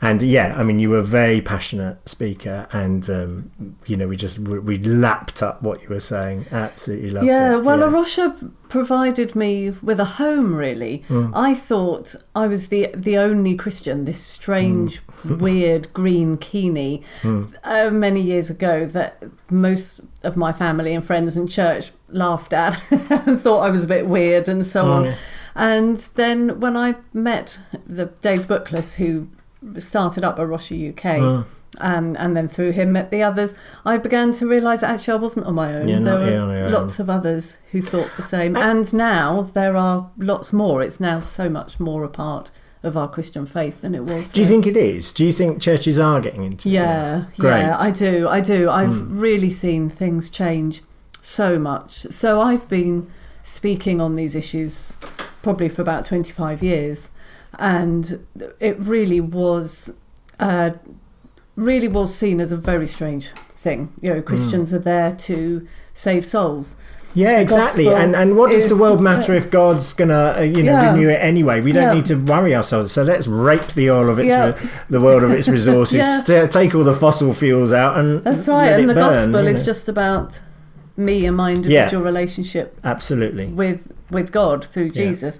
And 0.03 0.21
yeah, 0.21 0.53
I 0.57 0.63
mean, 0.63 0.79
you 0.79 0.89
were 0.89 0.97
a 0.97 1.03
very 1.03 1.41
passionate 1.41 2.09
speaker, 2.09 2.67
and 2.73 3.09
um, 3.09 3.51
you 3.85 3.95
know, 3.95 4.07
we 4.07 4.17
just 4.17 4.37
we 4.37 4.59
we 4.59 4.77
lapped 4.77 5.41
up 5.41 5.63
what 5.63 5.81
you 5.81 5.87
were 5.89 6.01
saying. 6.01 6.45
Absolutely 6.51 7.11
loved 7.11 7.25
yeah, 7.27 7.55
it. 7.55 7.63
well, 7.63 7.79
yeah. 7.79 7.85
A 7.85 7.89
Rocha 7.89 8.51
provided 8.67 9.33
me 9.33 9.69
with 9.81 9.99
a 10.01 10.05
home. 10.05 10.55
Really, 10.55 11.05
Mm. 11.07 11.31
I 11.33 11.53
thought 11.55 12.15
I 12.35 12.47
was 12.47 12.67
the 12.67 12.89
the 12.93 13.17
only 13.17 13.55
Christian. 13.55 14.03
This 14.03 14.19
strange, 14.21 15.01
weird 15.25 15.93
green 15.93 16.37
keenie. 16.37 17.01
Mm. 17.21 17.53
Uh, 17.63 17.89
many 17.89 18.21
years 18.21 18.49
ago, 18.49 18.85
that 18.87 19.23
most 19.49 20.01
of 20.23 20.35
my 20.35 20.51
family 20.51 20.93
and 20.93 21.05
friends 21.05 21.37
and 21.37 21.49
church 21.49 21.91
laughed 22.09 22.51
at 22.51 22.77
and 22.91 23.39
thought 23.39 23.61
I 23.61 23.69
was 23.69 23.85
a 23.85 23.87
bit 23.87 24.07
weird 24.07 24.49
and 24.49 24.65
so 24.65 24.91
on. 24.91 25.03
Mm. 25.05 25.15
And 25.55 25.97
then 26.15 26.59
when 26.59 26.75
I 26.75 26.95
met 27.13 27.59
the 27.87 28.05
Dave 28.21 28.47
Bookless, 28.47 28.95
who 28.95 29.27
started 29.79 30.23
up 30.23 30.37
a 30.39 30.41
Arosha 30.45 30.75
UK, 30.89 31.19
Mm. 31.19 31.45
um, 31.79 32.15
and 32.19 32.35
then 32.35 32.47
through 32.47 32.71
him 32.71 32.91
met 32.91 33.09
the 33.11 33.23
others, 33.23 33.55
I 33.85 33.97
began 33.97 34.31
to 34.33 34.47
realise 34.47 34.81
that 34.81 34.91
actually 34.91 35.13
I 35.13 35.17
wasn't 35.17 35.45
on 35.45 35.55
my 35.55 35.73
own. 35.75 35.87
You're 35.87 35.99
there 35.99 36.19
were 36.19 36.25
here 36.25 36.39
on 36.41 36.51
own. 36.51 36.71
lots 36.71 36.99
of 36.99 37.09
others 37.09 37.57
who 37.71 37.81
thought 37.81 38.09
the 38.15 38.21
same, 38.21 38.55
and 38.55 38.93
now 38.93 39.49
there 39.53 39.75
are 39.77 40.09
lots 40.17 40.53
more. 40.53 40.81
It's 40.81 40.99
now 40.99 41.19
so 41.19 41.49
much 41.49 41.79
more 41.79 42.03
a 42.03 42.09
part 42.09 42.51
of 42.83 42.97
our 42.97 43.07
Christian 43.07 43.45
faith 43.45 43.81
than 43.81 43.95
it 43.95 44.03
was. 44.03 44.31
Do 44.33 44.41
you 44.41 44.47
think 44.47 44.67
it 44.67 44.75
is? 44.75 45.11
Do 45.13 45.25
you 45.25 45.31
think 45.31 45.61
churches 45.61 45.97
are 45.97 46.19
getting 46.19 46.43
into 46.43 46.67
it? 46.67 46.73
Yeah, 46.73 47.23
Great. 47.37 47.59
yeah, 47.61 47.77
I 47.79 47.91
do. 47.91 48.27
I 48.27 48.41
do. 48.41 48.69
I've 48.69 48.89
Mm. 48.89 49.21
really 49.21 49.49
seen 49.49 49.87
things 49.87 50.29
change 50.29 50.81
so 51.21 51.57
much. 51.57 52.05
So 52.11 52.41
I've 52.41 52.67
been 52.67 53.07
speaking 53.41 54.01
on 54.01 54.15
these 54.17 54.35
issues 54.35 54.93
probably 55.41 55.69
for 55.69 55.81
about 55.81 56.05
25 56.05 56.61
years 56.61 57.09
and 57.59 58.25
it 58.59 58.79
really 58.79 59.21
was 59.21 59.93
uh, 60.39 60.71
really 61.55 61.87
was 61.87 62.13
seen 62.13 62.39
as 62.41 62.51
a 62.51 62.57
very 62.57 62.87
strange 62.87 63.29
thing. 63.55 63.93
You 64.01 64.13
know, 64.15 64.21
Christians 64.21 64.73
are 64.73 64.79
there 64.79 65.15
to 65.15 65.67
save 65.93 66.25
souls. 66.25 66.75
Yeah, 67.15 67.37
exactly. 67.39 67.87
And 67.89 68.15
and 68.15 68.35
what 68.35 68.49
does 68.49 68.67
the 68.69 68.75
world 68.75 68.99
matter 68.99 69.35
if 69.35 69.51
God's 69.51 69.93
gonna 69.93 70.33
uh, 70.37 70.41
you 70.41 70.63
know 70.63 70.71
Yeah. 70.73 70.93
renew 70.93 71.09
it 71.09 71.19
anyway? 71.21 71.61
We 71.61 71.71
don't 71.71 71.83
Yeah. 71.83 71.93
need 71.93 72.07
to 72.07 72.15
worry 72.15 72.55
ourselves. 72.55 72.91
So 72.91 73.03
let's 73.03 73.27
rape 73.27 73.67
the 73.75 73.91
oil 73.91 74.09
of 74.09 74.17
its 74.17 74.29
Yeah. 74.29 74.57
the 74.89 74.99
world 74.99 75.21
of 75.23 75.29
its 75.29 75.47
resources. 75.57 76.25
St- 76.25 76.51
take 76.51 76.73
all 76.73 76.83
the 76.83 76.95
fossil 76.95 77.33
fuels 77.35 77.71
out 77.71 77.97
and 77.99 78.23
That's 78.23 78.47
right. 78.47 78.69
and 78.69 78.89
the 78.89 78.95
burn, 78.95 79.13
gospel 79.31 79.45
is 79.47 79.59
know. 79.59 79.65
just 79.65 79.87
about 79.87 80.41
me 80.97 81.25
and 81.27 81.37
my 81.37 81.51
individual 81.51 82.03
relationship 82.03 82.79
absolutely 82.83 83.45
with 83.45 83.91
with 84.09 84.31
God 84.31 84.65
through. 84.65 84.89
Jesus. 84.89 85.39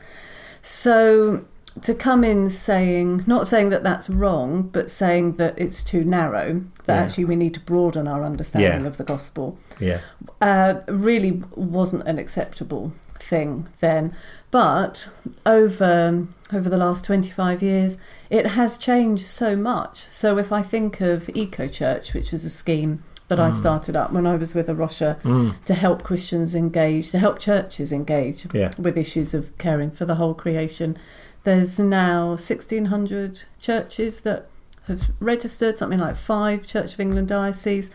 So 0.62 1.46
to 1.82 1.94
come 1.94 2.24
in 2.24 2.50
saying 2.50 3.24
not 3.26 3.48
saying 3.48 3.70
that 3.70 3.84
that's 3.84 4.10
wrong, 4.10 4.70
but 4.72 4.90
saying 4.92 5.38
that 5.38 5.54
it's 5.58 5.84
too 5.84 6.04
narrow, 6.04 6.62
that 6.86 6.96
Yeah. 6.96 7.02
actually 7.02 7.26
we 7.26 7.36
need 7.36 7.54
to 7.56 7.60
broaden 7.60 8.08
our 8.08 8.24
understanding 8.24 8.82
Yeah. 8.82 8.88
of 8.88 8.98
the 8.98 9.04
gospel, 9.04 9.58
yeah 9.80 10.00
uh, 10.42 10.76
really 10.88 11.42
wasn't 11.56 12.04
an 12.08 12.20
acceptable 12.20 12.92
thing 13.20 13.68
then. 13.80 14.14
But 14.52 15.08
over 15.46 16.28
over 16.54 16.70
the 16.70 16.78
last 16.78 17.04
25 17.06 17.64
years, 17.64 17.98
it 18.30 18.46
has 18.52 18.78
changed 18.78 19.24
so 19.24 19.56
much. 19.56 20.06
So 20.10 20.38
if 20.38 20.52
I 20.52 20.62
think 20.62 21.02
of 21.02 21.28
Eco 21.34 21.68
Church, 21.68 22.14
which 22.14 22.32
was 22.32 22.46
a 22.46 22.50
scheme 22.52 23.04
that 23.30 23.40
I 23.40 23.50
Mm. 23.50 23.54
started 23.56 23.96
up 23.96 24.12
when 24.12 24.28
I 24.28 24.36
was 24.36 24.54
with 24.54 24.70
a 24.70 24.76
mm, 24.76 25.56
to 25.66 25.74
help 25.74 26.04
Christians 26.04 26.54
engage, 26.54 27.10
to 27.12 27.18
help 27.18 27.40
churches 27.40 27.92
engage 27.92 28.46
yeah 28.54 28.70
with 28.78 28.96
issues 28.98 29.34
of 29.34 29.58
caring 29.58 29.90
for 29.90 30.06
the 30.06 30.16
whole 30.16 30.36
creation. 30.36 30.96
There's 31.44 31.78
now 31.80 32.28
1,600 32.30 33.44
churches 33.60 34.22
that 34.22 34.48
have 34.88 35.10
registered, 35.20 35.78
something 35.78 36.00
like 36.00 36.16
five 36.16 36.66
Church 36.66 36.94
of 36.94 37.00
England 37.00 37.28
dioceses. 37.28 37.92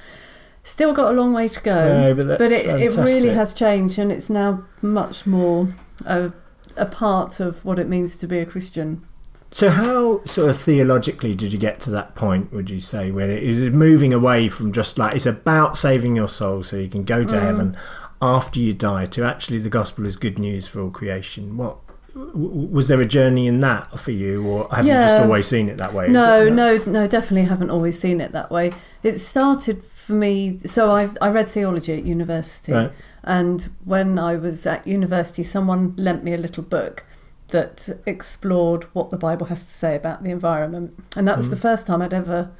Still 0.64 0.92
got 0.92 1.12
a 1.12 1.16
long 1.16 1.32
way 1.32 1.48
to 1.48 1.60
go, 1.60 1.98
No, 1.98 2.14
but 2.14 2.38
but 2.38 2.52
it, 2.52 2.66
it 2.66 2.94
really 2.96 3.30
has 3.30 3.54
changed 3.54 3.98
and 3.98 4.12
it's 4.12 4.28
now 4.28 4.64
much 4.82 5.26
more 5.26 5.68
a, 6.04 6.30
a 6.76 6.84
part 6.84 7.40
of 7.40 7.64
what 7.64 7.78
it 7.78 7.88
means 7.88 8.18
to 8.18 8.26
be 8.26 8.38
a 8.38 8.44
Christian. 8.44 9.02
So 9.50 9.70
how 9.70 10.22
sort 10.24 10.50
of 10.50 10.58
theologically 10.58 11.34
did 11.34 11.54
you 11.54 11.58
get 11.58 11.80
to 11.80 11.90
that 11.90 12.14
point? 12.14 12.52
Would 12.52 12.68
you 12.68 12.80
say 12.80 13.10
where 13.10 13.30
it 13.30 13.42
is 13.42 13.70
moving 13.70 14.12
away 14.12 14.48
from 14.50 14.72
just 14.72 14.98
like 14.98 15.14
it's 15.16 15.24
about 15.24 15.74
saving 15.74 16.16
your 16.16 16.28
soul 16.28 16.62
so 16.62 16.76
you 16.76 16.88
can 16.88 17.04
go 17.04 17.24
to 17.24 17.34
Mm. 17.34 17.40
heaven 17.40 17.76
after 18.20 18.60
you 18.60 18.74
die 18.74 19.06
to 19.06 19.24
actually 19.24 19.58
the 19.60 19.70
gospel 19.70 20.06
is 20.06 20.16
good 20.16 20.38
news 20.38 20.66
for 20.68 20.82
all 20.82 20.90
creation? 20.90 21.56
What 21.56 21.78
was 22.34 22.88
there 22.88 23.00
a 23.00 23.06
journey 23.06 23.46
in 23.46 23.60
that 23.60 23.98
for 23.98 24.10
you, 24.10 24.44
or 24.46 24.68
have 24.74 24.86
you 24.86 24.92
just 24.92 25.16
always 25.18 25.46
seen 25.46 25.68
it 25.68 25.78
that 25.78 25.92
way? 25.94 26.08
No, 26.08 26.48
no, 26.48 26.78
no, 26.86 27.06
definitely 27.06 27.48
haven't 27.48 27.70
always 27.70 27.98
seen 27.98 28.20
it 28.20 28.32
that 28.32 28.50
way. 28.50 28.72
It 29.02 29.18
started 29.18 29.84
for 29.84 30.14
me. 30.14 30.60
So 30.66 30.90
I 30.90 31.10
I 31.20 31.28
read 31.28 31.48
theology 31.48 31.92
at 31.92 32.04
university, 32.04 32.72
Right. 32.72 32.92
and 33.22 33.68
when 33.84 34.18
I 34.18 34.36
was 34.36 34.66
at 34.66 34.86
university, 34.86 35.42
someone 35.42 35.94
lent 35.96 36.24
me 36.24 36.32
a 36.34 36.38
little 36.38 36.62
book 36.64 37.04
that 37.48 37.88
explored 38.06 38.84
what 38.92 39.10
the 39.10 39.16
Bible 39.16 39.46
has 39.46 39.64
to 39.64 39.70
say 39.70 39.94
about 39.96 40.22
the 40.22 40.30
environment, 40.30 40.92
and 41.16 41.26
that 41.28 41.36
was 41.36 41.46
Mm. 41.46 41.50
the 41.50 41.56
first 41.56 41.86
time 41.86 42.02
I'd 42.02 42.12
ever 42.14 42.50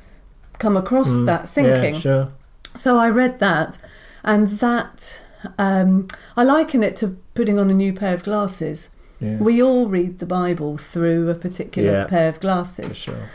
come 0.59 0.77
across 0.77 1.11
Mm, 1.11 1.27
that 1.27 1.49
thinking. 1.49 1.95
Yeah, 1.95 2.01
sure. 2.01 2.29
So 2.75 2.97
I 2.99 3.09
read 3.11 3.39
that, 3.41 3.79
and 4.25 4.49
that 4.61 5.21
um, 5.59 6.07
I 6.37 6.43
liken 6.43 6.83
it 6.83 6.97
to 6.97 7.17
putting 7.35 7.59
on 7.59 7.71
a 7.71 7.75
new 7.75 7.93
pair 7.93 8.15
of 8.15 8.25
glasses. 8.25 8.91
Yeah, 9.21 9.37
We 9.39 9.63
all 9.63 9.87
read 9.89 10.19
the 10.21 10.27
Bible 10.27 10.79
through 10.79 11.29
a 11.29 11.35
particular 11.35 11.91
Yeah. 11.93 12.05
pair 12.05 12.29
of 12.29 12.35
for 12.37 12.41
glasses. 12.43 12.97
sure. 12.97 13.29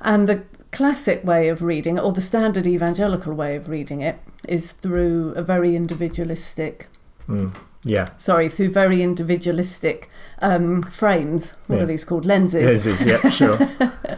And 0.00 0.28
the 0.28 0.42
classic 0.72 1.24
way 1.24 1.48
of 1.48 1.62
reading 1.62 1.98
or 1.98 2.12
the 2.12 2.20
standard 2.20 2.66
evangelical 2.66 3.34
way 3.34 3.56
of 3.56 3.68
reading 3.68 4.00
it, 4.02 4.18
is 4.48 4.72
through 4.72 5.32
a 5.36 5.42
very 5.42 5.74
individualistic, 5.76 6.88
Mm. 7.28 7.54
Yeah, 7.84 8.08
sorry, 8.16 8.48
through 8.48 8.70
very 8.70 9.02
individualistic 9.02 10.08
um, 10.42 10.82
frames. 10.82 11.54
What 11.66 11.76
Yeah. 11.76 11.82
are 11.82 11.86
these 11.86 12.04
called? 12.04 12.24
Lenses. 12.26 12.86
Yes, 12.86 13.04
yeah, 13.04 13.28
sure. 13.28 13.58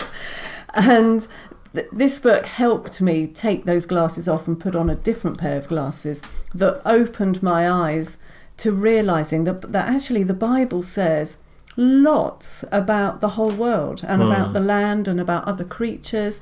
And 0.75 1.27
th- 1.75 1.88
this 1.93 2.19
book 2.19 2.47
helped 2.47 3.01
me 3.01 3.27
take 3.27 3.64
those 3.64 3.85
glasses 3.87 4.29
off 4.29 4.49
and 4.49 4.59
put 4.59 4.75
on 4.75 4.88
a 4.88 4.95
different 4.95 5.38
pair 5.38 5.59
of 5.59 5.69
glasses 5.69 6.23
that 6.55 6.81
opened 6.87 7.43
my 7.43 7.69
eyes 7.71 8.19
to 8.59 8.73
realizing 8.73 9.45
that, 9.45 9.73
that 9.73 9.88
actually 9.88 10.23
the 10.23 10.35
Bible 10.35 10.83
says 10.83 11.37
lots 11.77 12.65
about 12.71 13.21
the 13.21 13.31
whole 13.31 13.51
world 13.51 14.05
and 14.07 14.21
Hmm. 14.23 14.29
about 14.31 14.53
the 14.53 14.61
land 14.61 15.09
and 15.09 15.19
about 15.21 15.45
other 15.45 15.65
creatures 15.65 16.41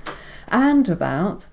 and 0.48 0.88
about 0.88 1.46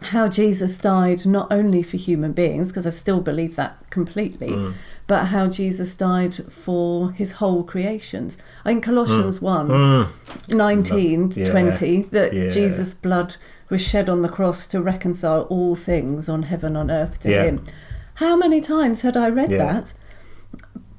how 0.00 0.26
Jesus 0.26 0.78
died 0.78 1.26
not 1.26 1.52
only 1.52 1.82
for 1.82 1.98
human 1.98 2.32
beings, 2.32 2.68
because 2.70 2.86
I 2.86 2.90
still 2.90 3.20
believe 3.20 3.56
that 3.56 3.76
completely, 3.90 4.48
Mm. 4.48 4.72
but 5.06 5.26
how 5.26 5.48
Jesus 5.48 5.94
died 5.94 6.34
for 6.50 7.10
his 7.12 7.32
whole 7.32 7.62
creations. 7.62 8.38
In 8.64 8.80
Colossians 8.80 9.42
1, 9.42 9.68
Mm. 9.68 10.06
19, 10.48 11.30
Yeah. 11.36 11.50
20, 11.50 12.08
that 12.10 12.32
Yeah. 12.32 12.48
Jesus' 12.48 12.94
blood 12.94 13.36
was 13.68 13.82
shed 13.82 14.08
on 14.08 14.22
the 14.22 14.28
cross 14.30 14.66
to 14.68 14.80
reconcile 14.80 15.42
all 15.42 15.74
things 15.74 16.26
on 16.28 16.44
heaven 16.44 16.74
on 16.76 16.90
earth 16.90 17.20
to 17.20 17.30
Yeah. 17.30 17.42
him. 17.44 17.60
How 18.16 18.36
many 18.36 18.60
times 18.60 19.02
had 19.02 19.16
I 19.16 19.28
read 19.28 19.50
Yeah. 19.50 19.58
that? 19.72 19.92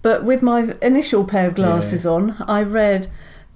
But 0.01 0.23
with 0.23 0.41
my 0.41 0.75
initial 0.81 1.23
pair 1.23 1.47
of 1.47 1.55
glasses 1.55 2.05
on, 2.05 2.35
I 2.47 2.61
read 2.63 3.07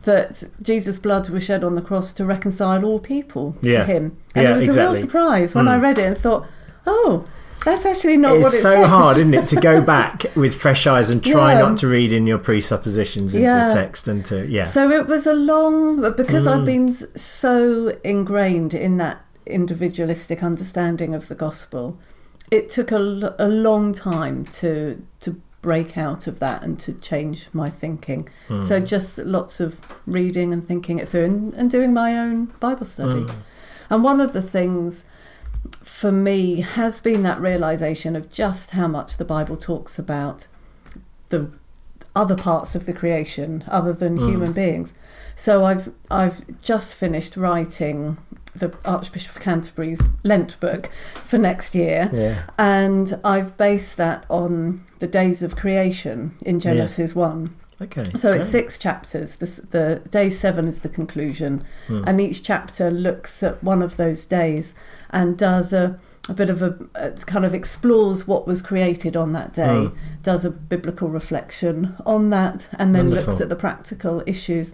that 0.05 0.43
Jesus' 0.61 0.99
blood 0.99 1.29
was 1.29 1.43
shed 1.43 1.63
on 1.63 1.75
the 1.75 1.81
cross 1.81 2.13
to 2.13 2.25
reconcile 2.25 2.85
all 2.85 2.99
people 2.99 3.55
Yeah. 3.61 3.79
to 3.79 3.85
him. 3.85 4.17
And 4.35 4.43
Yeah, 4.45 4.53
it 4.53 4.55
was 4.55 4.69
a 4.69 4.79
real 4.79 4.95
surprise 4.95 5.53
when 5.53 5.67
I 5.67 5.77
Mm. 5.77 5.81
read 5.81 5.97
it 5.97 6.03
and 6.05 6.17
thought, 6.17 6.45
oh, 6.85 7.25
that's 7.65 7.85
actually 7.85 8.15
not 8.15 8.39
what 8.39 8.53
It's 8.53 8.61
so 8.61 8.75
says. 8.75 8.87
hard, 8.87 9.17
isn't 9.17 9.33
it, 9.33 9.47
to 9.47 9.57
go 9.57 9.81
back 9.95 10.27
with 10.35 10.55
fresh 10.55 10.87
eyes 10.87 11.09
and 11.09 11.21
try 11.21 11.53
Yeah. 11.53 11.59
not 11.61 11.77
to 11.77 11.87
read 11.87 12.13
in 12.13 12.25
your 12.27 12.37
presuppositions 12.37 13.33
into 13.33 13.43
Yeah. 13.43 13.67
the 13.67 13.73
text 13.73 14.07
and 14.07 14.23
to 14.27 14.45
yeah. 14.47 14.63
So 14.63 14.89
it 14.91 15.07
was 15.07 15.27
a 15.27 15.33
long, 15.33 15.99
but 15.99 16.15
because 16.15 16.47
I've 16.47 16.61
Mm. 16.61 16.65
been 16.65 16.93
so 17.17 17.93
ingrained 18.05 18.73
in 18.73 18.95
that 18.97 19.17
individualistic 19.45 20.41
understanding 20.43 21.13
of 21.13 21.27
the 21.27 21.35
gospel, 21.35 21.97
it 22.51 22.69
took 22.69 22.91
a, 22.91 23.35
a 23.39 23.47
long 23.47 23.93
time 23.93 24.45
to 24.45 25.01
to 25.19 25.41
break 25.61 25.97
out 25.97 26.27
of 26.27 26.39
that 26.39 26.63
and 26.63 26.79
to 26.79 26.93
change 26.93 27.47
my 27.51 27.69
thinking. 27.69 28.29
Mm. 28.47 28.63
So 28.63 28.79
just 28.79 29.17
lots 29.19 29.59
of 29.59 29.81
reading 30.05 30.53
and 30.53 30.65
thinking 30.65 30.99
it 30.99 31.09
through 31.09 31.25
and, 31.25 31.53
and 31.55 31.69
doing 31.69 31.93
my 31.93 32.17
own 32.17 32.45
Bible 32.59 32.85
study. 32.85 33.21
Mm. 33.21 33.35
And 33.89 34.03
one 34.03 34.21
of 34.21 34.33
the 34.33 34.41
things 34.41 35.05
for 35.83 36.11
me 36.11 36.61
has 36.61 37.01
been 37.01 37.23
that 37.23 37.41
realization 37.41 38.15
of 38.15 38.29
just 38.31 38.71
how 38.71 38.87
much 38.87 39.17
the 39.17 39.25
Bible 39.25 39.57
talks 39.57 39.99
about 39.99 40.47
the 41.29 41.49
other 42.15 42.35
parts 42.35 42.73
of 42.75 42.85
the 42.85 42.93
creation 42.93 43.63
other 43.67 43.93
than 43.93 44.17
Mm. 44.17 44.29
human 44.29 44.53
beings. 44.53 44.93
So 45.35 45.65
I've 45.65 45.91
I've 46.09 46.61
just 46.61 46.95
finished 46.95 47.35
writing 47.35 48.17
the 48.59 48.73
Archbishop 48.85 49.35
of 49.35 49.41
Canterbury's 49.41 50.01
Lent 50.23 50.59
book 50.59 50.89
for 51.15 51.37
next 51.37 51.75
year 51.75 52.09
Yeah. 52.13 52.41
and 52.57 53.19
I've 53.23 53.55
based 53.57 53.97
that 53.97 54.25
on 54.29 54.83
the 54.99 55.07
days 55.07 55.43
of 55.43 55.55
creation 55.55 56.33
in 56.45 56.59
Genesis 56.59 57.15
1. 57.15 57.55
Okay. 57.79 58.03
So 58.15 58.29
great. 58.31 58.39
it's 58.41 58.49
six 58.49 58.79
chapters. 58.79 59.35
The, 59.35 59.45
the 59.69 60.09
day 60.09 60.31
seven 60.31 60.67
is 60.67 60.79
the 60.79 60.89
conclusion, 60.89 61.63
Mm. 61.87 62.03
and 62.07 62.19
each 62.19 62.41
chapter 62.41 62.89
looks 62.89 63.43
at 63.43 63.63
one 63.63 63.83
of 63.83 63.97
those 63.97 64.25
days 64.25 64.73
and 65.11 65.37
does 65.37 65.73
a, 65.73 65.99
a 66.27 66.33
bit 66.33 66.49
of 66.49 66.63
a 66.63 66.75
it 66.95 67.23
kind 67.27 67.45
of 67.45 67.53
explores 67.53 68.27
what 68.27 68.47
was 68.47 68.63
created 68.63 69.15
on 69.15 69.31
that 69.33 69.53
day, 69.53 69.61
Mm. 69.91 69.91
does 70.23 70.43
a 70.43 70.49
biblical 70.49 71.07
reflection 71.09 71.93
on 72.03 72.31
that, 72.31 72.67
and 72.79 72.95
then 72.95 73.11
looks 73.11 73.39
at 73.39 73.49
the 73.49 73.55
practical 73.55 74.23
issues 74.25 74.73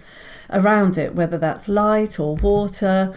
around 0.49 0.97
it, 0.97 1.13
whether 1.13 1.37
that's 1.37 1.67
light 1.67 2.21
or 2.21 2.35
water, 2.35 3.13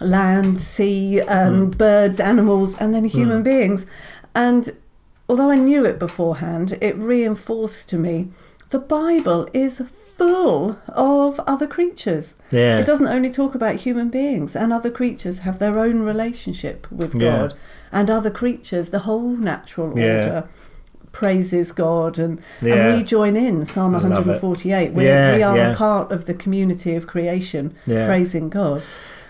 land, 0.00 0.58
sea, 0.60 1.20
um, 1.22 1.70
Mm. 1.70 1.78
birds, 1.78 2.20
animals, 2.20 2.74
and 2.78 2.94
then 2.94 3.04
human 3.04 3.40
Mm. 3.40 3.44
beings. 3.44 3.86
And 4.34 4.70
although 5.28 5.50
I 5.50 5.56
knew 5.56 5.84
it 5.84 5.98
beforehand, 5.98 6.76
it 6.80 6.96
reinforced 6.98 7.88
to 7.90 7.98
me 7.98 8.28
the 8.70 8.78
Bible 8.78 9.48
is 9.52 9.82
full 10.16 10.76
of 10.88 11.40
other 11.46 11.66
creatures. 11.66 12.34
yeah. 12.52 12.78
It 12.78 12.86
doesn't 12.86 13.08
only 13.08 13.30
talk 13.30 13.54
about 13.56 13.76
human 13.76 14.10
beings, 14.10 14.54
and 14.54 14.72
other 14.72 14.90
creatures 14.90 15.38
have 15.40 15.58
their 15.58 15.78
own 15.78 16.02
relationship 16.02 16.86
with 16.90 17.14
Yeah. 17.14 17.36
God, 17.38 17.54
and 17.92 18.08
other 18.10 18.30
creatures, 18.30 18.90
the 18.90 19.00
whole 19.00 19.30
natural 19.30 19.98
Yeah. 19.98 20.16
order, 20.18 20.44
praises 21.12 21.72
God, 21.72 22.18
and, 22.20 22.38
and 22.62 22.96
we 22.96 23.02
join 23.02 23.34
in 23.36 23.64
Psalm 23.64 23.94
I 23.96 23.98
love 23.98 24.04
it. 24.12 24.14
148. 24.14 24.92
We, 24.94 25.06
Yeah, 25.06 25.34
we 25.36 25.42
are 25.42 25.72
a 25.72 25.74
part 25.74 26.12
of 26.12 26.26
the 26.26 26.34
community 26.34 26.94
of 26.94 27.08
creation, 27.08 27.74
praising 27.84 28.48
God. 28.48 28.82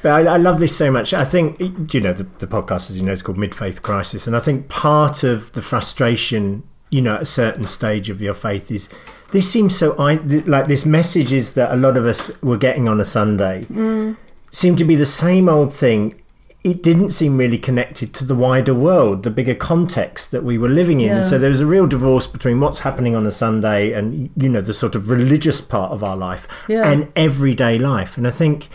But 0.03 0.27
I, 0.27 0.35
I 0.35 0.37
love 0.39 0.61
this 0.61 0.77
so 0.77 0.91
much. 0.91 1.13
I 1.13 1.25
think, 1.25 1.93
you 1.93 2.01
know, 2.01 2.13
the, 2.13 2.25
the 2.39 2.47
podcast, 2.47 2.91
as 2.91 2.99
you 2.99 3.05
know, 3.05 3.13
is 3.13 3.23
called 3.23 3.39
Mid 3.39 3.55
Faith 3.55 3.83
Crisis. 3.83 4.27
And 4.27 4.35
I 4.35 4.41
think 4.41 4.69
part 4.69 5.23
of 5.23 5.53
the 5.53 5.63
frustration, 5.63 6.63
you 6.91 7.03
know, 7.03 7.17
at 7.17 7.23
a 7.23 7.27
certain 7.27 7.67
stage 7.67 8.09
of 8.09 8.21
your 8.23 8.35
faith 8.35 8.71
is 8.71 8.89
this 9.33 9.51
seems 9.51 9.77
so, 9.77 9.97
I, 9.97 10.15
like, 10.15 10.67
this 10.67 10.85
messages 10.85 11.55
that 11.55 11.71
a 11.71 11.77
lot 11.77 11.97
of 11.97 12.07
us 12.07 12.41
were 12.43 12.57
getting 12.57 12.89
on 12.89 13.01
a 13.01 13.05
Sunday 13.05 13.65
mm. 13.71 14.17
seem 14.51 14.77
to 14.77 14.85
be 14.85 14.97
the 14.97 15.07
same 15.07 15.49
old 15.49 15.73
thing. 15.73 16.21
It 16.65 16.83
didn't 16.83 17.11
seem 17.11 17.39
really 17.39 17.59
connected 17.59 18.13
to 18.15 18.25
the 18.25 18.35
wider 18.35 18.75
world, 18.75 19.23
the 19.23 19.31
bigger 19.31 19.55
context 19.55 20.31
that 20.33 20.45
we 20.45 20.59
were 20.59 20.69
living 20.69 21.01
in. 21.01 21.09
Yeah. 21.09 21.23
So 21.23 21.39
there 21.39 21.49
was 21.49 21.61
a 21.61 21.67
real 21.67 21.87
divorce 21.87 22.27
between 22.27 22.61
what's 22.61 22.81
happening 22.81 23.15
on 23.15 23.27
a 23.27 23.31
Sunday 23.31 23.93
and, 23.93 24.31
you 24.37 24.49
know, 24.49 24.61
the 24.61 24.75
sort 24.75 24.95
of 24.95 25.09
religious 25.09 25.61
part 25.61 25.93
of 25.93 26.03
our 26.05 26.17
life 26.17 26.49
Yeah. 26.69 26.91
and 26.91 27.11
everyday 27.17 27.79
life. 27.79 28.19
And 28.19 28.27
I 28.27 28.31
think 28.31 28.69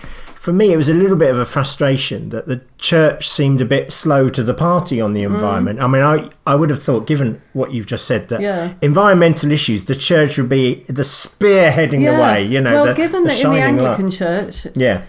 for 0.46 0.54
me, 0.54 0.72
it 0.72 0.78
was 0.78 0.88
a 0.90 0.94
little 0.94 1.18
bit 1.18 1.32
of 1.32 1.40
a 1.40 1.46
frustration 1.46 2.30
that 2.30 2.46
the 2.48 2.62
church 2.78 3.28
seemed 3.28 3.62
a 3.62 3.66
bit 3.66 3.92
slow 3.92 4.30
to 4.30 4.44
the 4.44 4.54
party 4.54 5.02
on 5.02 5.14
the 5.14 5.24
Mm. 5.24 5.34
environment. 5.34 5.82
I 5.82 5.88
mean, 5.88 6.04
I, 6.04 6.30
I 6.46 6.54
would 6.54 6.70
have 6.70 6.84
thought, 6.84 7.08
given 7.08 7.42
what 7.54 7.74
you've 7.74 7.88
just 7.88 8.06
said, 8.06 8.28
that 8.30 8.42
Yeah. 8.42 8.74
environmental 8.82 9.52
issues, 9.52 9.86
the 9.86 9.96
church 9.96 10.38
would 10.38 10.48
be 10.50 10.84
the 10.88 11.02
spearheading 11.02 12.06
the 12.06 12.22
way, 12.22 12.44
you 12.44 12.62
know, 12.62 12.74
well, 12.74 12.86
the, 12.86 12.94
given 12.94 13.24
the 13.24 13.30
that 13.30 13.40
in 13.44 13.50
the 13.52 13.58
shining 13.58 13.78
light. 13.78 14.00
Anglican 14.00 14.12
Church, 14.12 14.68
Yeah. 14.76 15.02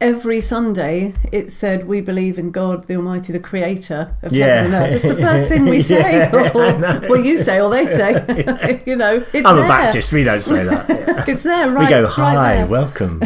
Every 0.00 0.40
Sunday 0.40 1.12
it 1.30 1.50
said 1.50 1.86
we 1.86 2.00
believe 2.00 2.38
in 2.38 2.50
God, 2.50 2.86
the 2.86 2.96
Almighty, 2.96 3.32
the 3.32 3.38
Creator 3.40 4.14
of 4.22 4.32
Yeah. 4.32 4.46
heaven 4.62 4.74
and 4.74 4.86
earth. 4.86 4.94
It's 4.94 5.04
the 5.04 5.14
first 5.22 5.48
thing 5.48 5.66
we 5.66 5.80
say, 5.92 5.98
Yeah, 6.00 6.50
or 6.54 7.08
well, 7.08 7.20
you 7.24 7.36
say, 7.38 7.60
or 7.60 7.68
they 7.70 7.86
say. 7.86 8.82
you 8.86 8.96
know, 8.96 9.24
it's 9.32 9.46
I'm 9.46 9.56
there. 9.56 9.64
a 9.64 9.68
Baptist, 9.68 10.12
we 10.12 10.24
don't 10.24 10.42
say 10.42 10.64
that. 10.64 11.28
It's 11.28 11.42
there, 11.42 11.70
right? 11.70 11.84
we 11.84 11.90
go, 11.90 12.06
hi, 12.06 12.56
there." 12.56 12.66
welcome. 12.66 13.20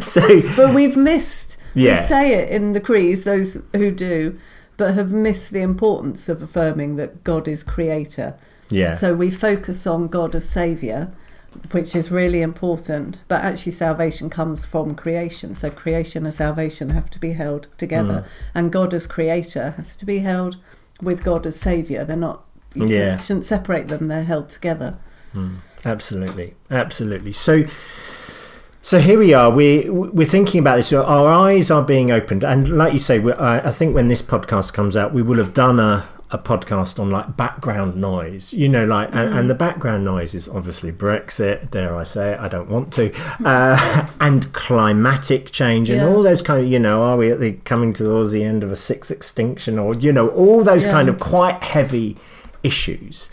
so, 0.00 0.42
But 0.56 0.74
we've 0.74 0.96
missed. 0.96 1.56
We 1.74 1.84
Yeah. 1.86 1.96
say 2.00 2.32
it 2.34 2.48
in 2.48 2.72
the 2.72 2.80
creeds, 2.80 3.24
those 3.24 3.58
who 3.74 3.90
do, 3.90 4.38
but 4.78 4.94
have 4.94 5.12
missed 5.12 5.50
the 5.50 5.60
importance 5.60 6.28
of 6.28 6.42
affirming 6.42 6.96
that 6.96 7.22
God 7.22 7.46
is 7.48 7.62
Creator. 7.62 8.34
yeah. 8.70 8.92
So 8.92 9.14
we 9.14 9.30
focus 9.30 9.86
on 9.86 10.08
God 10.08 10.34
as 10.34 10.48
Saviour, 10.48 11.08
which 11.70 11.94
is 11.96 12.10
really 12.10 12.42
important. 12.42 13.22
But 13.28 13.42
actually, 13.42 13.72
salvation 13.72 14.30
comes 14.30 14.64
from 14.64 14.94
creation. 14.94 15.54
So 15.54 15.70
creation 15.70 16.24
and 16.24 16.34
salvation 16.34 16.90
have 16.90 17.10
to 17.10 17.18
be 17.18 17.32
held 17.32 17.68
together. 17.78 18.24
Mm. 18.26 18.50
And 18.54 18.72
God 18.72 18.94
as 18.94 19.06
Creator 19.06 19.74
has 19.76 19.96
to 19.96 20.04
be 20.04 20.18
held 20.20 20.56
with 21.02 21.24
God 21.24 21.46
as 21.46 21.58
Saviour. 21.58 22.04
They're 22.04 22.16
not, 22.16 22.44
you 22.74 22.86
Yeah. 22.86 23.16
shouldn't 23.16 23.44
separate 23.44 23.88
them, 23.88 24.06
they're 24.08 24.24
held 24.24 24.48
together. 24.48 24.98
Absolutely, 25.84 26.54
absolutely. 26.70 27.32
So, 27.32 27.64
so 28.82 29.00
here 29.00 29.18
we 29.18 29.34
are. 29.34 29.50
We 29.50 29.88
we're 29.90 30.26
thinking 30.26 30.60
about 30.60 30.76
this. 30.76 30.92
Our 30.92 31.28
eyes 31.28 31.70
are 31.70 31.82
being 31.84 32.10
opened, 32.10 32.42
and 32.44 32.68
like 32.68 32.92
you 32.92 32.98
say, 32.98 33.22
I 33.38 33.70
think 33.70 33.94
when 33.94 34.08
this 34.08 34.22
podcast 34.22 34.72
comes 34.72 34.96
out, 34.96 35.12
we 35.12 35.22
will 35.22 35.38
have 35.38 35.52
done 35.52 35.78
a 35.78 36.08
a 36.32 36.38
podcast 36.38 36.98
on 36.98 37.08
like 37.10 37.36
background 37.36 37.96
noise. 37.96 38.52
You 38.52 38.68
know, 38.68 38.84
like 38.84 39.10
and, 39.12 39.32
and 39.32 39.48
the 39.50 39.54
background 39.54 40.04
noise 40.04 40.34
is 40.34 40.48
obviously 40.48 40.90
Brexit. 40.90 41.70
Dare 41.70 41.94
I 41.96 42.02
say 42.02 42.32
it? 42.32 42.40
I 42.40 42.48
don't 42.48 42.68
want 42.68 42.92
to. 42.94 43.12
Uh, 43.44 44.08
and 44.20 44.52
climatic 44.52 45.50
change 45.52 45.88
and 45.90 46.00
Yeah. 46.00 46.08
all 46.08 46.22
those 46.22 46.42
kind 46.42 46.60
of 46.64 46.66
you 46.70 46.78
know, 46.80 47.02
are 47.02 47.16
we 47.16 47.30
at 47.30 47.38
the 47.40 47.52
coming 47.64 47.92
towards 47.92 48.32
the 48.32 48.42
end 48.44 48.64
of 48.64 48.72
a 48.72 48.76
sixth 48.76 49.10
extinction 49.10 49.78
or 49.78 49.94
you 49.94 50.12
know 50.12 50.28
all 50.28 50.64
those 50.64 50.86
Yeah. 50.86 50.92
kind 50.92 51.08
of 51.08 51.20
quite 51.20 51.62
heavy 51.62 52.16
issues. 52.62 53.30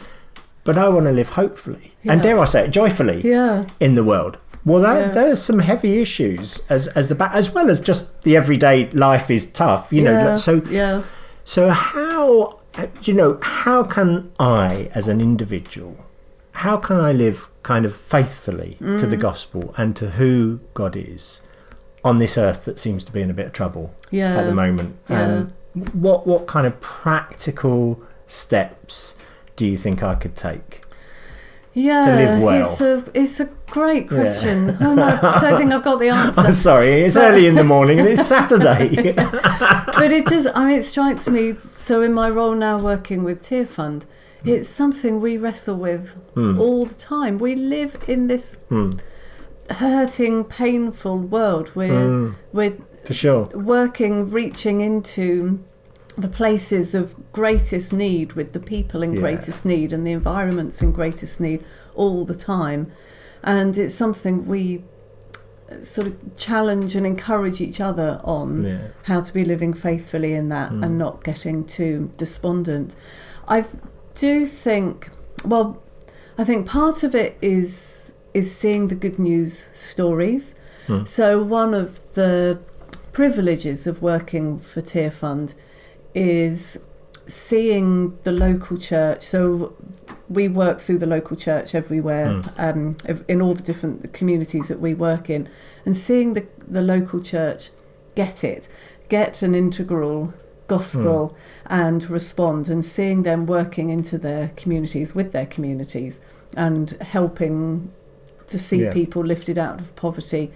But 0.64 0.78
I 0.78 0.88
want 0.90 1.08
to 1.08 1.12
live 1.12 1.30
hopefully, 1.30 1.94
and 2.06 2.22
dare 2.22 2.40
I 2.40 2.46
say 2.46 2.66
it, 2.66 2.72
joyfully 2.72 3.22
Yeah. 3.24 3.66
in 3.80 3.96
the 3.96 4.04
world. 4.04 4.38
Well, 4.66 4.82
that, 4.82 4.98
Yeah. 5.08 5.08
there's 5.10 5.42
some 5.42 5.60
heavy 5.60 6.00
issues 6.02 6.62
as 6.70 6.88
as 6.90 7.10
the 7.10 7.30
as 7.34 7.54
well 7.54 7.70
as 7.70 7.82
just 7.82 8.22
the 8.24 8.38
everyday 8.38 8.90
life 8.92 9.30
is 9.32 9.46
tough. 9.46 9.92
You 9.92 10.04
know, 10.04 10.12
yeah. 10.12 10.36
so 10.36 10.62
yeah. 10.70 11.02
so 11.44 11.70
how 11.70 12.60
you 13.04 13.14
know 13.14 13.40
how 13.42 13.84
can 13.84 14.32
I 14.40 14.90
as 14.94 15.08
an 15.08 15.22
individual 15.22 16.06
how 16.54 16.78
can 16.78 16.98
I 16.98 17.12
live 17.12 17.50
kind 17.64 17.86
of 17.86 17.96
faithfully 17.96 18.76
to 18.80 18.84
Mm. 18.86 19.10
the 19.10 19.18
gospel 19.18 19.74
and 19.78 19.96
to 19.96 20.12
who 20.12 20.60
God 20.74 20.96
is 20.96 21.42
on 22.04 22.18
this 22.18 22.38
earth 22.38 22.66
that 22.66 22.78
seems 22.78 23.04
to 23.06 23.12
be 23.12 23.22
in 23.22 23.30
a 23.30 23.34
bit 23.34 23.48
of 23.48 23.54
trouble 23.54 23.94
Yeah. 24.12 24.38
at 24.40 24.46
the 24.46 24.54
moment? 24.54 24.98
And 25.10 25.54
what 25.94 26.28
what 26.28 26.46
kind 26.48 26.68
of 26.68 26.80
practical 26.82 28.02
steps 28.28 29.16
do 29.56 29.66
you 29.66 29.78
think 29.78 30.04
I 30.04 30.16
could 30.16 30.36
take? 30.36 30.82
Yeah, 31.76 32.06
live 32.06 32.42
well? 32.42 32.62
it's 32.72 32.82
a 32.82 33.04
it's 33.16 33.40
a 33.40 33.46
great 33.68 34.08
question. 34.08 34.78
Oh, 34.80 34.94
no, 34.94 35.04
I 35.04 35.40
don't 35.42 35.58
think 35.60 35.72
I've 35.74 35.84
got 35.84 36.00
the 36.00 36.10
answer. 36.22 36.42
I'm 36.42 36.52
sorry, 36.52 37.02
it's 37.02 37.18
early 37.18 37.48
in 37.48 37.56
the 37.56 37.64
morning 37.64 38.00
and 38.00 38.08
it's 38.08 38.28
Saturday. 38.28 39.14
but 39.14 40.12
it 40.12 40.28
just 40.28 40.48
I 40.56 40.68
mean 40.68 40.78
it 40.80 40.84
strikes 40.84 41.28
me 41.28 41.56
so 41.76 42.02
in 42.04 42.14
my 42.14 42.30
role 42.30 42.54
now 42.56 42.78
working 42.80 43.24
with 43.24 43.42
Tearfund 43.42 44.06
it's 44.46 44.68
something 44.68 45.22
we 45.22 45.38
wrestle 45.38 45.78
with 45.78 46.10
Hmm. 46.36 46.60
all 46.60 46.86
the 46.86 46.96
time 46.96 47.38
we 47.40 47.56
live 47.56 47.96
in 48.08 48.28
this 48.28 48.58
Hmm. 48.70 48.92
hurting 49.70 50.44
painful 50.44 51.18
world 51.18 51.72
we're 51.76 51.88
Hmm. 52.08 52.30
we're 52.52 52.74
For 53.06 53.14
sure. 53.14 53.46
working 53.54 54.30
reaching 54.30 54.82
into 54.82 55.60
the 56.18 56.28
places 56.28 56.94
of 56.94 57.16
greatest 57.32 57.92
need 57.92 58.34
with 58.34 58.54
the 58.54 58.60
people 58.60 59.02
in 59.02 59.14
Yeah. 59.14 59.20
greatest 59.20 59.66
need 59.66 59.92
and 59.92 60.06
the 60.06 60.12
environments 60.12 60.82
in 60.82 60.92
greatest 60.92 61.40
need 61.40 61.64
all 61.96 62.24
the 62.26 62.36
time 62.36 62.92
and 63.44 63.78
it's 63.78 63.96
something 63.96 64.46
we 64.48 64.84
sort 65.82 66.06
of 66.08 66.36
challenge 66.38 66.96
and 66.96 67.06
encourage 67.06 67.60
each 67.60 67.82
other 67.82 68.22
on 68.24 68.64
Yeah. 68.64 68.78
how 69.04 69.22
to 69.22 69.34
be 69.34 69.44
living 69.44 69.74
faithfully 69.74 70.34
in 70.34 70.50
that 70.50 70.72
Mm. 70.72 70.86
and 70.86 70.98
not 71.00 71.24
getting 71.24 71.64
too 71.64 72.12
despondent. 72.16 72.96
I 73.48 73.66
do 74.14 74.46
think, 74.46 75.10
well, 75.44 75.82
I 76.38 76.44
think 76.44 76.68
part 76.68 77.04
of 77.04 77.16
it 77.16 77.38
is 77.42 78.00
is 78.36 78.52
seeing 78.52 78.88
the 78.88 78.96
good 78.96 79.20
news 79.20 79.68
stories. 79.76 80.56
Mm. 80.88 81.08
So 81.08 81.42
one 81.44 81.76
of 81.76 82.00
the 82.16 82.58
privileges 83.12 83.86
of 83.86 84.02
working 84.02 84.58
for 84.58 84.82
Tearfund 84.82 85.54
is 86.16 86.80
seeing 87.26 88.18
the 88.24 88.32
local 88.32 88.78
church. 88.78 89.24
So 89.24 89.74
we 90.30 90.48
work 90.48 90.80
through 90.80 90.98
the 91.00 91.06
local 91.06 91.38
church 91.38 91.74
everywhere, 91.76 92.28
Mm. 92.28 92.50
um, 92.58 92.98
in 93.28 93.42
all 93.42 93.54
the 93.54 93.64
different 93.64 94.12
communities 94.14 94.68
that 94.68 94.80
we 94.80 94.94
work 94.94 95.30
in, 95.30 95.48
and 95.86 95.96
seeing 95.96 96.34
the 96.34 96.46
the 96.68 96.82
local 96.82 97.22
church 97.22 97.70
get 98.16 98.44
it, 98.44 98.70
get 99.10 99.42
an 99.44 99.54
integral 99.54 100.34
gospel 100.68 101.36
and 101.68 102.10
respond, 102.10 102.70
and 102.70 102.84
seeing 102.86 103.24
them 103.24 103.46
working 103.46 103.90
into 103.90 104.18
their 104.18 104.52
communities 104.56 105.14
with 105.14 105.32
their 105.34 105.46
communities 105.46 106.20
and 106.56 106.92
helping 107.02 107.90
to 108.48 108.58
see 108.58 108.84
Yeah. 108.84 108.92
people 108.94 109.24
lifted 109.24 109.58
out 109.58 109.80
of 109.82 109.94
poverty 109.96 110.52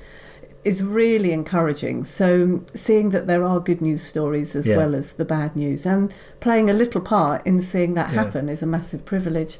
is 0.68 0.84
really 0.84 1.32
encouraging. 1.32 2.04
So 2.04 2.62
seeing 2.74 3.10
that 3.12 3.26
there 3.28 3.44
are 3.44 3.60
good 3.70 3.82
news 3.82 4.04
stories 4.04 4.56
as 4.56 4.66
Yeah. 4.68 4.78
well 4.78 4.94
as 4.96 5.14
the 5.14 5.26
bad 5.26 5.56
news 5.56 5.86
and 5.86 6.14
playing 6.40 6.70
a 6.70 6.74
little 6.74 7.02
part 7.02 7.40
in 7.46 7.62
seeing 7.62 7.94
that 7.96 8.10
Yeah. 8.10 8.24
happen 8.24 8.50
is 8.50 8.62
a 8.64 8.66
massive 8.66 9.04
privilege. 9.06 9.60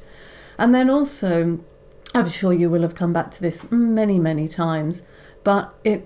And 0.58 0.74
then 0.76 0.90
also 0.90 1.60
I'm 2.16 2.30
sure 2.30 2.54
you 2.54 2.70
will 2.70 2.82
have 2.82 2.96
come 2.96 3.14
back 3.14 3.30
to 3.32 3.42
this 3.42 3.66
many 3.72 4.18
many 4.20 4.48
times, 4.48 5.04
but 5.44 5.64
it 5.84 6.02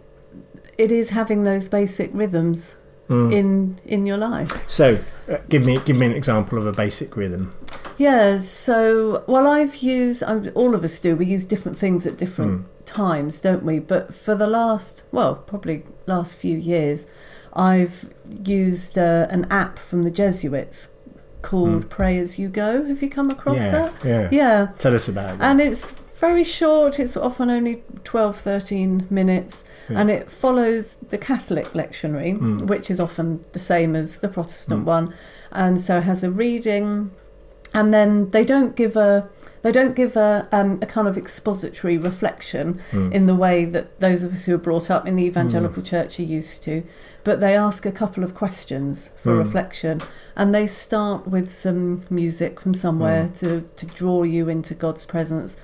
it 0.78 0.92
is 0.92 1.10
having 1.10 1.44
those 1.44 1.68
basic 1.70 2.10
rhythms 2.14 2.76
Mm. 3.10 3.34
in 3.40 3.76
in 3.86 4.06
your 4.06 4.18
life. 4.32 4.52
So, 4.68 4.86
uh, 5.30 5.38
give 5.50 5.64
me 5.66 5.74
give 5.86 5.98
me 5.98 6.06
an 6.06 6.14
example 6.22 6.58
of 6.58 6.66
a 6.66 6.72
basic 6.72 7.16
rhythm. 7.18 7.52
Yeah, 7.98 8.38
so 8.40 9.24
well, 9.28 9.46
I've 9.48 9.76
used. 10.00 10.24
um, 10.24 10.50
All 10.56 10.74
of 10.76 10.84
us 10.84 11.00
do. 11.00 11.16
We 11.16 11.26
use 11.36 11.46
different 11.46 11.78
things 11.78 12.08
at 12.08 12.18
different 12.18 12.52
Mm. 12.52 12.64
Times, 12.96 13.42
don't 13.42 13.64
we? 13.64 13.80
But 13.80 14.14
for 14.14 14.36
the 14.36 14.48
last, 14.48 15.04
well, 15.12 15.36
probably 15.36 15.84
last 16.08 16.36
few 16.36 16.58
years, 16.58 17.08
I've 17.54 18.14
used 18.46 18.98
uh, 18.98 19.28
an 19.30 19.46
app 19.50 19.80
from 19.80 20.04
the 20.04 20.12
Jesuits 20.12 20.90
called 21.42 21.86
Mm. 21.86 21.90
Pray 21.90 22.18
as 22.20 22.38
You 22.38 22.50
Go. 22.50 22.86
Have 22.86 23.02
you 23.02 23.10
come 23.10 23.30
across 23.30 23.58
yeah, 23.58 23.72
that? 23.72 23.94
yeah, 24.06 24.30
Yeah, 24.32 24.68
Tell 24.78 24.94
us 24.96 25.08
about 25.10 25.36
it. 25.36 25.42
and 25.42 25.60
it's 25.60 25.92
very 26.20 26.44
short. 26.44 27.00
It's 27.00 27.18
often 27.18 27.50
only 27.50 27.84
12, 28.04 28.38
13 28.38 29.08
minutes, 29.10 29.64
Yeah. 29.90 30.00
and 30.02 30.12
it 30.12 30.30
follows 30.30 30.98
the 31.10 31.18
Catholic 31.18 31.74
lectionary, 31.74 32.38
Mm. 32.38 32.68
which 32.68 32.92
is 32.92 33.00
often 33.00 33.40
the 33.54 33.60
same 33.60 33.96
as 33.96 34.18
the 34.18 34.28
Protestant 34.28 34.84
Mm. 34.84 34.86
one, 34.86 35.14
and 35.52 35.82
so 35.82 35.98
it 35.98 36.04
has 36.04 36.24
a 36.24 36.30
reading 36.30 37.10
and 37.74 37.94
then 37.94 38.30
they 38.30 38.44
don't 38.44 38.76
give 38.76 38.96
a 38.96 39.28
they 39.64 39.72
don't 39.72 39.96
give 39.96 40.16
a, 40.16 40.48
um, 40.52 40.80
a 40.82 40.88
kind 40.88 41.08
of 41.08 41.16
expository 41.16 41.96
reflection 41.96 42.82
Mm. 42.92 43.12
in 43.12 43.26
the 43.28 43.36
way 43.36 43.64
that 43.64 44.00
those 44.00 44.24
of 44.24 44.34
us 44.34 44.46
who 44.46 44.56
are 44.56 44.58
brought 44.58 44.90
up 44.90 45.08
in 45.08 45.16
the 45.16 45.24
evangelical 45.24 45.84
church 45.84 46.20
are 46.20 46.24
used 46.24 46.64
to, 46.64 46.82
but 47.24 47.40
they 47.42 47.56
ask 47.56 47.86
a 47.86 47.92
couple 47.92 48.24
of 48.24 48.34
questions 48.34 49.12
for 49.16 49.36
Mm. 49.36 49.38
reflection, 49.38 50.02
and 50.36 50.56
they 50.56 50.66
start 50.66 51.28
with 51.28 51.52
some 51.54 52.02
music 52.10 52.60
from 52.60 52.74
somewhere 52.74 53.26
Mm. 53.26 53.40
to, 53.40 53.64
to 53.76 53.86
draw 53.86 54.24
you 54.24 54.50
into 54.50 54.74
God's 54.74 55.06
presence, 55.06 55.58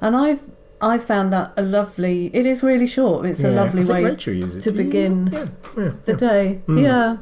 and 0.00 0.14
I've 0.14 0.42
I 0.80 0.98
found 0.98 1.32
that 1.32 1.52
a 1.56 1.62
lovely. 1.62 2.30
It 2.32 2.46
is 2.46 2.62
really 2.62 2.86
short. 2.86 3.26
It's 3.26 3.42
a 3.42 3.50
lovely 3.50 3.82
way 3.84 4.14
to 4.14 4.70
begin 4.70 5.30
Yeah, 5.32 5.46
yeah, 5.76 5.90
the 6.04 6.12
day. 6.12 6.60
Mm. 6.68 6.82
Yeah. 6.82 7.16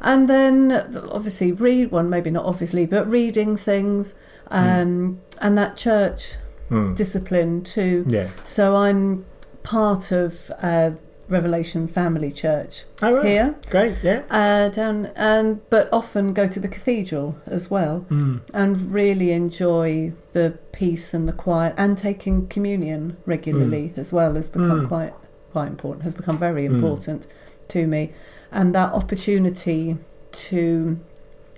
Mm. 0.00 0.06
And 0.12 0.28
then 0.28 0.72
obviously 1.10 1.52
read 1.52 1.90
one, 1.90 2.08
maybe 2.10 2.30
not 2.30 2.44
obviously, 2.44 2.86
but 2.86 3.10
reading 3.10 3.56
things 3.56 4.14
um, 4.50 5.20
and 5.40 5.56
that 5.58 5.76
church 5.76 6.36
Mm. 6.70 6.96
discipline 6.96 7.62
too. 7.62 8.06
Yeah. 8.08 8.28
So 8.42 8.76
I'm 8.76 9.26
part 9.62 10.10
of 10.12 10.50
uh, 10.62 10.92
Revelation 11.28 11.86
Family 11.86 12.30
Church 12.32 12.84
Oh, 13.02 13.12
right. 13.12 13.24
here 13.26 13.54
Great. 13.70 13.96
Yeah. 14.02 14.22
uh, 14.30 14.68
down, 14.70 15.10
and 15.14 15.60
but 15.68 15.90
often 15.92 16.32
go 16.32 16.46
to 16.46 16.58
the 16.60 16.68
cathedral 16.68 17.36
as 17.46 17.70
well 17.70 18.06
Mm. 18.10 18.40
and 18.54 18.92
really 18.92 19.30
enjoy 19.32 20.12
the 20.32 20.54
peace 20.72 21.12
and 21.12 21.28
the 21.28 21.32
quiet 21.34 21.74
and 21.76 21.98
taking 21.98 22.46
communion 22.48 23.18
regularly 23.26 23.92
as 23.96 24.10
well 24.10 24.34
has 24.34 24.48
become 24.48 24.82
Mm. 24.86 24.88
quite 24.88 25.12
quite 25.52 25.68
important 25.68 26.02
has 26.04 26.14
become 26.14 26.38
very 26.38 26.62
Mm. 26.66 26.74
important 26.76 27.26
to 27.68 27.86
me 27.86 28.12
and 28.54 28.74
that 28.74 28.92
opportunity 28.92 29.96
to 30.32 30.98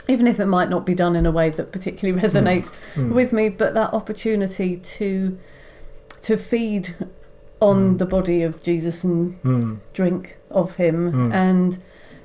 even 0.09 0.27
if 0.29 0.39
it 0.39 0.47
might 0.47 0.69
not 0.71 0.87
be 0.87 0.95
done 0.95 1.17
in 1.17 1.27
a 1.27 1.31
way 1.33 1.51
that 1.51 1.73
particularly 1.73 2.21
resonates 2.21 2.73
Mm. 2.95 3.13
with 3.13 3.33
me 3.33 3.49
but 3.49 3.75
that 3.75 3.93
opportunity 3.93 4.77
to 4.77 5.37
to 6.23 6.37
feed 6.37 6.95
on 7.61 7.95
Mm. 7.95 7.99
the 7.99 8.07
body 8.07 8.43
of 8.43 8.63
Jesus 8.63 9.03
and 9.05 9.43
Mm. 9.43 9.79
drink 9.93 10.37
of 10.51 10.77
him 10.77 11.13
Mm. 11.13 11.33
and 11.35 11.79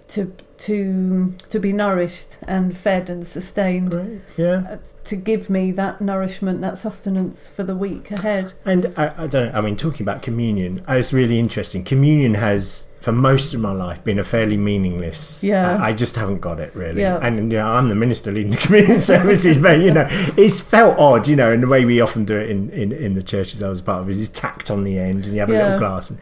to 0.10 0.32
to 0.58 1.34
to 1.50 1.60
be 1.60 1.74
nourished 1.74 2.38
and 2.48 2.76
fed 2.78 3.10
and 3.10 3.26
sustained 3.26 3.90
Great. 3.92 4.20
Yeah. 4.38 4.78
to 5.06 5.16
give 5.16 5.50
me 5.50 5.72
that 5.72 6.02
nourishment, 6.02 6.62
that 6.62 6.78
sustenance 6.78 7.48
for 7.48 7.64
the 7.64 7.76
week 7.76 8.12
ahead. 8.12 8.54
And 8.64 8.94
I, 8.96 9.12
I 9.18 9.28
don't. 9.28 9.56
I 9.56 9.62
mean, 9.62 9.76
talking 9.76 10.04
about 10.04 10.22
communion, 10.22 10.82
uh, 10.88 10.94
it's 10.94 11.14
really 11.14 11.40
interesting. 11.40 11.84
Communion 11.84 12.36
has, 12.36 12.88
for 13.02 13.12
most 13.12 13.54
of 13.54 13.60
my 13.60 13.72
life, 13.72 14.04
been 14.04 14.20
a 14.20 14.24
fairly 14.24 14.58
meaningless. 14.58 15.44
Yeah. 15.44 15.78
I, 15.78 15.88
I 15.90 15.94
just 15.94 16.16
haven't 16.16 16.40
got 16.40 16.60
it 16.60 16.74
really. 16.76 17.02
Yeah. 17.02 17.18
And 17.22 17.52
you 17.52 17.58
know, 17.58 17.68
I'm 17.68 17.90
the 17.90 17.96
minister 17.96 18.32
leading 18.32 18.52
the 18.52 18.58
communion 18.66 19.00
services, 19.00 19.58
but 19.58 19.80
you 19.80 19.92
know, 19.92 20.06
it's 20.38 20.62
felt 20.62 20.98
odd. 21.00 21.28
You 21.28 21.36
know, 21.36 21.52
and 21.52 21.64
the 21.64 21.68
way 21.68 21.84
we 21.86 22.00
often 22.00 22.26
do 22.26 22.38
it 22.38 22.50
in 22.50 22.70
in, 22.70 22.92
in 22.92 23.14
the 23.16 23.24
churches 23.24 23.62
I 23.64 23.70
was 23.70 23.82
part 23.82 24.02
of 24.02 24.10
is 24.10 24.20
it's 24.20 24.30
tacked 24.40 24.70
on 24.72 24.84
the 24.84 24.98
end, 25.00 25.26
and 25.26 25.34
you 25.34 25.40
have 25.40 25.50
a 25.50 25.54
Yeah. 25.54 25.64
little 25.64 25.80
glass. 25.80 26.10
And 26.12 26.20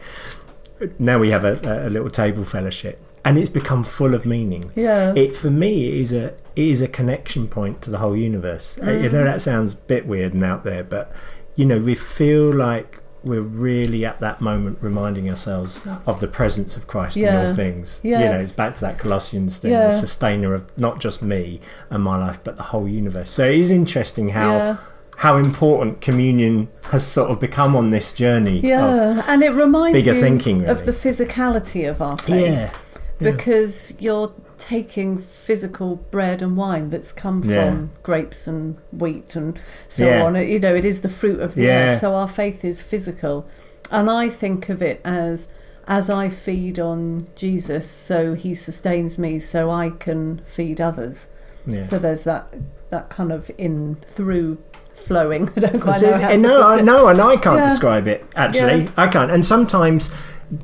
now 0.98 1.18
we 1.18 1.30
have 1.30 1.44
a, 1.44 1.86
a 1.86 1.90
little 1.90 2.08
table 2.10 2.44
fellowship, 2.44 2.98
and 3.24 3.36
it's 3.38 3.50
become 3.50 3.84
full 3.84 4.14
of 4.14 4.24
meaning. 4.24 4.72
Yeah. 4.74 5.12
It 5.14 5.36
for 5.36 5.50
me 5.50 5.88
it 5.88 5.94
is 6.00 6.12
a 6.14 6.28
it 6.56 6.66
is 6.66 6.80
a 6.80 6.88
connection 6.88 7.46
point 7.48 7.82
to 7.82 7.90
the 7.90 7.98
whole 7.98 8.16
universe. 8.16 8.78
Uh, 8.82 8.90
You 8.92 9.08
Mm. 9.08 9.12
know 9.12 9.24
that 9.24 9.42
sounds 9.42 9.74
a 9.74 9.76
bit 9.76 10.06
weird 10.06 10.32
and 10.32 10.42
out 10.44 10.64
there, 10.64 10.82
but 10.82 11.12
you 11.56 11.66
know 11.66 11.78
we 11.78 11.94
feel 11.94 12.50
like 12.54 12.99
we're 13.22 13.42
really 13.42 14.04
at 14.06 14.18
that 14.20 14.40
moment 14.40 14.78
reminding 14.80 15.28
ourselves 15.28 15.86
of 16.06 16.20
the 16.20 16.26
presence 16.26 16.76
of 16.76 16.86
Christ 16.86 17.16
in 17.16 17.34
all 17.34 17.50
things. 17.52 18.00
Yeah. 18.02 18.20
You 18.20 18.24
know, 18.30 18.38
it's 18.40 18.52
back 18.52 18.74
to 18.74 18.80
that 18.80 18.98
Colossians 18.98 19.58
thing, 19.58 19.72
Yeah. 19.72 19.88
the 19.88 19.92
sustainer 19.92 20.54
of 20.54 20.70
not 20.78 21.00
just 21.00 21.22
me 21.22 21.60
and 21.90 22.02
my 22.02 22.16
life, 22.18 22.40
but 22.42 22.56
the 22.56 22.62
whole 22.64 22.88
universe. 22.88 23.30
So 23.30 23.46
it 23.46 23.58
is 23.58 23.70
interesting 23.70 24.30
how 24.30 24.50
yeah. 24.56 24.76
how 25.18 25.36
important 25.36 26.00
communion 26.00 26.68
has 26.92 27.06
sort 27.06 27.30
of 27.30 27.38
become 27.38 27.76
on 27.76 27.90
this 27.90 28.14
journey. 28.14 28.60
Yeah. 28.60 29.22
And 29.28 29.42
it 29.42 29.50
reminds 29.50 29.92
bigger 29.92 30.14
you 30.14 30.20
thinking, 30.20 30.64
of 30.66 30.86
the 30.86 30.92
physicality 30.92 31.88
of 31.88 32.00
our 32.00 32.16
faith. 32.16 32.46
yeah. 32.46 32.72
Because 33.18 33.92
you're 33.98 34.32
taking 34.60 35.16
physical 35.18 35.96
bread 36.10 36.42
and 36.42 36.56
wine 36.56 36.90
that's 36.90 37.12
come 37.12 37.42
from 37.42 37.90
grapes 38.02 38.46
and 38.46 38.76
wheat 38.92 39.34
and 39.34 39.58
so 39.88 40.04
Yeah. 40.04 40.24
on. 40.24 40.34
You 40.36 40.60
know, 40.60 40.74
it 40.74 40.84
is 40.84 41.00
the 41.00 41.08
fruit 41.08 41.40
of 41.40 41.54
the 41.54 41.62
Yeah. 41.62 41.90
earth. 41.90 41.98
So 42.00 42.14
our 42.14 42.28
faith 42.28 42.64
is 42.64 42.82
physical. 42.82 43.46
And 43.90 44.08
I 44.10 44.28
think 44.28 44.68
of 44.68 44.82
it 44.82 45.00
as 45.04 45.48
as 45.88 46.08
I 46.08 46.28
feed 46.28 46.78
on 46.78 47.26
Jesus, 47.34 47.88
so 47.90 48.34
he 48.34 48.54
sustains 48.54 49.18
me 49.18 49.40
so 49.40 49.70
I 49.70 49.90
can 49.90 50.40
feed 50.44 50.80
others. 50.80 51.28
yeah. 51.66 51.82
So 51.82 51.98
there's 51.98 52.24
that 52.24 52.54
that 52.90 53.08
kind 53.08 53.32
of 53.32 53.50
in 53.58 53.96
through 54.06 54.58
flowing. 54.94 55.50
I 55.56 55.60
don't 55.60 55.80
quite 55.80 56.02
know 56.02 56.12
how 56.12 56.36
no, 56.36 56.48
put 56.58 56.64
I, 56.66 56.78
it. 56.78 56.84
no, 56.84 57.08
and 57.08 57.20
I 57.20 57.36
can't 57.36 57.60
Yeah. 57.60 57.68
describe 57.70 58.06
it. 58.06 58.24
Actually, 58.36 58.82
Yeah. 58.82 58.88
I 58.96 59.08
can't. 59.08 59.30
And 59.30 59.44
sometimes 59.44 60.10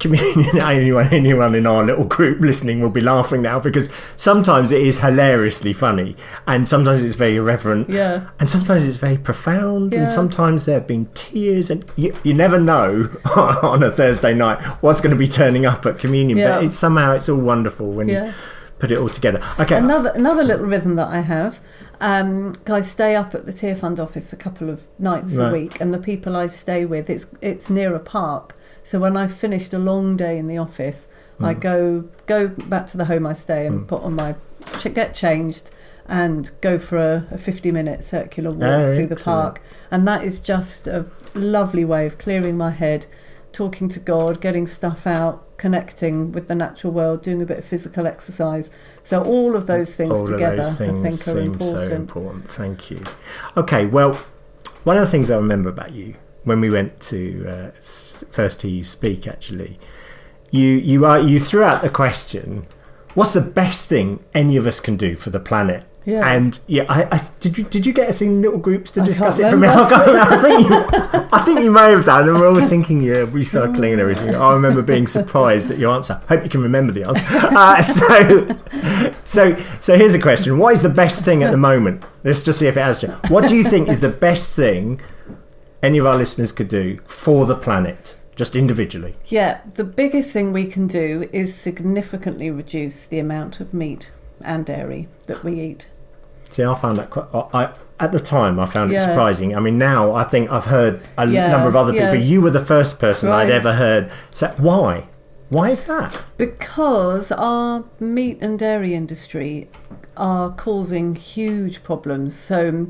communion. 0.01 0.59
Anyone, 0.62 1.07
anyone 1.12 1.55
in 1.55 1.66
our 1.66 1.85
little 1.85 2.05
group 2.05 2.40
listening 2.40 2.81
will 2.81 2.90
be 2.90 3.01
laughing 3.01 3.42
now 3.42 3.59
because 3.61 3.88
sometimes 4.16 4.72
it 4.72 4.81
is 4.83 4.99
hilariously 4.99 5.72
funny, 5.72 6.16
and 6.46 6.68
sometimes 6.68 7.03
it's 7.03 7.14
very 7.14 7.37
irreverent, 7.37 7.88
Yeah. 7.88 8.29
and 8.40 8.49
sometimes 8.51 8.87
it's 8.87 8.96
very 8.96 9.18
profound, 9.18 9.92
Yeah. 9.92 10.01
and 10.01 10.09
sometimes 10.11 10.64
there 10.64 10.75
have 10.79 10.87
been 10.87 11.07
tears, 11.14 11.70
and 11.70 11.85
you, 11.96 12.12
you 12.25 12.35
never 12.35 12.59
know 12.59 13.09
on 13.62 13.83
a 13.83 13.90
Thursday 13.90 14.35
night 14.35 14.62
what's 14.83 15.01
going 15.01 15.12
to 15.14 15.18
be 15.18 15.29
turning 15.29 15.66
up 15.66 15.87
at 15.87 15.99
communion. 15.99 16.38
Yeah. 16.38 16.57
But 16.57 16.64
it's 16.64 16.77
somehow 16.77 17.12
it's 17.12 17.29
all 17.29 17.38
wonderful 17.38 17.90
when 17.92 18.09
Yeah. 18.09 18.27
you 18.27 18.33
put 18.79 18.90
it 18.90 18.99
all 18.99 19.09
together. 19.09 19.40
Okay, 19.61 19.77
Another 19.77 20.11
another 20.11 20.42
little 20.44 20.66
rhythm 20.66 20.96
that 20.96 21.09
I 21.09 21.20
have. 21.20 21.61
Um, 21.99 22.53
I 22.68 22.81
stay 22.81 23.14
up 23.14 23.35
at 23.35 23.46
the 23.46 23.53
Tearfund 23.53 23.99
office 23.99 24.31
a 24.33 24.37
couple 24.37 24.68
of 24.68 24.87
nights 24.99 25.37
Right. 25.37 25.49
a 25.49 25.53
week, 25.53 25.81
and 25.81 25.94
the 25.94 25.99
people 25.99 26.37
I 26.37 26.46
stay 26.46 26.85
with, 26.85 27.09
it's 27.09 27.27
it's 27.40 27.70
near 27.70 27.94
a 27.94 27.99
park. 28.01 28.55
So 28.87 29.01
when 29.01 29.16
I've 29.16 29.33
finished 29.33 29.75
a 29.75 29.79
long 29.81 30.16
day 30.16 30.38
in 30.38 30.46
the 30.46 30.59
office, 30.59 31.09
I 31.40 31.55
Mm. 31.55 31.61
go 31.61 32.05
go 32.27 32.49
back 32.49 32.87
to 32.87 32.96
the 32.96 33.07
home 33.07 33.27
I 33.27 33.33
stay 33.33 33.66
and 33.66 33.81
Mm. 33.81 33.87
put 33.88 34.03
on 34.05 34.14
my 34.14 34.37
get 34.94 35.12
changed 35.12 35.70
and 36.09 36.51
go 36.61 36.79
for 36.79 36.96
a, 36.99 37.25
a 37.33 37.38
50 37.38 37.72
minute 37.72 38.05
circular 38.05 38.51
walk 38.51 38.62
Oh, 38.62 38.94
through 38.94 39.07
the 39.07 39.12
excellent. 39.14 39.42
park 39.42 39.61
and 39.90 40.07
that 40.07 40.22
is 40.22 40.38
just 40.38 40.87
a 40.87 41.05
lovely 41.35 41.85
way 41.85 42.07
of 42.07 42.16
clearing 42.18 42.57
my 42.57 42.70
head 42.70 43.07
talking 43.53 43.88
to 43.88 43.99
god 43.99 44.40
getting 44.40 44.66
stuff 44.66 45.07
out 45.07 45.42
connecting 45.57 46.31
with 46.31 46.46
the 46.46 46.55
natural 46.55 46.92
world 46.92 47.22
doing 47.22 47.42
a 47.42 47.44
bit 47.46 47.59
of 47.59 47.64
physical 47.64 48.07
exercise 48.07 48.70
so 49.03 49.22
all 49.22 49.57
of 49.57 49.66
those 49.66 49.96
things 49.96 50.18
all 50.18 50.27
together 50.27 50.57
those 50.59 50.77
things 50.79 50.99
i 51.01 51.03
think 51.03 51.14
are 51.14 51.16
seem 51.16 51.38
important 51.53 51.88
so 51.88 51.94
important. 51.96 52.49
Thank 52.49 52.90
you. 52.90 53.03
Okay, 53.57 53.87
well, 53.87 54.12
one 54.85 54.96
of 54.96 55.03
the 55.03 55.11
things 55.11 55.31
I 55.31 55.37
remember 55.37 55.68
about 55.68 55.92
you 55.92 56.14
when 56.47 56.61
we 56.61 56.71
went 56.71 57.01
to 57.01 57.45
uh, 57.49 57.71
first 57.81 58.63
hear 58.63 58.71
you 58.71 58.85
speak, 58.85 59.27
actually, 59.27 59.79
you 60.53 60.69
you 60.69 61.05
are 61.05 61.19
you 61.19 61.41
threw 61.41 61.65
out 61.65 61.83
the 61.83 61.91
question, 61.91 62.67
"What's 63.15 63.33
the 63.33 63.41
best 63.41 63.87
thing 63.87 64.21
any 64.33 64.57
of 64.57 64.65
us 64.67 64.79
can 64.79 64.97
do 64.97 65.17
for 65.17 65.31
the 65.31 65.41
planet?" 65.41 65.85
yeah 66.05 66.23
And 66.25 66.61
yeah, 66.69 66.85
I, 66.89 67.17
I 67.17 67.21
did 67.41 67.59
you 67.59 67.65
did 67.65 67.85
you 67.85 67.93
get 67.93 68.09
us 68.09 68.23
in 68.23 68.43
little 68.43 68.61
groups 68.61 68.93
to 68.93 69.03
I 69.03 69.07
discuss 69.07 69.41
it? 69.41 69.51
From 69.51 69.61
remember. 69.61 69.93
I, 69.93 70.41
think 70.41 70.69
you, 70.69 71.27
I 71.33 71.43
think 71.45 71.61
you 71.61 71.73
may 71.73 71.91
have 71.91 72.05
done. 72.05 72.29
And 72.29 72.39
we're 72.39 72.47
always 72.47 72.69
thinking, 72.69 73.03
yeah, 73.03 73.27
recycling 73.27 73.91
and 73.91 74.01
everything. 74.01 74.37
I 74.37 74.53
remember 74.53 74.83
being 74.83 75.09
surprised 75.09 75.73
at 75.73 75.79
your 75.79 75.93
answer. 75.93 76.23
Hope 76.29 76.45
you 76.45 76.49
can 76.49 76.63
remember 76.63 76.93
the 76.93 77.03
answer. 77.09 77.27
Uh, 77.57 77.83
so, 77.83 78.59
so, 79.25 79.57
so 79.81 79.97
here's 79.97 80.15
a 80.15 80.21
question: 80.21 80.59
What 80.59 80.75
is 80.75 80.83
the 80.83 80.95
best 81.03 81.25
thing 81.25 81.43
at 81.43 81.51
the 81.51 81.57
moment? 81.57 82.07
Let's 82.23 82.43
just 82.43 82.61
see 82.61 82.69
if 82.69 82.77
it 82.77 82.83
has 82.83 83.01
changed. 83.01 83.31
What 83.31 83.49
do 83.49 83.57
you 83.57 83.65
think 83.65 83.89
is 83.89 83.99
the 83.99 84.11
best 84.11 84.53
thing 84.55 85.01
any 85.87 85.99
of 85.99 86.07
our 86.07 86.16
listeners 86.16 86.53
could 86.53 86.68
do 86.68 86.99
for 87.07 87.46
the 87.46 87.57
planet, 87.66 88.16
just 88.35 88.55
individually? 88.62 89.14
yeah 89.38 89.53
the 89.81 89.85
biggest 90.03 90.33
thing 90.35 90.53
we 90.53 90.66
can 90.75 90.87
do 90.87 91.09
is 91.33 91.49
significantly 91.68 92.49
reduce 92.51 92.99
the 93.07 93.18
amount 93.27 93.61
of 93.61 93.72
meat 93.83 94.11
and 94.53 94.66
dairy 94.66 95.03
that 95.29 95.42
we 95.44 95.53
eat 95.68 95.83
See, 96.49 96.62
I 96.64 96.75
found 96.77 96.96
that 96.99 97.11
quite. 97.11 97.27
I, 97.61 97.62
at 97.99 98.12
the 98.12 98.20
time, 98.20 98.61
I 98.61 98.66
found 98.66 98.90
it 98.92 98.94
Yeah. 98.94 99.07
surprising. 99.09 99.57
I 99.57 99.61
mean, 99.66 99.79
now 99.79 100.03
I 100.14 100.22
think 100.33 100.44
I've 100.57 100.66
heard 100.77 101.01
a 101.18 101.27
Yeah, 101.27 101.49
number 101.51 101.68
of 101.68 101.75
other 101.75 101.92
yeah. 101.92 102.12
people. 102.12 102.25
You 102.25 102.40
were 102.40 102.51
the 102.61 102.64
first 102.75 103.01
person 103.01 103.31
I'd 103.31 103.51
ever 103.51 103.72
heard. 103.85 104.05
So 104.31 104.46
why? 104.57 105.09
Why 105.49 105.70
is 105.70 105.83
that? 105.92 106.12
Because 106.37 107.33
our 107.33 107.85
meat 107.99 108.38
and 108.40 108.59
dairy 108.61 108.94
industry 108.94 109.68
are 110.16 110.51
causing 110.66 111.16
huge 111.16 111.83
problems. 111.83 112.37
So 112.37 112.87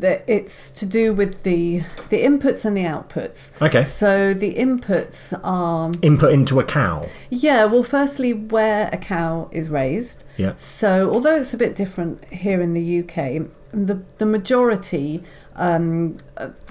that 0.00 0.24
it's 0.26 0.70
to 0.70 0.86
do 0.86 1.12
with 1.12 1.42
the 1.42 1.82
the 2.08 2.22
inputs 2.24 2.64
and 2.64 2.76
the 2.76 2.84
outputs. 2.84 3.52
Okay. 3.62 3.82
So 3.82 4.34
the 4.34 4.54
inputs 4.54 5.38
are 5.44 5.92
Input 6.02 6.32
into 6.32 6.58
a 6.60 6.64
cow. 6.64 7.06
yeah, 7.30 7.64
well 7.64 7.82
firstly 7.82 8.32
where 8.34 8.88
a 8.92 8.96
cow 8.96 9.48
is 9.52 9.68
raised. 9.68 10.24
Yeah. 10.36 10.54
So 10.56 11.10
although 11.12 11.36
it's 11.36 11.54
a 11.54 11.58
bit 11.58 11.74
different 11.74 12.24
here 12.32 12.60
in 12.60 12.74
the 12.74 13.00
UK, 13.00 13.46
the 13.72 14.02
the 14.18 14.26
majority 14.26 15.22
um, 15.56 16.16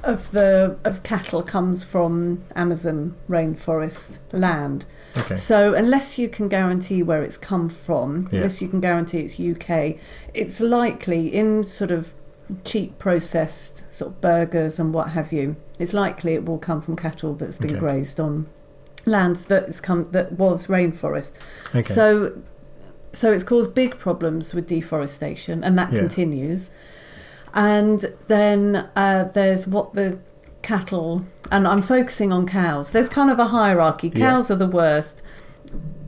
of 0.03 0.31
the 0.31 0.77
of 0.83 1.03
cattle 1.03 1.43
comes 1.43 1.83
from 1.83 2.43
Amazon 2.55 3.15
rainforest 3.29 4.17
land. 4.31 4.85
Okay. 5.17 5.35
So 5.35 5.73
unless 5.73 6.17
you 6.19 6.29
can 6.29 6.47
guarantee 6.47 7.01
where 7.03 7.23
it's 7.23 7.37
come 7.37 7.69
from, 7.69 8.27
Yeah. 8.31 8.37
unless 8.39 8.61
you 8.61 8.67
can 8.67 8.79
guarantee 8.79 9.19
it's 9.19 9.39
UK, 9.39 9.97
it's 10.33 10.59
likely 10.59 11.27
in 11.33 11.63
sort 11.63 11.91
of 11.91 12.13
cheap 12.63 12.97
processed 12.99 13.83
sort 13.93 14.11
of 14.11 14.21
burgers 14.21 14.79
and 14.79 14.93
what 14.93 15.09
have 15.09 15.31
you. 15.31 15.55
It's 15.77 15.93
likely 15.93 16.33
it 16.33 16.45
will 16.45 16.57
come 16.57 16.81
from 16.81 16.95
cattle 16.95 17.33
that's 17.35 17.57
been 17.57 17.71
Okay. 17.71 17.79
grazed 17.79 18.19
on 18.19 18.47
lands 19.05 19.45
that's 19.45 19.79
come 19.79 20.03
that 20.11 20.33
was 20.33 20.67
rainforest. 20.67 21.31
Okay. 21.69 21.83
So 21.83 22.33
so 23.11 23.31
it's 23.31 23.43
caused 23.43 23.73
big 23.73 23.97
problems 23.97 24.53
with 24.53 24.67
deforestation 24.67 25.63
and 25.63 25.77
that 25.79 25.91
Yeah. 25.93 25.99
continues. 25.99 26.69
And 27.53 28.13
then 28.27 28.87
uh, 28.95 29.29
there's 29.33 29.65
what 29.65 29.93
the 29.95 30.19
cattle 30.61 31.25
and 31.51 31.67
I'm 31.67 31.81
focusing 31.81 32.31
on 32.31 32.45
cows. 32.45 32.91
There's 32.91 33.09
kind 33.09 33.31
of 33.31 33.39
a 33.39 33.45
hierarchy. 33.47 34.11
Yeah. 34.13 34.29
Cows 34.31 34.51
are 34.51 34.55
the 34.55 34.67
worst. 34.67 35.21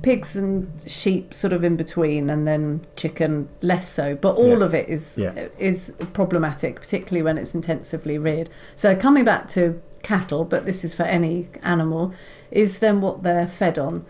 Pigs 0.02 0.36
and 0.36 0.72
sheep 0.88 1.34
sort 1.34 1.54
of 1.54 1.64
in 1.64 1.76
between 1.76 2.30
and 2.30 2.48
then 2.48 2.82
chicken 2.96 3.48
less 3.62 3.88
so. 3.88 4.16
But 4.16 4.38
all 4.40 4.60
Yeah. 4.60 4.66
of 4.66 4.74
it 4.74 4.90
is 4.90 5.18
Yeah. 5.18 5.48
is 5.60 5.92
problematic, 6.14 6.82
particularly 6.82 7.22
when 7.22 7.38
it's 7.38 7.54
intensively 7.54 8.18
reared. 8.18 8.50
So 8.76 8.96
coming 8.96 9.24
back 9.24 9.48
to 9.50 9.80
cattle, 10.02 10.44
but 10.46 10.66
this 10.66 10.84
is 10.84 10.96
for 10.96 11.04
any 11.04 11.50
animal, 11.62 12.14
is 12.50 12.80
then 12.80 13.02
what 13.02 13.22
they're 13.22 13.48
fed 13.48 13.78
on. 13.78 14.04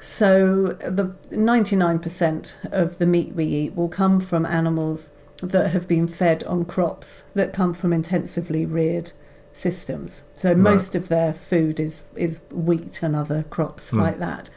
So 0.00 0.76
the 0.80 1.12
99% 1.30 2.56
of 2.70 2.98
the 2.98 3.06
meat 3.06 3.34
we 3.34 3.44
eat 3.44 3.76
will 3.76 3.88
come 3.88 4.20
from 4.20 4.46
animals 4.46 5.10
that 5.42 5.70
have 5.72 5.88
been 5.88 6.06
fed 6.06 6.44
on 6.44 6.64
crops 6.64 7.24
that 7.34 7.52
come 7.52 7.74
from 7.74 7.92
intensively 7.92 8.64
reared 8.64 9.10
systems. 9.52 10.22
So 10.34 10.50
Right. 10.50 10.58
most 10.58 10.94
of 10.94 11.08
their 11.08 11.32
food 11.34 11.80
is 11.80 12.02
is 12.14 12.40
wheat 12.52 13.02
and 13.02 13.14
other 13.16 13.44
crops 13.50 13.90
Hmm. 13.90 14.00
like 14.00 14.18
that. 14.20 14.48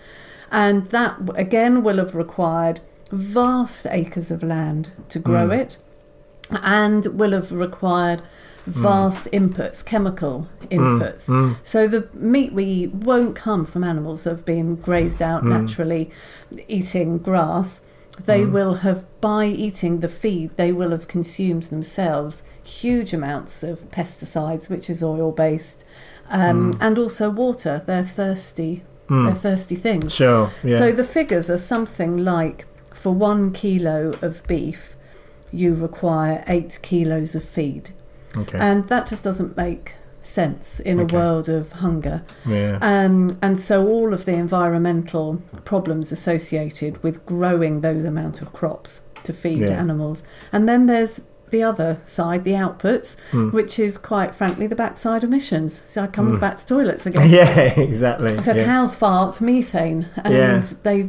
And 0.63 0.85
that 0.87 1.11
again 1.35 1.83
will 1.83 1.97
have 1.97 2.15
required 2.15 2.79
vast 3.11 3.85
acres 3.89 4.31
of 4.31 4.41
land 4.41 4.83
to 5.09 5.19
grow 5.19 5.47
Mm. 5.49 5.59
it 5.61 5.77
and 6.63 7.05
will 7.19 7.31
have 7.31 7.51
required 7.51 8.21
vast 8.65 9.25
inputs, 9.39 9.83
chemical 9.85 10.47
inputs. 10.71 11.25
Mm, 11.29 11.57
So 11.63 11.87
the 11.87 12.07
meat 12.13 12.51
we 12.53 12.63
eat 12.63 12.93
won't 12.95 13.35
come 13.35 13.63
from 13.65 13.83
animals 13.83 14.23
that 14.23 14.31
have 14.31 14.45
been 14.45 14.75
grazed 14.75 15.21
out 15.21 15.43
Mm. 15.43 15.49
naturally 15.57 16.09
eating 16.67 17.17
grass. 17.19 17.81
They 18.25 18.41
Mm. 18.43 18.51
will 18.53 18.73
have, 18.85 18.99
by 19.21 19.45
eating 19.45 19.99
the 19.99 20.07
feed, 20.21 20.49
they 20.55 20.71
will 20.71 20.91
have 20.91 21.07
consumed 21.07 21.63
themselves 21.63 22.43
huge 22.63 23.11
amounts 23.13 23.61
of 23.61 23.91
pesticides, 23.91 24.69
which 24.69 24.89
is 24.89 25.03
oil 25.03 25.31
based, 25.31 25.83
um, 26.31 26.71
Mm. 26.71 26.77
and 26.81 26.97
also 26.97 27.29
water. 27.29 27.81
They're 27.85 28.03
thirsty. 28.21 28.83
Mm. 29.09 29.25
They're 29.25 29.35
thirsty 29.35 29.75
things. 29.75 30.13
Sure. 30.13 30.51
Yeah. 30.63 30.77
So 30.79 30.91
the 30.91 31.03
figures 31.03 31.49
are 31.49 31.57
something 31.57 32.17
like 32.23 32.65
for 32.93 33.11
one 33.13 33.51
kilo 33.51 34.13
of 34.21 34.45
beef, 34.47 34.95
you 35.51 35.73
require 35.73 36.43
eight 36.47 36.79
kilos 36.81 37.35
of 37.35 37.43
feed. 37.43 37.91
okay. 38.37 38.57
And 38.59 38.87
that 38.89 39.07
just 39.07 39.23
doesn't 39.23 39.55
make 39.55 39.93
sense 40.21 40.79
in 40.79 40.99
Okay. 40.99 41.15
a 41.15 41.19
world 41.19 41.47
of 41.49 41.71
hunger. 41.73 42.23
yeah. 42.45 42.79
Um, 42.81 43.37
and 43.41 43.59
so 43.59 43.87
all 43.87 44.13
of 44.13 44.25
the 44.25 44.33
environmental 44.33 45.41
problems 45.65 46.11
associated 46.11 47.01
with 47.03 47.25
growing 47.25 47.81
those 47.81 48.03
amount 48.03 48.41
of 48.41 48.51
crops 48.51 49.01
to 49.23 49.31
feed 49.33 49.59
Yeah. 49.69 49.79
animals. 49.79 50.23
And 50.51 50.67
then 50.67 50.87
there's 50.87 51.21
the 51.55 51.63
other 51.71 51.91
side, 52.17 52.41
the 52.49 52.55
outputs, 52.65 53.09
Mm. 53.31 53.51
which 53.57 53.73
is 53.87 53.93
quite 54.11 54.31
frankly 54.39 54.65
the 54.73 54.79
backside 54.85 55.21
emissions. 55.29 55.71
So 55.93 55.97
I 56.05 56.07
come 56.17 56.27
Mm. 56.27 56.39
back 56.45 56.55
to 56.61 56.65
toilets 56.73 57.03
again. 57.09 57.29
yeah. 57.39 57.79
Exactly. 57.91 58.33
So 58.41 58.51
yeah. 58.53 58.65
cows 58.71 58.91
fart 59.01 59.33
methane 59.49 60.01
and 60.23 60.33
Yeah. 60.33 60.61
they 60.87 60.99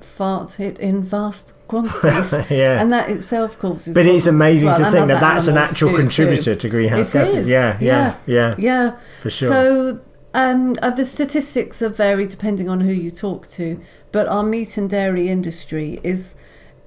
fart 0.00 0.50
it 0.68 0.76
in 0.88 1.02
vast 1.02 1.44
quantities. 1.68 2.30
yeah. 2.62 2.80
And 2.80 2.88
that 2.92 3.06
itself 3.14 3.50
causes. 3.64 3.94
But 3.94 4.06
it's 4.06 4.26
amazing 4.26 4.68
well, 4.68 4.78
to 4.78 4.90
think 4.94 5.06
that 5.12 5.20
that's 5.20 5.48
an 5.48 5.56
actual 5.66 5.92
contributor 6.02 6.54
too. 6.54 6.60
to 6.62 6.68
greenhouse 6.74 7.12
gases. 7.12 7.34
is, 7.34 7.48
Yeah, 7.48 7.76
yeah, 7.80 8.14
yeah, 8.26 8.54
Yeah, 8.58 8.86
for 9.22 9.30
sure. 9.30 9.48
So 9.54 10.00
um, 10.34 10.74
uh, 10.82 10.90
the 11.00 11.04
statistics 11.04 11.76
are 11.86 11.88
vary 12.04 12.26
depending 12.36 12.68
on 12.68 12.78
who 12.86 12.92
you 13.04 13.10
talk 13.26 13.40
to, 13.58 13.66
but 14.12 14.24
our 14.34 14.42
meat 14.54 14.76
and 14.80 14.88
dairy 14.90 15.26
industry 15.36 15.88
is 16.12 16.34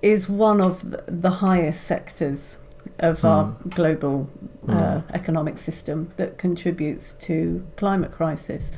is 0.02 0.22
one 0.30 0.60
of 0.70 0.76
the, 0.92 1.00
the 1.08 1.34
highest 1.48 1.82
sectors 1.94 2.58
of 3.00 3.24
our 3.24 3.46
Mm. 3.46 3.76
global 3.76 4.30
uh, 4.68 4.72
Mm. 4.74 5.04
economic 5.14 5.58
system 5.58 6.10
that 6.18 6.38
contributes 6.38 7.12
to 7.14 7.64
climate 7.78 8.12
crisis. 8.12 8.72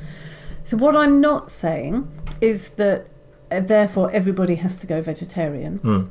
So 0.64 0.76
what 0.76 0.94
I'm 0.94 1.20
not 1.20 1.50
saying 1.50 2.06
is 2.40 2.70
that 2.70 3.06
uh, 3.50 3.60
therefore 3.60 4.10
everybody 4.12 4.54
has 4.56 4.78
to 4.78 4.86
go 4.86 5.02
vegetarian. 5.02 5.80
Mm, 5.82 6.06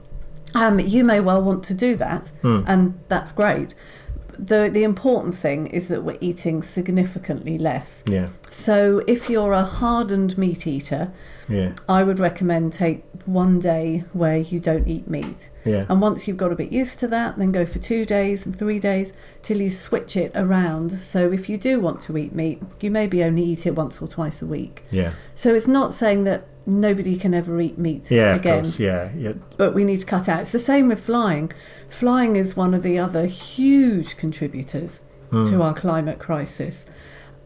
Um, 0.55 0.79
you 0.79 1.03
may 1.05 1.19
well 1.19 1.41
want 1.43 1.63
to 1.65 1.73
do 1.73 1.95
that, 1.95 2.31
mm, 2.43 2.63
and 2.67 2.93
that's 3.07 3.31
great. 3.31 3.75
The 4.37 4.69
the 4.73 4.83
important 4.83 5.35
thing 5.35 5.67
is 5.67 5.87
that 5.87 6.03
we're 6.03 6.17
eating 6.21 6.63
significantly 6.63 7.57
less. 7.57 8.03
yeah, 8.07 8.27
So 8.49 9.01
if 9.07 9.29
you're 9.29 9.53
a 9.53 9.63
hardened 9.63 10.37
meat 10.37 10.65
eater, 10.65 11.11
yeah, 11.49 11.73
I 11.87 12.03
would 12.03 12.19
recommend 12.19 12.73
take 12.73 13.03
one 13.25 13.59
day 13.59 14.03
where 14.13 14.37
you 14.37 14.59
don't 14.59 14.87
eat 14.87 15.07
meat. 15.09 15.49
yeah. 15.65 15.85
And 15.89 16.01
once 16.01 16.27
you've 16.27 16.37
got 16.37 16.51
a 16.51 16.55
bit 16.55 16.71
used 16.71 16.99
to 16.99 17.07
that, 17.09 17.37
then 17.37 17.51
go 17.51 17.65
for 17.65 17.79
two 17.79 18.05
days 18.05 18.45
and 18.45 18.57
three 18.57 18.79
days 18.79 19.13
till 19.41 19.59
you 19.61 19.69
switch 19.69 20.15
it 20.15 20.31
around. 20.35 20.91
So 20.93 21.31
if 21.31 21.49
you 21.49 21.57
do 21.57 21.79
want 21.79 21.99
to 22.01 22.17
eat 22.17 22.33
meat, 22.33 22.61
you 22.81 22.89
maybe 22.91 23.23
only 23.23 23.43
eat 23.43 23.65
it 23.67 23.75
once 23.75 24.01
or 24.01 24.07
twice 24.07 24.41
a 24.41 24.45
week. 24.47 24.83
Yeah, 24.91 25.11
So 25.35 25.53
it's 25.53 25.67
not 25.67 25.93
saying 25.93 26.23
that 26.23 26.45
nobody 26.65 27.17
can 27.17 27.33
ever 27.33 27.59
eat 27.59 27.77
meat 27.77 28.09
yeah, 28.11 28.33
of 28.35 28.39
again 28.41 28.63
course, 28.63 28.79
yeah, 28.79 29.09
yeah, 29.17 29.33
but 29.57 29.73
we 29.73 29.83
need 29.83 29.99
to 29.99 30.05
cut 30.05 30.29
out. 30.29 30.41
It's 30.41 30.51
the 30.51 30.59
same 30.59 30.87
with 30.87 30.99
flying. 30.99 31.51
Flying 31.89 32.35
is 32.35 32.55
one 32.55 32.73
of 32.73 32.83
the 32.83 32.97
other 32.99 33.25
huge 33.25 34.17
contributors 34.17 35.01
Mm. 35.31 35.47
to 35.51 35.61
our 35.61 35.75
climate 35.75 36.17
crisis. 36.17 36.87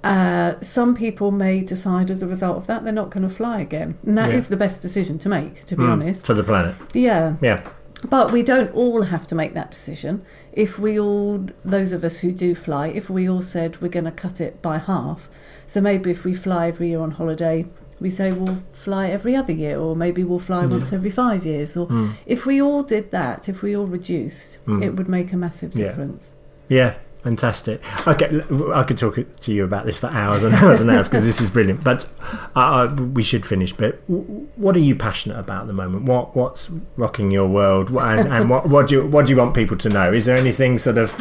Uh, 0.04 0.60
some 0.62 0.96
people 0.96 1.32
may 1.32 1.62
decide 1.62 2.12
as 2.12 2.22
a 2.22 2.28
result 2.28 2.58
of 2.58 2.68
that 2.68 2.84
they're 2.84 2.92
not 2.94 3.10
going 3.10 3.28
to 3.28 3.34
fly 3.34 3.62
again. 3.62 3.96
And 4.06 4.18
that 4.18 4.30
is 4.30 4.46
Yeah. 4.46 4.50
the 4.52 4.58
best 4.58 4.82
decision 4.82 5.18
to 5.20 5.30
make, 5.30 5.63
to 5.66 5.76
be 5.76 5.84
Mm, 5.84 5.92
honest. 5.92 6.26
for 6.26 6.34
the 6.34 6.44
planet. 6.44 6.76
Yeah. 6.94 7.36
Yeah, 7.42 7.62
But 8.10 8.34
we 8.34 8.44
don't 8.44 8.74
all 8.76 9.04
have 9.04 9.26
to 9.28 9.36
make 9.36 9.54
that 9.54 9.72
decision. 9.72 10.24
If 10.52 10.78
we 10.78 11.00
all, 11.00 11.46
those 11.63 11.94
of 11.94 12.04
us 12.04 12.20
who 12.20 12.34
do 12.34 12.54
fly, 12.54 12.88
if 12.88 13.10
we 13.10 13.30
all 13.30 13.42
said 13.42 13.82
we're 13.82 13.88
going 13.88 14.04
to 14.04 14.12
cut 14.12 14.42
it 14.42 14.62
by 14.62 14.78
half, 14.78 15.30
so 15.68 15.80
maybe 15.80 16.12
if 16.12 16.26
we 16.26 16.34
fly 16.34 16.68
every 16.68 16.89
year 16.89 17.00
on 17.00 17.12
holiday, 17.12 17.66
we 18.02 18.10
say 18.10 18.34
we'll 18.34 18.58
fly 18.74 19.08
every 19.08 19.38
other 19.38 19.54
year, 19.54 19.80
or 19.80 19.96
maybe 19.96 20.22
we'll 20.26 20.38
fly 20.38 20.63
Yeah. 20.63 20.72
once 20.72 20.92
every 20.92 21.12
five 21.12 21.46
years, 21.46 21.78
or 21.78 21.88
mm, 21.88 22.10
if 22.26 22.46
we 22.46 22.62
all 22.62 22.84
did 22.84 23.12
that, 23.12 23.48
if 23.48 23.62
we 23.62 23.74
all 23.74 23.86
reduced, 23.88 24.58
Mm. 24.68 24.84
it 24.84 24.98
would 24.98 25.08
make 25.08 25.32
a 25.32 25.38
massive 25.38 25.74
Yeah. 25.74 25.88
difference. 25.88 26.34
yeah. 26.68 26.94
Fantastic. 27.23 27.81
Okay, 28.05 28.41
I 28.73 28.83
could 28.83 28.97
talk 28.97 29.17
to 29.39 29.53
you 29.53 29.63
about 29.63 29.86
this 29.86 29.97
for 29.97 30.07
hours 30.07 30.43
and 30.43 30.53
hours 30.62 30.81
and 30.81 30.89
hours 30.89 31.07
because 31.07 31.23
this 31.25 31.39
is 31.39 31.49
brilliant. 31.49 31.81
But 31.83 32.07
uh, 32.55 32.88
uh, 32.91 32.95
we 32.95 33.23
should 33.23 33.45
finish. 33.45 33.71
But 33.71 34.01
what 34.07 34.75
are 34.75 34.79
you 34.81 34.93
passionate 34.95 35.39
about 35.39 35.62
at 35.62 35.67
the 35.67 35.73
moment? 35.73 36.03
What 36.03 36.36
what's 36.36 36.69
rocking 36.97 37.31
your 37.31 37.47
world? 37.47 37.89
And, 37.91 38.27
and 38.31 38.49
what 38.49 38.67
what 38.67 38.89
do 38.89 38.95
you 38.95 39.07
what 39.07 39.25
do 39.25 39.31
you 39.33 39.38
want 39.38 39.55
people 39.55 39.77
to 39.77 39.89
know? 39.89 40.12
Is 40.12 40.25
there 40.25 40.36
anything 40.38 40.77
sort 40.77 40.97
of 40.97 41.15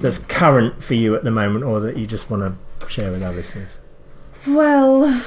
that's 0.00 0.18
current 0.20 0.80
for 0.82 0.94
you 0.94 1.16
at 1.16 1.24
the 1.24 1.32
moment, 1.32 1.64
or 1.64 1.80
that 1.80 1.96
you 1.96 2.06
just 2.06 2.30
want 2.30 2.42
to 2.80 2.88
share 2.88 3.10
with 3.10 3.22
our 3.24 3.32
listeners? 3.32 3.80
Well, 4.46 5.22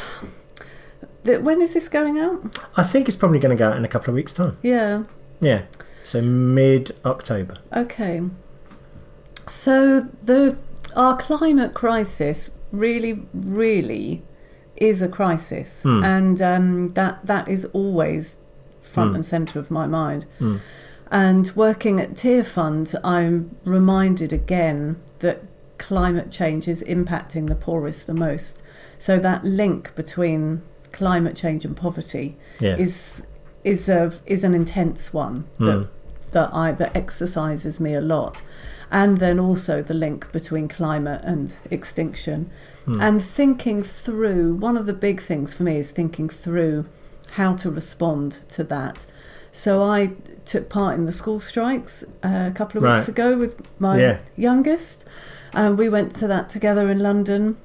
th- 1.25 1.41
when 1.41 1.61
is 1.61 1.73
this 1.73 1.89
going 1.89 2.19
out? 2.19 2.57
I 2.77 2.83
think 2.83 3.07
it's 3.07 3.17
probably 3.17 3.39
going 3.39 3.55
to 3.55 3.59
go 3.59 3.69
out 3.69 3.77
in 3.77 3.83
a 3.83 3.89
couple 3.89 4.09
of 4.11 4.15
weeks' 4.15 4.33
time. 4.33 4.55
Yeah, 4.63 5.03
Yeah, 5.41 5.63
so 6.05 6.21
mid 6.21 6.91
October. 7.03 7.55
okay. 7.73 8.21
So 9.47 10.07
the 10.23 10.57
our 10.95 11.15
climate 11.17 11.73
crisis 11.73 12.51
really, 12.71 13.25
really 13.33 14.23
is 14.75 15.01
a 15.01 15.07
crisis, 15.07 15.83
Hmm. 15.83 16.03
and 16.03 16.41
um, 16.41 16.93
that 16.93 17.19
that 17.25 17.47
is 17.47 17.65
always 17.73 18.37
front 18.81 19.09
Hmm. 19.11 19.15
and 19.15 19.25
centre 19.25 19.59
of 19.59 19.69
my 19.71 19.87
mind. 19.87 20.25
Mm. 20.39 20.59
And 21.11 21.51
working 21.55 21.99
at 21.99 22.15
Tearfund, 22.15 22.95
I'm 23.03 23.55
reminded 23.65 24.31
again 24.33 24.95
that 25.19 25.43
climate 25.77 26.31
change 26.31 26.67
is 26.67 26.81
impacting 26.83 27.47
the 27.47 27.55
poorest 27.55 28.07
the 28.07 28.13
most. 28.13 28.63
So 28.97 29.19
that 29.19 29.43
link 29.43 29.93
between 29.95 30.61
climate 30.91 31.35
change 31.35 31.63
and 31.65 31.75
poverty 31.75 32.37
Yeah. 32.59 32.75
is 32.77 33.23
is 33.63 33.87
a 33.87 34.11
is 34.25 34.43
an 34.43 34.53
intense 34.55 35.13
one 35.13 35.43
that 35.59 35.77
Mm. 35.77 35.87
that 36.31 36.49
I 36.53 36.71
that 36.71 36.95
exercises 36.95 37.79
me 37.79 37.93
a 37.93 38.01
lot. 38.01 38.41
And 38.91 39.19
then 39.19 39.39
also 39.39 39.81
the 39.81 39.93
link 39.93 40.31
between 40.31 40.67
climate 40.67 41.21
and 41.23 41.53
extinction. 41.69 42.49
Mm. 42.85 43.01
And 43.01 43.23
thinking 43.23 43.83
through 43.83 44.55
one 44.55 44.75
of 44.75 44.85
the 44.85 44.93
big 44.93 45.21
things 45.21 45.53
for 45.53 45.63
me 45.63 45.77
is 45.77 45.91
thinking 45.91 46.27
through 46.29 46.85
how 47.31 47.53
to 47.55 47.71
respond 47.71 48.39
to 48.49 48.63
that. 48.65 49.05
So 49.53 49.81
I 49.81 50.11
took 50.45 50.69
part 50.69 50.97
in 50.97 51.05
the 51.05 51.11
school 51.11 51.39
strikes 51.39 52.03
uh, 52.23 52.49
a 52.49 52.53
couple 52.53 52.83
of 52.83 52.89
weeks 52.91 53.07
ago 53.07 53.37
with 53.37 53.61
my 53.79 53.99
Yeah. 53.99 54.17
youngest, 54.35 55.05
and 55.53 55.77
we 55.77 55.87
went 55.89 56.15
to 56.15 56.27
that 56.27 56.49
together 56.49 56.89
in 56.89 56.99
London. 56.99 57.57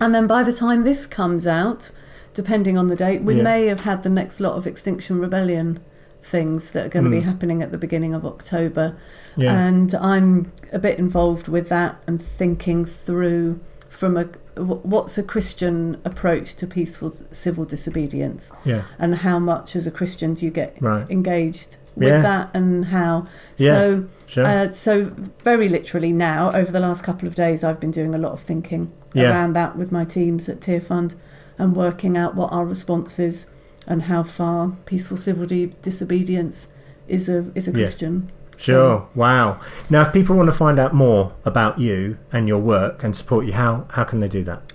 And 0.00 0.14
then 0.14 0.26
by 0.26 0.42
the 0.42 0.52
time 0.52 0.84
this 0.84 1.06
comes 1.06 1.46
out, 1.46 1.90
depending 2.34 2.76
on 2.76 2.88
the 2.88 2.96
date, 2.96 3.22
we 3.22 3.36
Yeah. 3.36 3.42
may 3.42 3.66
have 3.66 3.80
had 3.80 4.02
the 4.02 4.08
next 4.08 4.40
lot 4.40 4.54
of 4.56 4.66
Extinction 4.66 5.18
Rebellion 5.20 5.80
things 6.24 6.70
that 6.70 6.86
are 6.86 6.88
going 6.88 7.04
to 7.04 7.10
be 7.10 7.20
happening 7.20 7.62
at 7.62 7.70
the 7.70 7.78
beginning 7.78 8.14
of 8.14 8.24
October. 8.24 8.96
Hmm. 9.34 9.40
Yeah. 9.42 9.66
And 9.66 9.94
I'm 9.94 10.52
a 10.72 10.78
bit 10.78 10.98
involved 10.98 11.48
with 11.48 11.68
that 11.68 11.96
and 12.06 12.20
thinking 12.22 12.84
through 12.84 13.60
from 13.88 14.16
a 14.16 14.24
what's 14.56 15.18
a 15.18 15.22
Christian 15.22 16.00
approach 16.04 16.54
to 16.56 16.66
peaceful 16.66 17.12
civil 17.32 17.64
disobedience 17.64 18.52
Yeah. 18.64 18.82
and 19.00 19.16
how 19.16 19.38
much 19.40 19.74
as 19.76 19.84
a 19.86 19.90
Christian 19.90 20.34
do 20.34 20.44
you 20.46 20.52
get 20.52 20.76
Right. 20.80 21.08
engaged 21.10 21.76
with 21.96 22.08
Yeah. 22.08 22.22
that 22.22 22.50
and 22.54 22.86
how 22.86 23.26
Yeah. 23.56 23.70
so 23.78 24.04
Sure. 24.30 24.46
uh, 24.46 24.68
so 24.70 25.10
very 25.42 25.68
literally 25.68 26.12
now 26.12 26.50
over 26.52 26.70
the 26.70 26.78
last 26.80 27.02
couple 27.02 27.26
of 27.28 27.34
days 27.34 27.64
I've 27.64 27.80
been 27.80 27.90
doing 27.90 28.14
a 28.14 28.18
lot 28.18 28.32
of 28.32 28.40
thinking 28.40 28.92
Yeah. 29.12 29.30
around 29.30 29.54
that 29.54 29.76
with 29.76 29.90
my 29.92 30.04
teams 30.04 30.48
at 30.48 30.60
Tearfund 30.60 31.14
and 31.58 31.74
working 31.76 32.16
out 32.16 32.34
what 32.36 32.52
our 32.52 32.64
response 32.64 33.18
is 33.18 33.46
and 33.88 34.02
how 34.02 34.22
far 34.22 34.72
peaceful 34.86 35.16
civil 35.16 35.46
di- 35.46 35.72
disobedience 35.82 36.68
is 37.08 37.28
a 37.28 37.44
is 37.54 37.68
a 37.68 37.70
Yeah. 37.70 37.76
Christian. 37.78 38.30
Sure. 38.56 39.08
Wow. 39.16 39.58
Now, 39.90 40.02
if 40.02 40.12
people 40.12 40.36
want 40.36 40.48
to 40.48 40.56
find 40.56 40.78
out 40.78 40.94
more 40.94 41.32
about 41.44 41.80
you 41.80 42.18
and 42.32 42.46
your 42.46 42.60
work 42.60 43.02
and 43.02 43.14
support 43.16 43.46
you, 43.46 43.52
how 43.52 43.86
how 43.90 44.04
can 44.04 44.20
they 44.20 44.28
do 44.28 44.44
that? 44.44 44.72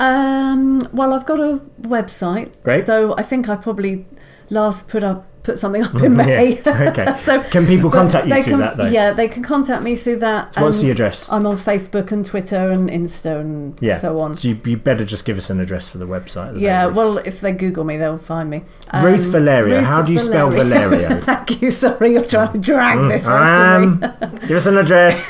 Um, 0.00 0.80
well, 0.92 1.12
I've 1.12 1.26
got 1.26 1.38
a 1.40 1.60
website, 1.82 2.62
Great. 2.62 2.86
though 2.86 3.14
I 3.16 3.22
think 3.22 3.48
I 3.48 3.56
probably 3.56 4.06
last 4.48 4.88
put 4.88 5.04
up 5.04 5.26
put 5.42 5.58
something 5.58 5.82
up 5.82 5.94
in 6.02 6.16
May. 6.16 6.56
Yeah. 6.64 6.90
Okay. 6.90 7.16
so 7.18 7.42
Can 7.44 7.66
people 7.66 7.90
contact 7.90 8.26
you 8.26 8.34
through 8.42 8.52
can, 8.52 8.60
that 8.60 8.76
though? 8.76 8.86
Yeah, 8.86 9.12
they 9.12 9.28
can 9.28 9.42
contact 9.42 9.82
me 9.82 9.96
through 9.96 10.16
that. 10.16 10.54
So 10.54 10.62
what's 10.62 10.80
the 10.80 10.90
address? 10.90 11.30
I'm 11.30 11.46
on 11.46 11.56
Facebook 11.56 12.12
and 12.12 12.24
Twitter 12.24 12.70
and 12.70 12.90
Insta 12.90 13.40
and 13.40 13.78
Yeah. 13.80 13.96
so 13.96 14.18
on. 14.18 14.36
So 14.36 14.48
you, 14.48 14.60
you 14.64 14.76
better 14.76 15.04
just 15.04 15.24
give 15.24 15.38
us 15.38 15.50
an 15.50 15.60
address 15.60 15.88
for 15.88 15.98
the 15.98 16.06
website. 16.06 16.60
Yeah, 16.60 16.86
well, 16.86 17.18
if 17.18 17.40
they 17.40 17.52
Google 17.52 17.84
me, 17.84 17.96
they'll 17.96 18.18
find 18.18 18.50
me. 18.50 18.62
Um, 18.90 19.04
Ruth 19.04 19.26
Valerio. 19.28 19.76
Ruth 19.76 19.84
How 19.86 20.02
do 20.02 20.12
you 20.12 20.18
spell 20.18 20.50
Valeria? 20.50 21.16
Thank 21.22 21.62
you. 21.62 21.70
Sorry, 21.70 22.12
you're 22.12 22.24
trying 22.24 22.52
to 22.52 22.58
drag 22.58 22.98
this 23.08 23.26
of 23.26 23.32
me. 23.32 24.06
Um, 24.06 24.38
give 24.46 24.56
us 24.56 24.66
an 24.66 24.76
address. 24.78 25.28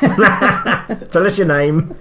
Tell 1.11 1.27
us 1.27 1.39
your 1.39 1.49
name. 1.49 1.95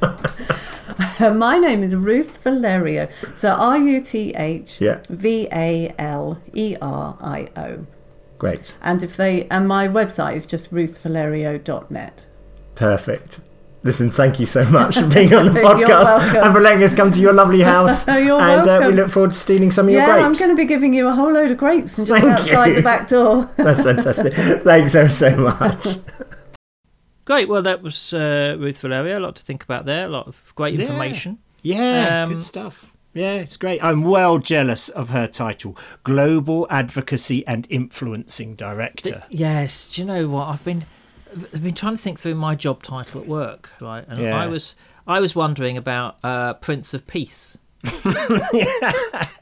My 1.20 1.58
name 1.58 1.84
is 1.84 1.96
Ruth 1.96 2.44
Valerio. 2.44 3.08
So 3.34 3.52
R 3.52 3.78
U 3.78 4.02
T 4.02 4.34
H. 4.36 4.80
V 5.10 5.48
A 5.52 5.94
L 5.98 6.42
E 6.54 6.76
R 6.82 7.18
I 7.22 7.48
O. 7.56 7.86
Great. 8.38 8.76
And 8.82 9.04
if 9.04 9.16
they 9.18 9.48
and 9.50 9.68
my 9.68 9.88
website 9.88 10.36
is 10.36 10.46
just 10.46 10.74
ruthvalerio.net. 10.74 12.26
Perfect. 12.76 13.42
Listen, 13.82 14.12
thank 14.12 14.42
you 14.42 14.46
so 14.46 14.66
much 14.66 14.98
for 15.00 15.08
being 15.08 15.34
on 15.34 15.46
the 15.46 15.52
podcast 15.62 16.44
and 16.44 16.54
for 16.54 16.60
letting 16.60 16.84
us 16.84 16.94
come 16.94 17.12
to 17.14 17.22
your 17.22 17.32
lovely 17.32 17.62
house. 17.74 18.06
You're 18.08 18.40
and 18.42 18.68
uh, 18.70 18.84
we 18.88 18.92
look 18.94 19.10
forward 19.10 19.32
to 19.32 19.40
stealing 19.40 19.72
some 19.72 19.88
of 19.88 19.94
Yeah, 19.94 20.00
your 20.06 20.16
grapes. 20.16 20.26
I'm 20.26 20.34
going 20.48 20.58
to 20.58 20.62
be 20.62 20.68
giving 20.68 20.94
you 20.94 21.08
a 21.08 21.14
whole 21.14 21.32
load 21.32 21.50
of 21.52 21.58
grapes 21.58 21.98
and 21.98 22.06
just 22.06 22.22
Thank 22.22 22.40
outside 22.40 22.68
you. 22.70 22.76
the 22.76 22.82
back 22.82 23.08
door. 23.08 23.50
That's 23.56 23.84
fantastic. 23.84 24.34
Thanks 24.34 24.92
so, 24.92 25.08
so 25.08 25.36
much. 25.38 25.88
Great. 27.30 27.48
Well, 27.48 27.62
that 27.62 27.84
was 27.84 28.12
uh, 28.12 28.56
Ruth 28.58 28.80
Valeria. 28.80 29.20
A 29.20 29.22
lot 29.22 29.36
to 29.36 29.44
think 29.44 29.64
about 29.64 29.86
there. 29.86 30.06
A 30.06 30.10
lot 30.10 30.26
of 30.28 30.52
great 30.56 30.80
information. 30.80 31.38
Yeah, 31.62 32.24
Um, 32.24 32.30
good 32.30 32.42
stuff. 32.42 32.92
Yeah, 33.14 33.34
it's 33.36 33.56
great. 33.56 33.84
I'm 33.84 34.02
well 34.02 34.40
jealous 34.40 34.90
of 34.90 35.12
her 35.12 35.28
title 35.28 35.78
Global 36.04 36.66
Advocacy 36.72 37.46
and 37.46 37.68
Influencing 37.70 38.56
Director. 38.56 39.26
Yes. 39.30 39.94
Do 39.94 40.02
you 40.02 40.08
know 40.08 40.28
what? 40.28 40.48
I've 40.48 40.66
been 40.66 40.86
I've 41.54 41.62
been 41.62 41.76
trying 41.76 41.96
to 41.98 42.02
think 42.02 42.20
through 42.20 42.34
my 42.34 42.56
job 42.56 42.82
title 42.82 43.22
at 43.22 43.28
work, 43.28 43.70
right? 43.80 44.06
And 44.08 44.20
Yeah. 44.20 44.36
I 44.36 44.48
was 44.48 44.76
I 45.06 45.20
was 45.20 45.36
wondering 45.36 45.78
about 45.78 46.18
uh, 46.24 46.56
Prince 46.56 46.96
of 46.96 47.06
Peace. 47.06 47.60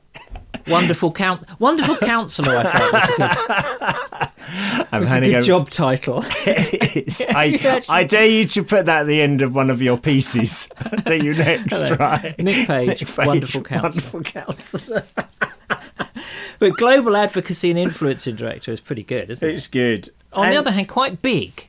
Wonderful 0.69 1.11
count, 1.11 1.43
wonderful 1.59 1.95
counsellor. 1.97 2.57
I 2.57 2.63
felt 2.71 2.91
was 2.93 3.03
a 3.09 3.17
good, 3.17 4.87
I'm 4.91 4.99
was 5.01 5.11
a 5.11 5.19
good 5.19 5.33
over- 5.35 5.41
job 5.45 5.69
title. 5.69 6.23
It's- 6.45 7.25
I, 7.29 7.83
I 7.89 8.03
dare 8.03 8.25
you 8.27 8.45
to 8.45 8.63
put 8.63 8.85
that 8.87 9.01
at 9.01 9.07
the 9.07 9.21
end 9.21 9.41
of 9.41 9.53
one 9.55 9.69
of 9.69 9.81
your 9.81 9.97
pieces 9.97 10.67
that 11.05 11.21
you 11.23 11.33
next 11.33 11.73
Hello. 11.81 11.95
write. 11.95 12.39
Nick 12.39 12.67
Page, 12.67 12.87
Nick 13.01 13.15
Page, 13.15 13.17
wonderful 13.27 13.61
counsellor. 13.61 13.89
Wonderful 13.89 14.21
counsellor. 14.23 15.03
But 16.59 16.73
global 16.77 17.15
advocacy 17.15 17.69
and 17.69 17.77
influencing 17.77 18.35
director 18.35 18.71
is 18.71 18.81
pretty 18.81 19.03
good, 19.03 19.29
isn't 19.29 19.47
it? 19.47 19.53
It's 19.53 19.67
good. 19.67 20.09
On 20.33 20.49
the 20.49 20.55
other 20.57 20.71
hand, 20.71 20.87
quite 20.89 21.21
big, 21.21 21.67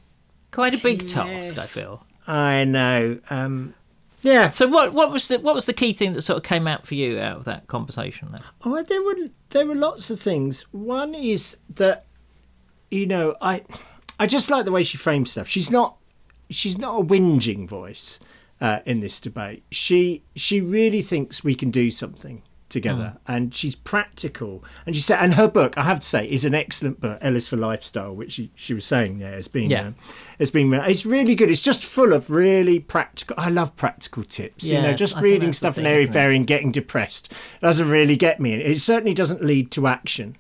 quite 0.51 0.73
a 0.75 0.79
big 0.79 1.09
task. 1.09 1.59
I 1.59 1.81
feel. 1.81 2.07
I 2.27 2.65
know. 2.65 3.19
Um, 3.31 3.75
yeah. 4.23 4.51
So 4.51 4.66
what 4.66 4.93
what 4.93 5.11
was 5.11 5.29
the 5.29 5.39
what 5.39 5.55
was 5.55 5.66
the 5.66 5.73
key 5.73 5.93
thing 5.93 6.12
that 6.14 6.23
sort 6.23 6.37
of 6.37 6.43
came 6.43 6.66
out 6.66 6.87
for 6.87 6.95
you 6.95 7.19
out 7.19 7.39
of 7.39 7.45
that 7.45 7.66
conversation 7.66 8.29
then? 8.31 8.43
Oh, 8.64 8.83
there 8.83 9.03
were 9.03 9.14
there 9.51 9.66
were 9.66 9.75
lots 9.75 10.11
of 10.11 10.21
things. 10.21 10.62
One 10.73 11.14
is 11.14 11.59
that 11.75 12.07
you 12.91 13.07
know 13.07 13.37
I 13.41 13.62
I 14.19 14.27
just 14.27 14.51
like 14.51 14.64
the 14.64 14.73
way 14.73 14.85
she 14.85 14.97
frames 14.97 15.31
stuff. 15.31 15.49
She's 15.49 15.71
not 15.71 15.97
she's 16.51 16.79
not 16.79 17.01
a 17.01 17.05
whinging 17.05 17.69
voice 17.69 18.21
uh, 18.61 18.81
in 18.85 19.01
this 19.01 19.21
debate. 19.21 19.64
She 19.71 20.25
she 20.35 20.61
really 20.61 21.03
thinks 21.03 21.45
we 21.45 21.55
can 21.55 21.71
do 21.71 21.91
something 21.91 22.43
together, 22.69 23.16
and 23.27 23.55
she's 23.55 23.75
practical. 23.75 24.62
And 24.87 24.95
she 24.95 25.03
said, 25.03 25.19
and 25.21 25.35
her 25.35 25.49
book 25.49 25.77
I 25.79 25.85
have 25.85 26.01
to 26.01 26.07
say 26.07 26.29
is 26.29 26.45
an 26.45 26.55
excellent 26.55 27.01
book, 27.01 27.19
L 27.21 27.37
is 27.37 27.49
for 27.49 27.57
Lifestyle, 27.57 28.14
which 28.14 28.33
she, 28.33 28.51
she 28.55 28.75
was 28.75 28.85
saying 28.85 29.19
there 29.19 29.33
has 29.33 29.49
been 29.49 29.69
Yeah. 29.71 29.89
um, 29.89 29.95
it's 30.39 30.51
been 30.51 30.73
it's 30.73 31.05
really 31.07 31.35
good. 31.35 31.51
It's 31.51 31.62
just 31.62 31.85
full 31.85 32.12
of 32.12 32.31
really 32.31 32.79
practical. 32.81 33.35
I 33.39 33.49
love 33.51 33.75
practical 33.77 34.23
tips. 34.25 34.64
you 34.69 34.81
know, 34.81 34.93
just 34.95 35.16
I 35.16 35.21
reading 35.23 35.53
stuff 35.53 35.79
in 35.79 35.87
airy 35.87 36.07
fairy 36.07 36.37
and 36.37 36.47
getting 36.47 36.71
depressed 36.73 37.33
doesn't 37.61 37.89
really 37.89 38.16
get 38.16 38.39
me. 38.41 38.55
It 38.55 38.81
certainly 38.81 39.14
doesn't 39.14 39.43
lead 39.43 39.71
to 39.73 39.87
action. 39.87 40.37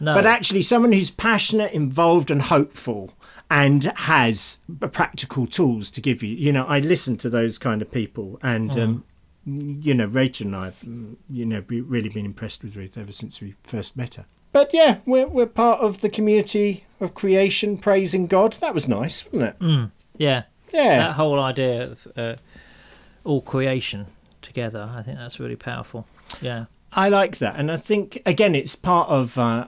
No, 0.00 0.14
But 0.14 0.26
actually, 0.26 0.62
someone 0.62 0.92
who's 0.92 1.10
passionate, 1.10 1.72
involved, 1.72 2.30
and 2.30 2.42
hopeful, 2.42 3.14
and 3.50 3.82
has 3.96 4.60
practical 4.92 5.46
tools 5.46 5.90
to 5.92 6.00
give 6.00 6.22
you. 6.22 6.34
You 6.36 6.52
know, 6.52 6.64
I 6.66 6.78
listen 6.78 7.16
to 7.18 7.28
those 7.30 7.58
kind 7.58 7.82
of 7.82 7.90
people, 7.90 8.38
and 8.42 8.70
Mm. 8.70 8.82
um, 8.84 9.04
you 9.46 9.94
know, 9.94 10.06
Rachel 10.06 10.46
and 10.48 10.56
I, 10.56 10.64
have, 10.66 10.80
mm, 10.80 11.16
you 11.30 11.46
know, 11.46 11.60
be, 11.60 11.80
really 11.80 12.08
been 12.08 12.24
impressed 12.26 12.62
with 12.62 12.76
Ruth 12.76 12.98
ever 12.98 13.12
since 13.12 13.40
we 13.40 13.54
first 13.62 13.96
met 13.96 14.16
her. 14.16 14.26
But 14.52 14.70
yeah, 14.72 14.98
we're 15.06 15.26
we're 15.26 15.46
part 15.46 15.80
of 15.80 16.00
the 16.00 16.08
community 16.08 16.84
of 17.00 17.14
creation, 17.14 17.76
praising 17.78 18.26
God. 18.26 18.54
That 18.54 18.74
was 18.74 18.88
nice, 18.88 19.24
wasn't 19.30 19.54
it? 19.60 19.90
yeah, 20.16 20.42
Yeah. 20.72 20.98
that 20.98 21.12
whole 21.12 21.38
idea 21.40 21.82
of 21.92 22.08
uh, 22.16 22.36
all 23.24 23.40
creation 23.42 24.06
together, 24.42 24.90
I 24.94 25.02
think 25.02 25.18
that's 25.18 25.38
really 25.38 25.56
powerful. 25.56 26.06
Yeah, 26.40 26.64
I 26.92 27.08
like 27.10 27.38
that, 27.38 27.56
and 27.56 27.70
I 27.70 27.76
think 27.76 28.22
again, 28.24 28.54
it's 28.54 28.74
part 28.74 29.08
of 29.10 29.38
uh, 29.38 29.66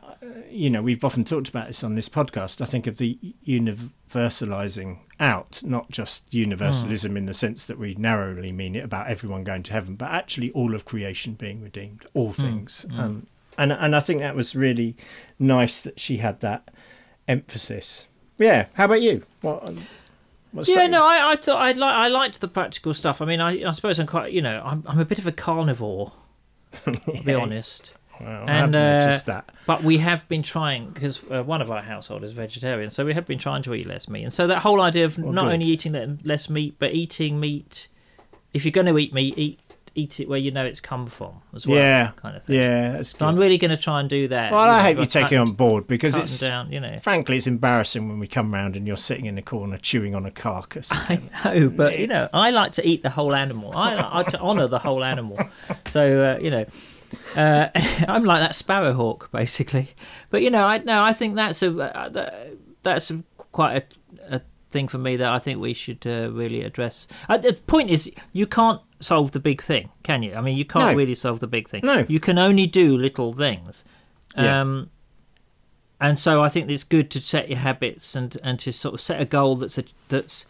you 0.51 0.71
know 0.71 0.81
we've 0.83 1.05
often 1.05 1.25
talked 1.25 1.49
about 1.51 1.69
this 1.69 1.85
on 1.85 1.95
this 1.95 2.09
podcast. 2.09 2.61
I 2.63 2.65
think 2.65 2.87
of 2.87 2.97
the 2.97 3.19
universalizing 3.47 4.99
out, 5.21 5.63
not 5.65 5.91
just 5.91 6.33
universalism 6.33 7.17
in 7.17 7.27
the 7.27 7.35
sense 7.35 7.67
that 7.67 7.79
we 7.79 7.95
narrowly 7.95 8.51
mean 8.51 8.75
it 8.75 8.85
about 8.85 9.07
everyone 9.09 9.45
going 9.45 9.63
to 9.65 9.73
heaven, 9.73 9.95
but 9.95 10.11
actually 10.11 10.51
all 10.53 10.75
of 10.75 10.85
creation 10.85 11.35
being 11.35 11.63
redeemed, 11.63 12.07
all 12.15 12.33
things. 12.33 12.87
Um, 12.97 13.27
and 13.59 13.73
and 13.73 13.95
I 13.95 14.01
think 14.01 14.21
that 14.21 14.35
was 14.35 14.57
really 14.57 14.97
nice 15.39 15.83
that 15.83 16.01
she 16.01 16.17
had 16.19 16.41
that 16.41 16.69
emphasis. 17.29 18.09
Yeah. 18.39 18.67
How 18.75 18.87
about 18.87 19.03
you? 19.03 19.25
What? 19.43 19.65
um, 19.67 19.87
What's 20.53 20.69
yeah. 20.69 20.87
No, 20.87 21.05
I, 21.05 21.33
I 21.33 21.37
thought 21.37 21.63
I 21.63 21.73
like 21.73 21.95
I 21.95 22.09
liked 22.09 22.41
the 22.41 22.49
practical 22.49 22.95
stuff. 22.95 23.21
I 23.21 23.25
mean, 23.25 23.41
I, 23.41 23.69
I 23.69 23.73
suppose 23.73 24.01
I'm 24.01 24.07
quite 24.07 24.33
you 24.33 24.43
know 24.43 24.63
I'm 24.65 24.83
I'm 24.87 24.99
a 24.99 25.05
bit 25.05 25.19
of 25.19 25.27
a 25.27 25.33
carnivore, 25.33 26.13
to 26.87 27.23
be 27.25 27.35
honest. 27.35 27.93
Well, 28.21 28.45
and, 28.49 28.75
uh, 28.75 29.19
that. 29.27 29.51
But 29.67 29.83
we 29.83 29.99
have 29.99 30.29
been 30.29 30.43
trying 30.43 30.91
because 30.91 31.21
uh, 31.31 31.43
one 31.43 31.63
of 31.63 31.71
our 31.71 31.83
household 31.83 32.25
is 32.25 32.33
vegetarian, 32.33 32.91
so 32.91 33.05
we 33.05 33.15
have 33.15 33.27
been 33.27 33.39
trying 33.39 33.63
to 33.63 33.75
eat 33.75 33.87
less 33.87 34.09
meat. 34.09 34.25
And 34.25 34.33
so 34.33 34.47
that 34.47 34.61
whole 34.63 34.81
idea 34.81 35.07
of 35.07 35.19
Well, 35.19 35.33
not 35.33 35.45
good. 35.45 35.53
only 35.55 35.67
eating 35.67 36.21
less 36.25 36.51
meat, 36.51 36.77
but 36.79 36.93
eating 36.93 37.41
meat. 37.41 37.89
If 38.53 38.65
you're 38.65 38.73
going 38.73 38.87
to 38.87 38.99
eat 38.99 39.15
meat, 39.15 39.35
eat 39.37 39.61
eat 39.95 40.21
it 40.21 40.29
where 40.29 40.39
you 40.39 40.51
know 40.51 40.65
it's 40.65 40.81
come 40.81 41.07
from 41.07 41.43
as 41.55 41.67
well. 41.67 41.77
Yeah. 41.77 42.13
kind 42.17 42.37
of 42.37 42.45
thing. 42.45 42.57
Yeah. 42.57 43.03
So 43.03 43.27
I'm 43.27 43.37
really 43.37 43.59
going 43.59 43.71
to 43.71 43.77
try 43.77 44.01
and 44.01 44.09
do 44.09 44.29
that. 44.29 44.53
Well, 44.53 44.65
you 44.65 44.73
I 44.73 44.83
hope 44.83 44.99
you 44.99 45.07
take 45.07 45.33
it 45.33 45.37
on 45.37 45.53
board 45.53 45.87
because 45.87 46.17
it's 46.17 46.41
down. 46.41 46.71
You 46.73 46.81
know, 46.81 46.99
frankly, 47.01 47.37
it's 47.37 47.47
embarrassing 47.47 48.09
when 48.09 48.19
we 48.19 48.27
come 48.27 48.53
round 48.55 48.77
and 48.77 48.87
you're 48.87 48.97
sitting 48.97 49.27
in 49.27 49.35
the 49.35 49.43
corner 49.43 49.79
chewing 49.79 50.15
on 50.15 50.27
a 50.27 50.31
carcass. 50.31 50.91
I 50.93 51.21
know, 51.45 51.69
but 51.71 51.99
you 51.99 52.07
know, 52.07 52.29
I 52.33 52.51
like 52.51 52.73
to 52.73 52.87
eat 52.87 53.03
the 53.03 53.11
whole 53.11 53.35
animal. 53.35 53.77
I 53.77 53.95
I 53.95 54.19
like 54.19 54.29
to 54.29 54.41
honour 54.41 54.69
the 54.69 54.79
whole 54.79 55.05
animal. 55.05 55.39
So 55.87 56.37
uh, 56.37 56.39
you 56.41 56.51
know, 56.51 56.67
uh, 57.37 57.69
I'm 58.09 58.25
like 58.25 58.41
that 58.41 58.53
sparrowhawk 58.53 59.31
basically. 59.33 59.91
But 60.31 60.43
you 60.43 60.51
know, 60.51 60.67
I 60.67 60.79
no, 60.79 61.03
I 61.03 61.13
think 61.13 61.35
that's 61.37 61.63
a 61.63 61.71
uh, 61.79 62.31
that's 62.83 63.11
a, 63.11 63.23
quite 63.53 63.85
a, 64.29 64.37
a 64.37 64.41
thing 64.71 64.89
for 64.89 64.99
me 64.99 65.17
that 65.17 65.29
I 65.29 65.39
think 65.39 65.61
we 65.61 65.75
should 65.75 66.07
uh, 66.07 66.31
really 66.33 66.63
address. 66.63 67.09
Uh, 67.29 67.37
the 67.37 67.53
point 67.55 67.91
is, 67.91 68.11
you 68.33 68.47
can't 68.47 68.81
solve 69.01 69.33
the 69.33 69.41
big 69.41 69.63
thing, 69.63 69.91
can 70.03 70.23
you? 70.23 70.35
I 70.35 70.41
mean, 70.41 70.57
you 70.57 70.65
can't 70.65 70.93
No. 70.93 70.95
really 70.95 71.15
solve 71.15 71.41
the 71.41 71.47
big 71.47 71.69
thing. 71.69 71.81
No. 71.85 72.05
you 72.09 72.21
can 72.21 72.39
only 72.39 72.67
do 72.67 72.97
little 72.97 73.33
things. 73.33 73.85
Yeah. 74.37 74.61
Um, 74.61 74.91
and 76.01 76.19
so 76.19 76.43
I 76.43 76.49
think 76.49 76.71
it's 76.71 76.85
good 76.85 77.11
to 77.11 77.21
set 77.21 77.49
your 77.51 77.59
habits 77.59 78.15
and 78.15 78.37
and 78.43 78.59
to 78.61 78.73
sort 78.73 78.95
of 78.95 79.01
set 79.01 79.21
a 79.21 79.25
goal 79.25 79.57
that's 79.57 79.77
a, 79.77 79.85
that's 80.09 80.47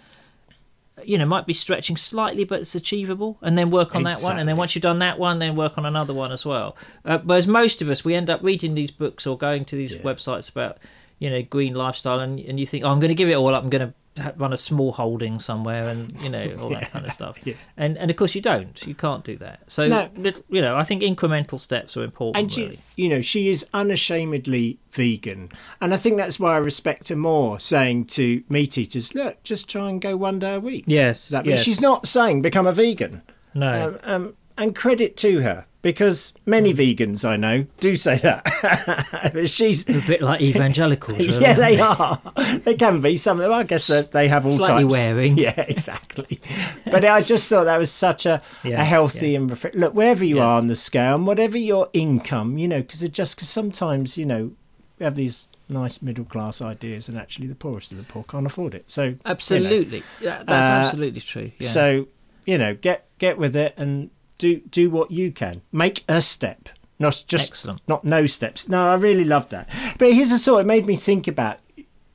you 1.05 1.19
know 1.19 1.27
might 1.27 1.47
be 1.47 1.53
stretching 1.53 1.97
slightly, 1.97 2.45
but 2.45 2.61
it's 2.61 2.75
achievable, 2.75 3.39
and 3.43 3.57
then 3.59 3.71
work 3.71 3.95
on 3.95 4.03
that 4.05 4.23
one, 4.23 4.39
and 4.39 4.49
then 4.49 4.57
once 4.57 4.75
you've 4.75 4.83
done 4.83 4.99
that 5.01 5.19
one, 5.19 5.39
then 5.39 5.57
work 5.57 5.77
on 5.79 5.87
another 5.87 6.13
one 6.15 6.33
as 6.33 6.45
well. 6.45 6.77
Uh, 7.05 7.19
whereas 7.25 7.47
most 7.47 7.81
of 7.83 7.89
us, 7.89 8.05
we 8.05 8.15
end 8.15 8.29
up 8.31 8.41
reading 8.43 8.75
these 8.75 8.91
books 8.91 9.27
or 9.27 9.37
going 9.39 9.65
to 9.67 9.77
these 9.77 9.95
Yeah. 9.95 10.03
websites 10.03 10.51
about 10.51 10.79
you 11.21 11.31
know 11.31 11.43
green 11.43 11.75
lifestyle, 11.75 12.19
and 12.19 12.41
and 12.41 12.59
you 12.59 12.67
think, 12.67 12.85
oh, 12.85 12.89
I'm 12.89 12.99
going 12.99 13.09
to 13.11 13.15
give 13.15 13.29
it 13.29 13.35
all 13.35 13.55
up. 13.55 13.63
I'm 13.63 13.71
going 13.71 13.93
to 13.93 13.95
run 14.37 14.53
a 14.53 14.57
small 14.57 14.91
holding 14.93 15.39
somewhere, 15.39 15.89
and 15.89 16.21
you 16.21 16.29
know 16.29 16.57
all 16.61 16.71
that 16.71 16.91
kind 16.93 17.07
of 17.07 17.13
stuff. 17.13 17.39
Yeah. 17.45 17.55
And 17.77 17.97
and 17.99 18.11
of 18.11 18.17
course 18.17 18.35
you 18.35 18.41
don't. 18.41 18.85
You 18.87 18.95
can't 18.95 19.23
do 19.25 19.37
that. 19.37 19.61
So 19.71 19.87
No. 19.87 20.09
you 20.49 20.61
know, 20.61 20.77
I 20.77 20.83
think 20.85 21.03
incremental 21.03 21.61
steps 21.61 21.97
are 21.97 22.03
important. 22.03 22.43
and 22.43 22.53
she, 22.53 22.63
really. 22.63 22.79
you 22.97 23.09
know, 23.09 23.21
she 23.23 23.49
is 23.49 23.67
unashamedly 23.73 24.79
vegan, 24.93 25.51
and 25.81 25.95
I 25.95 25.97
think 25.97 26.17
that's 26.17 26.41
why 26.41 26.55
I 26.55 26.59
respect 26.59 27.11
her 27.11 27.17
more. 27.17 27.61
Saying 27.61 28.07
to 28.07 28.43
meat 28.49 28.77
eaters, 28.77 29.15
"Look, 29.15 29.43
just 29.45 29.69
try 29.69 29.89
and 29.89 30.01
go 30.01 30.17
one 30.17 30.39
day 30.39 30.55
a 30.55 30.61
week." 30.61 30.85
Yes, 30.87 31.29
that 31.29 31.47
yes. 31.47 31.63
she's 31.63 31.81
not 31.81 32.09
saying 32.09 32.43
become 32.43 32.67
a 32.67 32.73
vegan. 32.73 33.23
no. 33.55 33.99
Um, 34.05 34.15
um, 34.15 34.37
and 34.59 34.77
credit 34.77 35.17
to 35.19 35.41
her 35.41 35.65
because 35.83 36.35
many 36.47 36.75
vegans 36.75 37.25
I 37.27 37.37
know 37.37 37.67
do 37.79 37.97
say 37.97 38.17
that. 38.19 39.43
She's 39.47 39.89
a 39.89 40.01
bit 40.07 40.21
like 40.23 40.41
evangelicals. 40.41 41.19
really. 41.19 41.41
yeah, 41.41 41.55
they 41.55 41.81
are. 41.81 42.21
They 42.65 42.75
can 42.75 43.01
be. 43.01 43.17
Some 43.17 43.39
of 43.39 43.45
them, 43.45 43.53
I 43.53 43.63
guess, 43.65 43.87
they- 43.87 44.03
they 44.13 44.29
have 44.29 44.45
all 44.47 44.57
Slightly 44.57 44.85
types. 44.85 44.93
wearing. 44.93 45.39
Yeah, 45.41 45.61
exactly. 45.69 46.41
but 46.85 47.05
I 47.05 47.23
just 47.23 47.49
thought 47.49 47.65
that 47.65 47.79
was 47.79 47.91
such 47.91 48.27
a, 48.27 48.43
Yeah, 48.63 48.81
a 48.83 48.85
healthy 48.85 49.31
yeah. 49.31 49.39
and 49.39 49.75
look 49.75 49.95
wherever 49.95 50.25
you 50.25 50.37
Yeah. 50.37 50.45
are 50.45 50.59
on 50.59 50.67
the 50.67 50.77
scale 50.77 51.15
and 51.17 51.27
whatever 51.27 51.57
your 51.57 51.89
income, 51.93 52.59
you 52.59 52.69
know, 52.69 52.81
because 52.83 53.01
just 53.09 53.37
because 53.37 53.49
sometimes 53.49 54.19
you 54.19 54.27
know 54.27 54.53
we 54.99 55.05
have 55.05 55.15
these 55.15 55.49
nice 55.69 56.03
middle 56.03 56.25
class 56.25 56.61
ideas 56.61 57.09
and 57.09 57.17
actually 57.17 57.47
the 57.47 57.55
poorest 57.55 57.93
of 57.93 57.97
the 57.99 58.05
poor 58.05 58.25
can't 58.25 58.45
afford 58.47 58.75
it. 58.75 58.85
So 58.91 59.05
you 59.05 59.11
know, 59.13 59.19
Absolutely. 59.25 60.03
Yeah, 60.21 60.43
that's 60.43 60.51
Uh, 60.51 60.87
absolutely 60.89 61.21
true. 61.21 61.53
Yeah. 61.59 61.69
so 61.69 62.07
you 62.45 62.59
know, 62.59 62.75
get 62.75 63.07
get 63.19 63.39
with 63.39 63.55
it 63.57 63.73
and 63.77 64.11
do 64.41 64.61
do 64.61 64.91
what 64.91 65.11
you 65.13 65.31
can. 65.31 65.63
Make 65.71 66.05
a 66.09 66.21
step, 66.23 66.69
not 66.99 67.23
just 67.29 67.51
Excellent. 67.53 67.81
not 67.87 68.05
no 68.05 68.27
steps. 68.27 68.69
No, 68.69 68.89
I 68.91 68.95
really 68.95 69.25
love 69.25 69.51
that. 69.51 69.69
But 69.99 70.13
here's 70.15 70.33
a 70.33 70.39
thought. 70.39 70.59
It 70.61 70.67
made 70.67 70.87
me 70.87 70.97
think 70.97 71.29
about 71.29 71.59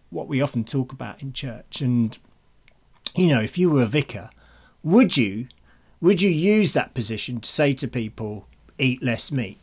what 0.09 0.27
we 0.27 0.41
often 0.41 0.63
talk 0.65 0.91
about 0.91 1.21
in 1.21 1.31
church. 1.31 1.81
And 1.81 2.17
you 3.15 3.27
know, 3.27 3.41
if 3.41 3.57
you 3.57 3.69
were 3.69 3.83
a 3.83 3.87
vicar, 3.87 4.29
would 4.83 5.15
you 5.15 5.47
would 6.01 6.21
you 6.21 6.29
use 6.29 6.73
that 6.73 6.93
position 6.93 7.39
to 7.39 7.49
say 7.49 7.73
to 7.73 7.87
people, 7.87 8.47
eat 8.77 9.01
less 9.01 9.31
meat, 9.31 9.59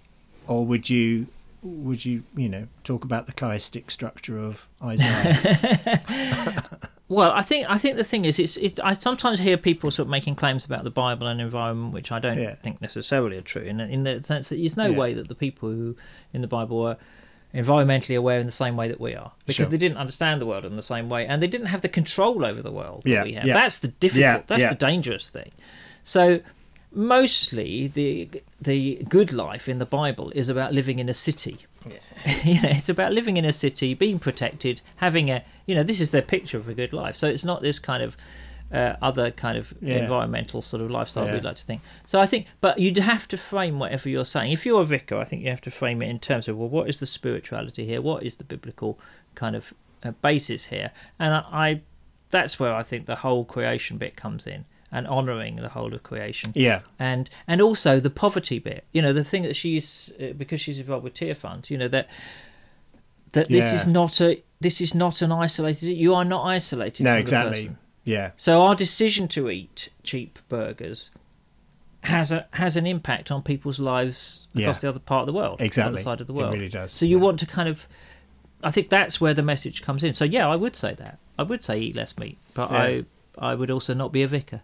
or 0.47 0.65
would 0.65 0.89
you? 0.89 1.27
Would 1.65 2.05
you, 2.05 2.25
you 2.37 2.49
know, 2.49 2.67
talk 2.83 3.05
about 3.05 3.27
the 3.27 3.33
chiastic 3.33 3.89
structure 3.93 4.37
of 4.37 4.69
Isaiah? 4.83 6.65
Well, 7.09 7.31
I 7.33 7.43
think 7.43 7.69
I 7.69 7.77
think 7.79 7.97
the 7.97 8.05
thing 8.05 8.25
is, 8.25 8.39
it's, 8.39 8.57
it's 8.57 8.81
I 8.81 8.95
sometimes 8.95 9.41
hear 9.41 9.57
people 9.59 9.91
sort 9.91 10.07
of 10.07 10.11
making 10.11 10.35
claims 10.37 10.65
about 10.65 10.85
the 10.85 10.91
Bible 10.91 11.27
and 11.27 11.41
environment, 11.41 11.93
which 11.93 12.11
I 12.11 12.19
don't 12.19 12.39
Yeah. 12.39 12.55
think 12.57 12.81
necessarily 12.81 13.37
are 13.37 13.43
true. 13.43 13.63
In, 13.63 13.81
in 13.81 14.05
the 14.05 14.23
sense 14.25 14.49
that 14.49 14.57
there's 14.57 14.77
no 14.77 14.87
Yeah. 14.87 14.97
way 14.99 15.13
that 15.15 15.29
the 15.29 15.35
people 15.35 15.69
who 15.69 15.97
in 16.33 16.41
the 16.41 16.49
Bible 16.49 16.81
were 16.81 16.97
environmentally 17.55 18.17
aware 18.17 18.41
in 18.41 18.47
the 18.47 18.53
same 18.53 18.77
way 18.77 18.89
that 18.89 18.99
we 18.99 19.15
are, 19.15 19.33
because 19.45 19.67
Sure. 19.67 19.71
they 19.73 19.77
didn't 19.77 19.99
understand 19.99 20.41
the 20.41 20.47
world 20.47 20.65
in 20.65 20.77
the 20.77 20.83
same 20.83 21.11
way, 21.11 21.27
and 21.27 21.43
they 21.43 21.47
didn't 21.47 21.67
have 21.67 21.83
the 21.83 21.89
control 21.89 22.47
over 22.47 22.63
the 22.63 22.73
world 22.73 23.03
that 23.05 23.25
we 23.25 23.35
have. 23.35 23.45
yeah. 23.45 23.53
That's 23.53 23.79
the 23.81 23.89
difficult. 23.89 24.23
Yeah, 24.23 24.43
that's 24.47 24.63
yeah. 24.63 24.69
the 24.71 24.75
dangerous 24.77 25.29
thing. 25.29 25.51
So. 26.03 26.41
Mostly, 26.95 27.86
the 27.88 28.28
the 28.61 29.05
good 29.09 29.32
life 29.32 29.68
in 29.68 29.78
the 29.78 29.86
Bible 29.86 30.30
is 30.34 30.49
about 30.49 30.72
living 30.74 30.99
in 30.99 31.09
a 31.09 31.14
city. 31.14 31.59
you 32.45 32.55
know, 32.62 32.68
it's 32.68 32.88
about 32.88 33.12
living 33.12 33.36
in 33.36 33.45
a 33.45 33.53
city, 33.53 33.95
being 33.95 34.18
protected, 34.18 34.80
having 34.97 35.30
a 35.30 35.43
you 35.66 35.74
know, 35.74 35.82
this 35.82 36.01
is 36.01 36.11
their 36.11 36.22
picture 36.22 36.59
of 36.59 36.68
a 36.68 36.74
good 36.74 36.93
life. 36.93 37.16
So 37.16 37.26
it's 37.28 37.45
not 37.45 37.62
this 37.62 37.78
kind 37.78 38.03
of 38.03 38.16
uh, 38.72 38.97
other 39.03 39.30
kind 39.30 39.57
of 39.59 39.74
Yeah. 39.80 39.97
environmental 39.99 40.61
sort 40.62 40.82
of 40.82 40.90
lifestyle 40.90 41.26
Yeah. 41.26 41.34
we'd 41.34 41.45
like 41.45 41.57
to 41.57 41.62
think. 41.62 41.80
So 42.07 42.20
I 42.20 42.26
think, 42.26 42.47
but 42.61 42.78
you'd 42.78 42.97
have 42.99 43.26
to 43.28 43.36
frame 43.36 43.78
whatever 43.78 44.09
you're 44.09 44.24
saying. 44.24 44.53
If 44.53 44.64
you're 44.66 44.82
a 44.82 44.86
vicar, 44.86 45.16
I 45.18 45.24
think 45.24 45.43
you 45.43 45.51
have 45.51 45.61
to 45.62 45.70
frame 45.70 46.03
it 46.03 46.09
in 46.09 46.18
terms 46.18 46.47
of 46.49 46.57
well, 46.59 46.68
what 46.68 46.88
is 46.88 46.99
the 47.01 47.07
spirituality 47.07 47.84
here? 47.86 48.01
What 48.03 48.22
is 48.22 48.36
the 48.36 48.45
biblical 48.45 48.99
kind 49.34 49.57
of 49.57 49.72
uh, 50.05 50.12
basis 50.22 50.66
here? 50.66 50.90
And 51.18 51.34
I, 51.34 51.45
I, 51.53 51.80
that's 52.30 52.59
where 52.61 52.74
I 52.74 52.82
think 52.82 53.07
the 53.07 53.16
whole 53.16 53.45
creation 53.45 53.99
bit 53.99 54.14
comes 54.16 54.47
in. 54.47 54.64
And 54.95 55.07
honouring 55.07 55.57
the 55.57 55.70
whole 55.70 55.95
of 55.95 56.03
creation, 56.03 56.53
yeah, 56.55 56.80
and 56.99 57.30
and 57.49 57.62
also 57.62 57.99
the 57.99 58.11
poverty 58.11 58.59
bit. 58.59 58.84
You 58.93 59.01
know, 59.01 59.14
the 59.14 59.24
thing 59.24 59.43
that 59.45 59.57
she's 59.57 60.12
uh, 60.20 60.34
because 60.36 60.61
she's 60.61 60.78
involved 60.78 61.03
with 61.05 61.14
Tearfund. 61.14 61.70
You 61.70 61.78
know 61.78 61.88
that 61.88 62.09
that 63.32 63.49
this 63.49 63.70
Yeah. 63.72 63.74
is 63.76 63.86
not 63.86 64.20
a 64.20 64.43
this 64.61 64.80
is 64.82 64.95
not 64.95 65.22
an 65.22 65.32
isolated. 65.32 65.86
You 65.86 66.14
are 66.14 66.24
not 66.26 66.45
isolated. 66.45 67.05
no, 67.05 67.16
exactly. 67.16 67.70
Yeah, 68.05 68.32
So 68.36 68.62
our 68.62 68.74
decision 68.74 69.28
to 69.28 69.49
eat 69.49 69.88
cheap 70.03 70.38
burgers 70.49 71.11
has 72.03 72.32
a 72.32 72.47
has 72.53 72.76
an 72.76 72.86
impact 72.86 73.30
on 73.30 73.43
people's 73.43 73.78
lives 73.78 74.47
across 74.55 74.76
Yeah. 74.76 74.80
the 74.80 74.88
other 74.90 74.99
part 74.99 75.20
of 75.22 75.26
the 75.26 75.32
world, 75.32 75.61
the 75.61 75.64
exactly. 75.64 75.95
other 76.01 76.03
side 76.03 76.20
of 76.20 76.26
the 76.26 76.34
It 76.34 76.36
world. 76.36 76.53
really 76.53 76.68
does. 76.68 76.93
So 76.93 77.07
you 77.07 77.16
yeah. 77.18 77.22
want 77.24 77.38
to 77.40 77.47
kind 77.47 77.68
of, 77.68 77.86
I 78.62 78.70
think 78.72 78.88
that's 78.88 79.20
where 79.20 79.32
the 79.34 79.43
message 79.43 79.82
comes 79.82 80.03
in. 80.03 80.12
So 80.12 80.24
yeah, 80.24 80.49
I 80.49 80.57
would 80.57 80.74
say 80.76 80.95
that. 80.95 81.18
I 81.38 81.45
would 81.45 81.62
say 81.62 81.78
eat 81.80 81.95
less 81.97 82.18
meat, 82.18 82.38
but 82.55 82.70
Yeah. 82.72 82.76
I 82.82 83.05
I 83.38 83.55
would 83.55 83.70
also 83.70 83.95
not 83.95 84.12
be 84.12 84.22
a 84.22 84.28
vicar. 84.28 84.61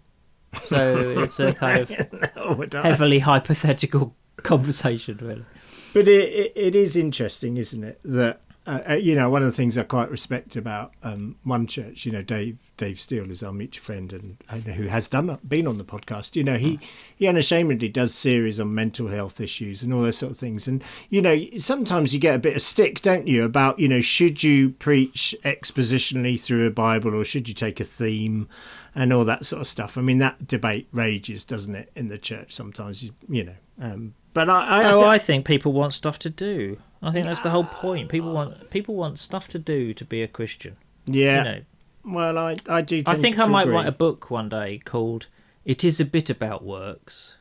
So 0.66 1.22
it's 1.22 1.38
a 1.40 1.52
kind 1.52 1.80
of 1.82 1.90
No, 2.72 2.82
heavily 2.82 3.18
hypothetical 3.20 4.14
conversation, 4.38 5.18
really. 5.20 5.44
But 5.92 6.08
it, 6.08 6.28
it, 6.32 6.52
it 6.56 6.74
is 6.76 6.96
interesting, 6.96 7.56
isn't 7.56 7.82
it? 7.84 8.00
That 8.04 8.40
uh, 8.68 8.82
uh, 8.90 8.94
you 8.94 9.14
know, 9.14 9.30
one 9.30 9.42
of 9.42 9.48
the 9.48 9.56
things 9.56 9.78
I 9.78 9.82
quite 9.82 10.10
respect 10.10 10.54
about 10.54 10.92
um, 11.02 11.36
one 11.42 11.66
church, 11.66 12.04
you 12.04 12.12
know, 12.12 12.22
Dave 12.22 12.58
Dave 12.76 13.00
Steele 13.00 13.30
is 13.30 13.42
our 13.42 13.52
mutual 13.52 13.82
friend 13.82 14.12
and, 14.12 14.36
and 14.48 14.62
who 14.64 14.84
has 14.88 15.08
done 15.08 15.38
been 15.46 15.66
on 15.66 15.78
the 15.78 15.84
podcast. 15.84 16.36
You 16.36 16.44
know, 16.44 16.56
he 16.56 16.78
he 17.16 17.26
unashamedly 17.26 17.88
does 17.88 18.14
series 18.14 18.60
on 18.60 18.74
mental 18.74 19.08
health 19.08 19.40
issues 19.40 19.82
and 19.82 19.94
all 19.94 20.02
those 20.02 20.18
sort 20.18 20.32
of 20.32 20.38
things. 20.38 20.68
And 20.68 20.84
you 21.08 21.22
know, 21.22 21.42
sometimes 21.56 22.12
you 22.12 22.20
get 22.20 22.34
a 22.34 22.38
bit 22.38 22.56
of 22.56 22.62
stick, 22.62 23.00
don't 23.00 23.26
you, 23.26 23.42
about 23.42 23.78
you 23.78 23.88
know, 23.88 24.02
should 24.02 24.42
you 24.42 24.70
preach 24.70 25.34
expositionally 25.44 26.38
through 26.38 26.66
a 26.66 26.70
Bible 26.70 27.14
or 27.14 27.24
should 27.24 27.48
you 27.48 27.54
take 27.54 27.80
a 27.80 27.84
theme 27.84 28.48
and 28.94 29.12
all 29.12 29.24
that 29.24 29.46
sort 29.46 29.60
of 29.60 29.66
stuff. 29.66 29.96
I 29.96 30.02
mean, 30.02 30.18
that 30.18 30.46
debate 30.46 30.88
rages, 30.92 31.44
doesn't 31.44 31.74
it, 31.74 31.90
in 31.94 32.08
the 32.08 32.18
church 32.18 32.52
sometimes? 32.52 33.02
You, 33.02 33.12
you 33.28 33.44
know, 33.44 33.54
um, 33.80 34.14
but 34.46 34.50
I, 34.50 34.82
I, 34.82 34.92
Oh, 34.92 35.04
I 35.04 35.18
think 35.18 35.44
people 35.44 35.72
want 35.72 35.94
stuff 35.94 36.18
to 36.20 36.30
do. 36.30 36.78
I 37.02 37.10
think 37.10 37.26
that's 37.26 37.40
the 37.42 37.50
whole 37.50 37.64
point. 37.64 38.08
People 38.08 38.32
want 38.32 38.70
people 38.70 38.94
want 38.96 39.18
stuff 39.18 39.48
to 39.48 39.58
do 39.58 39.94
to 39.94 40.04
be 40.04 40.22
a 40.22 40.28
Christian. 40.28 40.76
yeah. 41.06 41.38
You 41.38 41.44
know, 41.44 41.60
Well, 42.04 42.38
I 42.38 42.56
I 42.68 42.80
do. 42.82 43.02
I 43.06 43.14
think 43.16 43.38
I 43.38 43.46
might 43.46 43.62
agree. 43.62 43.74
write 43.74 43.86
a 43.86 43.92
book 43.92 44.30
one 44.30 44.48
day 44.48 44.80
called 44.84 45.26
"It 45.64 45.84
Is 45.84 46.00
a 46.00 46.04
Bit 46.04 46.28
About 46.30 46.64
Works." 46.64 47.34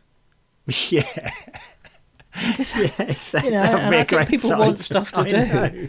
Yeah. 0.90 1.04
yeah, 2.36 2.92
exactly. 3.00 3.50
You 3.50 3.56
know, 3.56 3.64
That'd 3.64 3.80
and 3.80 3.92
be 3.92 3.98
a 3.98 4.00
I 4.02 4.04
think 4.04 4.28
people 4.30 4.50
title. 4.50 4.66
want 4.66 4.80
stuff 4.80 5.12
to 5.14 5.20
I 5.22 5.30
do. 5.70 5.88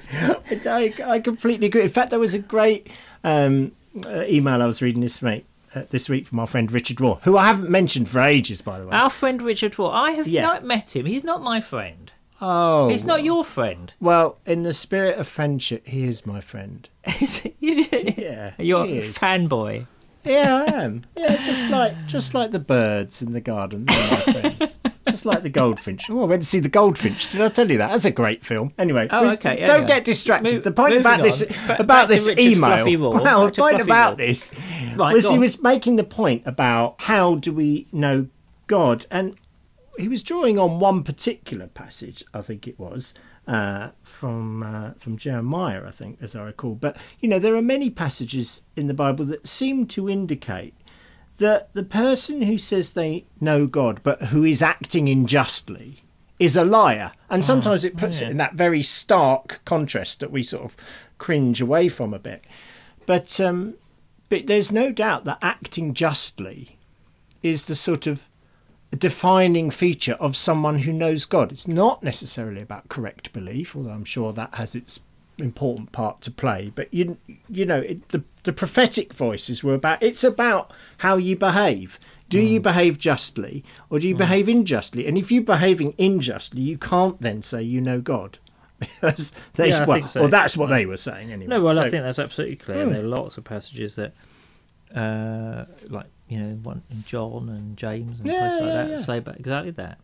know. 0.65 0.73
I, 0.73 0.95
I 1.15 1.19
completely 1.21 1.67
agree. 1.67 1.83
In 1.83 1.89
fact, 1.91 2.11
there 2.11 2.19
was 2.19 2.33
a 2.33 2.39
great 2.39 2.89
um, 3.25 3.73
uh, 4.07 4.23
email 4.27 4.63
I 4.63 4.67
was 4.67 4.81
reading 4.81 5.03
this 5.03 5.21
week, 5.21 5.45
uh, 5.75 5.83
this 5.91 6.09
week 6.09 6.27
from 6.27 6.39
our 6.41 6.47
friend 6.47 6.71
Richard 6.73 6.97
Rohr, 6.99 7.21
who 7.23 7.37
I 7.37 7.47
haven't 7.47 7.71
mentioned 7.71 8.09
for 8.09 8.21
ages, 8.21 8.61
by 8.62 8.79
the 8.81 8.87
way. 8.87 8.95
Our 8.97 9.11
friend 9.11 9.41
Richard 9.43 9.73
Rohr. 9.75 9.93
I 9.93 10.12
have 10.12 10.27
Yeah. 10.29 10.43
not 10.43 10.64
met 10.64 10.95
him. 10.97 11.07
He's 11.07 11.25
not 11.25 11.43
my 11.43 11.61
friend. 11.61 12.11
oh, 12.41 12.89
He's 12.89 13.05
not 13.05 13.25
your 13.25 13.45
friend. 13.45 13.93
Well, 14.01 14.39
in 14.47 14.62
the 14.62 14.73
spirit 14.75 15.19
of 15.19 15.27
friendship, 15.29 15.87
he 15.89 16.05
is 16.05 16.25
my 16.27 16.41
friend. 16.41 16.89
Is 17.21 17.39
he? 17.39 17.55
Yeah, 17.61 18.53
You're 18.59 18.85
a 18.85 19.01
fanboy. 19.03 19.87
Yeah, 20.25 20.64
I 20.69 20.73
am. 20.85 21.07
Yeah, 21.16 21.37
just 21.47 21.69
like 21.71 22.07
just 22.07 22.35
like 22.35 22.51
the 22.51 22.59
birds 22.59 23.23
in 23.23 23.33
the 23.33 23.41
garden. 23.41 23.87
They're 23.87 24.11
my 24.11 24.16
friends. 24.57 24.78
Just 25.11 25.27
like 25.27 25.43
the 25.43 25.49
goldfinch. 25.51 26.09
Oh, 26.11 26.23
I 26.23 26.25
went 26.27 26.43
to 26.43 26.49
see 26.49 26.61
the 26.61 26.69
goldfinch. 26.69 27.31
Did 27.31 27.41
I 27.41 27.49
tell 27.49 27.71
you 27.71 27.79
that? 27.79 27.91
That's 27.91 28.05
a 28.05 28.11
great 28.11 28.45
film. 28.45 28.73
Anyway, 28.79 29.09
Oh, 29.11 29.23
we- 29.23 29.29
okay, 29.31 29.57
Don't 29.65 29.71
anyway. 29.77 29.89
get 29.89 30.05
distracted. 30.05 30.55
Move- 30.55 30.65
the 30.65 30.73
point 30.73 30.91
moving 30.91 31.01
about 31.01 31.23
this 31.23 31.43
on. 31.43 31.49
Ba- 31.49 31.55
back 31.69 31.81
about 31.81 32.09
this 32.09 32.27
Richard 32.27 32.41
email. 32.41 32.77
Fluffy 32.77 32.97
Rohr. 32.97 33.23
Well, 33.23 33.47
the 33.47 33.53
point 33.53 33.81
about 33.81 34.15
Rohr. 34.15 34.19
this 34.19 34.51
Right, 34.97 35.13
was 35.15 35.29
he 35.29 35.35
on. 35.35 35.41
was 35.41 35.63
making 35.63 35.97
the 35.97 36.05
point 36.05 36.43
about 36.47 36.97
how 37.03 37.37
do 37.37 37.53
we 37.53 37.87
know 37.93 38.27
God, 38.67 39.07
and 39.11 39.35
he 39.99 40.09
was 40.09 40.23
drawing 40.23 40.59
on 40.59 40.79
one 40.79 41.03
particular 41.03 41.67
passage. 41.67 42.23
I 42.35 42.41
think 42.43 42.69
it 42.69 42.79
was. 42.79 43.15
Uh, 43.47 43.93
from 44.03 44.63
uh, 44.63 44.91
from 44.99 45.17
Jeremiah, 45.17 45.83
I 45.87 45.91
think, 45.91 46.19
as 46.21 46.37
I 46.37 46.43
recall. 46.43 46.75
But 46.75 46.99
you 47.21 47.31
know, 47.31 47.39
there 47.39 47.57
are 47.57 47.63
many 47.63 47.89
passages 47.89 48.65
in 48.77 48.89
the 48.89 48.95
Bible 48.95 49.25
that 49.25 49.47
seem 49.47 49.87
to 49.87 50.07
indicate 50.11 50.75
that 51.39 51.72
the 51.74 51.82
person 51.82 52.43
who 52.43 52.59
says 52.59 52.93
they 52.93 53.24
know 53.41 53.66
God 53.66 54.01
but 54.03 54.24
who 54.24 54.45
is 54.45 54.62
acting 54.62 55.09
unjustly 55.09 56.03
is 56.39 56.57
a 56.57 56.64
liar. 56.64 57.12
And 57.30 57.45
sometimes 57.45 57.84
it 57.84 57.97
puts 57.97 58.20
yeah. 58.20 58.28
it 58.28 58.30
in 58.32 58.36
that 58.36 58.55
very 58.55 58.82
stark 58.82 59.61
contrast 59.64 60.20
that 60.20 60.30
we 60.30 60.43
sort 60.43 60.64
of 60.64 60.76
cringe 61.18 61.61
away 61.61 61.89
from 61.89 62.14
a 62.14 62.18
bit. 62.18 62.45
But 63.07 63.41
um, 63.41 63.74
but 64.28 64.47
there's 64.47 64.70
no 64.70 64.93
doubt 64.93 65.24
that 65.24 65.39
acting 65.43 65.95
justly 65.95 66.76
is 67.43 67.64
the 67.64 67.74
sort 67.74 68.07
of 68.07 68.28
defining 68.97 69.70
feature 69.70 70.14
of 70.14 70.36
someone 70.36 70.80
who 70.80 70.93
knows 70.93 71.24
God. 71.24 71.53
It's 71.53 71.68
not 71.68 72.03
necessarily 72.03 72.62
about 72.62 72.89
correct 72.89 73.32
belief, 73.32 73.74
although 73.74 73.91
I'm 73.91 74.05
sure 74.05 74.32
that 74.32 74.55
has 74.55 74.74
its 74.74 75.01
important 75.39 75.93
part 75.93 76.20
to 76.22 76.30
play. 76.30 76.72
But 76.74 76.93
you 76.93 77.18
you 77.49 77.66
know, 77.66 77.80
it, 77.80 78.09
the 78.11 78.22
the 78.49 78.53
prophetic 78.55 79.12
voices 79.12 79.62
were 79.62 79.74
about 79.74 80.03
it's 80.03 80.24
about 80.24 80.72
how 81.05 81.16
you 81.18 81.36
behave. 81.36 81.99
Do 82.30 82.38
Mm. 82.40 82.49
you 82.53 82.61
behave 82.61 82.99
justly 82.99 83.62
or 83.90 83.99
do 84.01 84.09
you 84.09 84.14
behave 84.14 84.49
unjustly? 84.49 85.07
And 85.07 85.18
if 85.18 85.30
you're 85.30 85.42
behaving 85.57 85.94
unjustly, 85.99 86.62
you 86.62 86.78
can't 86.78 87.20
then 87.20 87.42
say 87.42 87.62
you 87.62 87.80
know 87.82 88.01
God. 88.01 88.38
Because 88.80 89.32
they, 89.55 89.68
Yeah, 89.68 89.84
well, 89.84 90.03
so. 90.09 90.20
Or 90.22 90.28
that's 90.28 90.57
what 90.57 90.70
they 90.70 90.86
were 90.86 90.96
saying 90.96 91.30
anyway. 91.30 91.51
No, 91.57 91.61
well, 91.62 91.78
I 91.78 91.90
think 91.90 92.05
that's 92.05 92.18
absolutely 92.18 92.57
clear. 92.57 92.84
Hmm. 92.86 92.92
There 92.92 93.03
are 93.05 93.07
lots 93.18 93.36
of 93.36 93.44
passages 93.44 93.96
that, 93.96 94.12
uh, 94.94 95.64
like 95.88 96.07
you 96.28 96.38
know, 96.42 96.55
one 96.62 96.82
in 96.90 97.05
John 97.05 97.49
and 97.51 97.76
James 97.76 98.18
and 98.20 98.28
Yeah, 98.28 98.38
places 98.38 98.61
like 98.61 98.72
yeah, 98.72 98.84
that 98.96 99.05
say 99.05 99.18
about 99.18 99.36
exactly 99.38 99.72
that. 99.72 99.99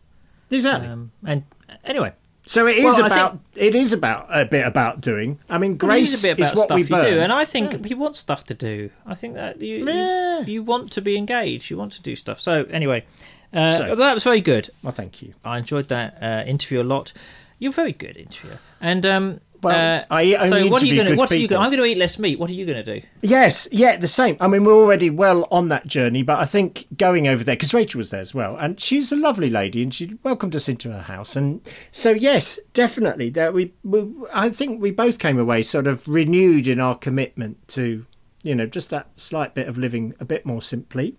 exactly. 0.51 0.87
Um, 0.87 1.11
and 1.25 1.43
anyway, 1.83 2.13
so 2.45 2.67
it 2.67 2.77
is 2.77 2.83
well, 2.97 3.05
about 3.05 3.39
it 3.55 3.75
is 3.75 3.91
about 3.93 4.27
a 4.29 4.45
bit 4.45 4.65
about 4.65 5.01
doing. 5.01 5.39
I 5.49 5.57
mean, 5.57 5.77
grace 5.77 6.13
is 6.13 6.23
a 6.23 6.27
bit 6.27 6.39
about 6.39 6.55
what 6.55 6.65
stuff 6.65 6.75
we 6.75 6.81
you 6.83 6.87
do, 6.87 7.19
and 7.19 7.31
I 7.33 7.45
think 7.45 7.89
you 7.89 7.97
want 7.97 8.15
stuff 8.15 8.43
to 8.45 8.53
do. 8.53 8.89
I 9.05 9.15
think 9.15 9.33
that 9.35 9.61
you 9.61 9.85
Yeah. 9.87 10.39
you, 10.41 10.53
you 10.53 10.63
want 10.63 10.91
to 10.93 11.01
be 11.01 11.17
engaged. 11.17 11.69
You 11.69 11.77
want 11.77 11.93
to 11.93 12.01
do 12.01 12.15
stuff. 12.15 12.39
So 12.39 12.65
anyway, 12.69 13.05
uh, 13.53 13.73
So- 13.77 13.95
that 13.95 14.13
was 14.13 14.23
very 14.23 14.41
good. 14.41 14.69
well, 14.83 14.91
thank 14.93 15.21
you. 15.21 15.33
I 15.43 15.57
enjoyed 15.57 15.87
that 15.89 16.17
uh, 16.21 16.43
interview 16.47 16.81
a 16.81 16.83
lot. 16.83 17.13
You're 17.57 17.71
very 17.71 17.93
good 17.93 18.17
interviewer. 18.17 18.59
And 18.81 19.05
um, 19.05 19.39
Well, 19.61 19.99
uh, 20.01 20.05
I 20.09 20.35
only 20.35 20.49
so 20.49 20.71
what 20.71 20.83
are 20.83 20.85
you 20.85 20.95
going 20.95 21.07
to? 21.07 21.15
What 21.15 21.31
are 21.31 21.35
you? 21.35 21.41
people. 21.41 21.55
Gonna, 21.55 21.65
I'm 21.65 21.71
going 21.71 21.83
to 21.83 21.89
eat 21.89 21.97
less 21.97 22.19
meat. 22.19 22.39
What 22.39 22.49
are 22.49 22.53
you 22.53 22.65
going 22.65 22.83
to 22.83 22.99
do? 22.99 23.07
Yes, 23.21 23.67
yeah, 23.71 23.97
the 23.97 24.07
same. 24.07 24.37
I 24.39 24.47
mean, 24.47 24.63
we're 24.63 24.73
already 24.73 25.09
well 25.09 25.47
on 25.51 25.69
that 25.69 25.87
journey, 25.87 26.23
but 26.23 26.39
I 26.39 26.45
think 26.45 26.87
going 26.97 27.27
over 27.27 27.43
there 27.43 27.55
because 27.55 27.73
Rachel 27.73 27.99
was 27.99 28.09
there 28.09 28.21
as 28.21 28.33
well, 28.33 28.55
and 28.57 28.79
she's 28.79 29.11
a 29.11 29.15
lovely 29.15 29.49
lady, 29.49 29.81
and 29.81 29.93
she 29.93 30.17
welcomed 30.23 30.55
us 30.55 30.69
into 30.69 30.91
her 30.91 31.03
house, 31.03 31.35
and 31.35 31.61
so 31.91 32.11
yes, 32.11 32.59
definitely 32.73 33.29
that 33.31 33.53
we, 33.53 33.73
we, 33.83 34.05
I 34.33 34.49
think 34.49 34.81
we 34.81 34.91
both 34.91 35.19
came 35.19 35.39
away 35.39 35.63
sort 35.63 35.87
of 35.87 36.07
renewed 36.07 36.67
in 36.67 36.79
our 36.79 36.95
commitment 36.95 37.67
to, 37.69 38.05
you 38.43 38.55
know, 38.55 38.65
just 38.65 38.89
that 38.89 39.09
slight 39.15 39.53
bit 39.53 39.67
of 39.67 39.77
living 39.77 40.13
a 40.19 40.25
bit 40.25 40.45
more 40.45 40.61
simply, 40.61 41.15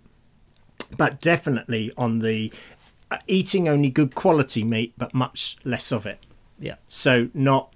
but 0.96 1.20
definitely 1.20 1.92
on 1.96 2.20
the 2.20 2.52
uh, 3.10 3.18
eating 3.28 3.68
only 3.68 3.88
good 3.90 4.14
quality 4.14 4.64
meat, 4.64 4.92
but 4.98 5.14
much 5.14 5.56
less 5.64 5.92
of 5.92 6.06
it. 6.06 6.18
Yeah. 6.58 6.76
So 6.88 7.28
not 7.34 7.72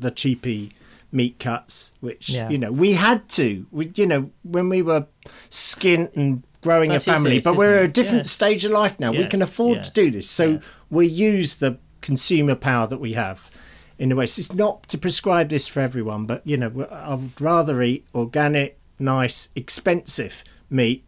the 0.00 0.10
cheapy 0.10 0.72
meat 1.12 1.38
cuts, 1.38 1.92
which 2.00 2.30
Yeah. 2.30 2.48
you 2.50 2.58
know 2.58 2.72
we 2.72 2.92
had 2.94 3.28
to. 3.30 3.66
We, 3.70 3.92
you 3.94 4.06
know, 4.06 4.30
when 4.42 4.68
we 4.68 4.82
were 4.82 5.06
skint 5.50 6.16
and 6.16 6.42
growing 6.62 6.90
a 6.90 7.00
family, 7.00 7.38
it, 7.38 7.44
but 7.44 7.56
we're 7.56 7.78
at 7.78 7.84
a 7.84 7.88
different 7.88 8.26
Yes. 8.26 8.30
stage 8.32 8.64
of 8.64 8.72
life 8.72 8.98
now. 9.00 9.12
we 9.12 9.26
can 9.26 9.42
afford 9.42 9.78
yes, 9.78 9.88
to 9.88 9.94
do 9.94 10.10
this, 10.10 10.28
so 10.30 10.60
we 10.90 11.06
use 11.06 11.56
the 11.56 11.78
consumer 12.00 12.54
power 12.54 12.86
that 12.86 12.98
we 13.00 13.12
have. 13.14 13.50
In 13.98 14.10
a 14.12 14.16
way, 14.16 14.26
so 14.26 14.40
it's 14.40 14.54
not 14.54 14.84
to 14.88 14.96
prescribe 14.96 15.50
this 15.50 15.66
for 15.68 15.80
everyone, 15.80 16.24
but 16.24 16.40
you 16.46 16.56
know, 16.56 16.86
I'd 16.90 17.38
rather 17.40 17.82
eat 17.82 18.06
organic, 18.14 18.78
nice, 18.98 19.50
expensive 19.54 20.42
meat, 20.70 21.04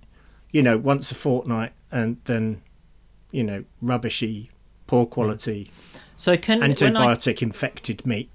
you 0.53 0.63
know, 0.63 0.77
once 0.77 1.11
a 1.11 1.15
fortnight, 1.15 1.73
and 1.91 2.19
then 2.25 2.61
you 3.31 3.43
know, 3.45 3.65
rubbishy, 3.81 4.51
poor 4.87 5.07
quality, 5.07 5.71
So 6.17 6.37
can 6.37 6.61
when 6.61 6.71
I, 6.73 6.75
antibiotic 6.75 7.41
infected 7.41 8.05
meat. 8.05 8.29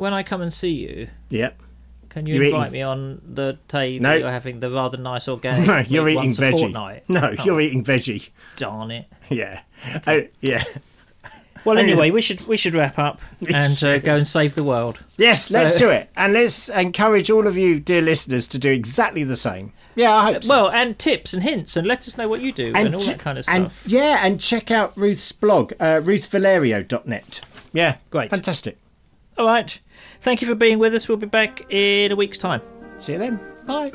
When 0.00 0.12
I 0.14 0.22
come 0.22 0.40
and 0.40 0.52
see 0.52 0.70
you, 0.70 1.08
Yep. 1.28 1.60
can 2.08 2.26
you 2.26 2.34
You're 2.36 2.44
invite 2.44 2.62
eating- 2.68 2.72
me 2.72 2.82
on 2.82 3.20
the 3.24 3.58
day 3.68 3.98
No. 3.98 4.08
that 4.10 4.20
you're 4.20 4.30
having 4.30 4.60
the 4.60 4.70
rather 4.70 4.96
nice 4.98 5.28
organic? 5.28 5.66
No, 5.66 5.78
you're 5.88 6.08
eating 6.08 6.32
veggie. 6.34 7.02
No, 7.08 7.20
Oh, 7.38 7.44
you're 7.44 7.60
eating 7.60 7.84
veggie. 7.84 8.30
Darn 8.56 8.90
it. 8.90 9.06
Yeah. 9.28 9.60
Oh, 10.06 10.22
yeah. 10.40 10.64
Well, 11.64 11.76
anyway, 11.76 12.10
we 12.10 12.22
should 12.22 12.46
we 12.48 12.56
should 12.56 12.74
wrap 12.74 12.98
up 12.98 13.20
and 13.54 13.84
uh, 13.84 13.98
go 13.98 14.16
and 14.16 14.26
save 14.26 14.54
the 14.54 14.64
world. 14.64 14.98
Yes, 15.18 15.50
let's 15.50 15.74
So- 15.74 15.78
do 15.80 15.90
it. 15.98 16.08
And 16.16 16.32
let's 16.32 16.70
encourage 16.70 17.30
all 17.30 17.46
of 17.46 17.56
you, 17.58 17.78
dear 17.78 18.00
listeners, 18.00 18.48
to 18.48 18.58
do 18.58 18.70
exactly 18.70 19.24
the 19.24 19.36
same. 19.36 19.72
Yeah, 19.94 20.14
I 20.16 20.32
hope 20.32 20.44
so. 20.44 20.54
Well, 20.54 20.70
and 20.70 20.98
tips 20.98 21.34
and 21.34 21.42
hints, 21.42 21.76
and 21.76 21.86
let 21.86 22.08
us 22.08 22.16
know 22.16 22.28
what 22.28 22.40
you 22.40 22.52
do 22.52 22.72
and, 22.74 22.94
all 22.94 23.00
ch- 23.02 23.06
that 23.06 23.18
kind 23.18 23.36
of 23.38 23.44
and 23.48 23.64
stuff. 23.66 23.82
yeah, 23.86 24.24
and 24.24 24.40
check 24.40 24.70
out 24.70 24.96
Ruth's 24.96 25.32
blog, 25.32 25.72
uh, 25.78 26.00
ruthvalerio.net. 26.02 27.40
Yeah, 27.72 27.96
Great. 28.10 28.30
Fantastic. 28.30 28.78
All 29.40 29.46
right. 29.46 29.80
Thank 30.20 30.42
you 30.42 30.48
for 30.48 30.54
being 30.54 30.78
with 30.78 30.94
us. 30.94 31.08
We'll 31.08 31.16
be 31.16 31.24
back 31.26 31.62
in 31.72 32.12
a 32.12 32.14
week's 32.14 32.36
time. 32.36 32.60
See 32.98 33.14
you 33.14 33.18
then. 33.18 33.40
Bye. 33.64 33.90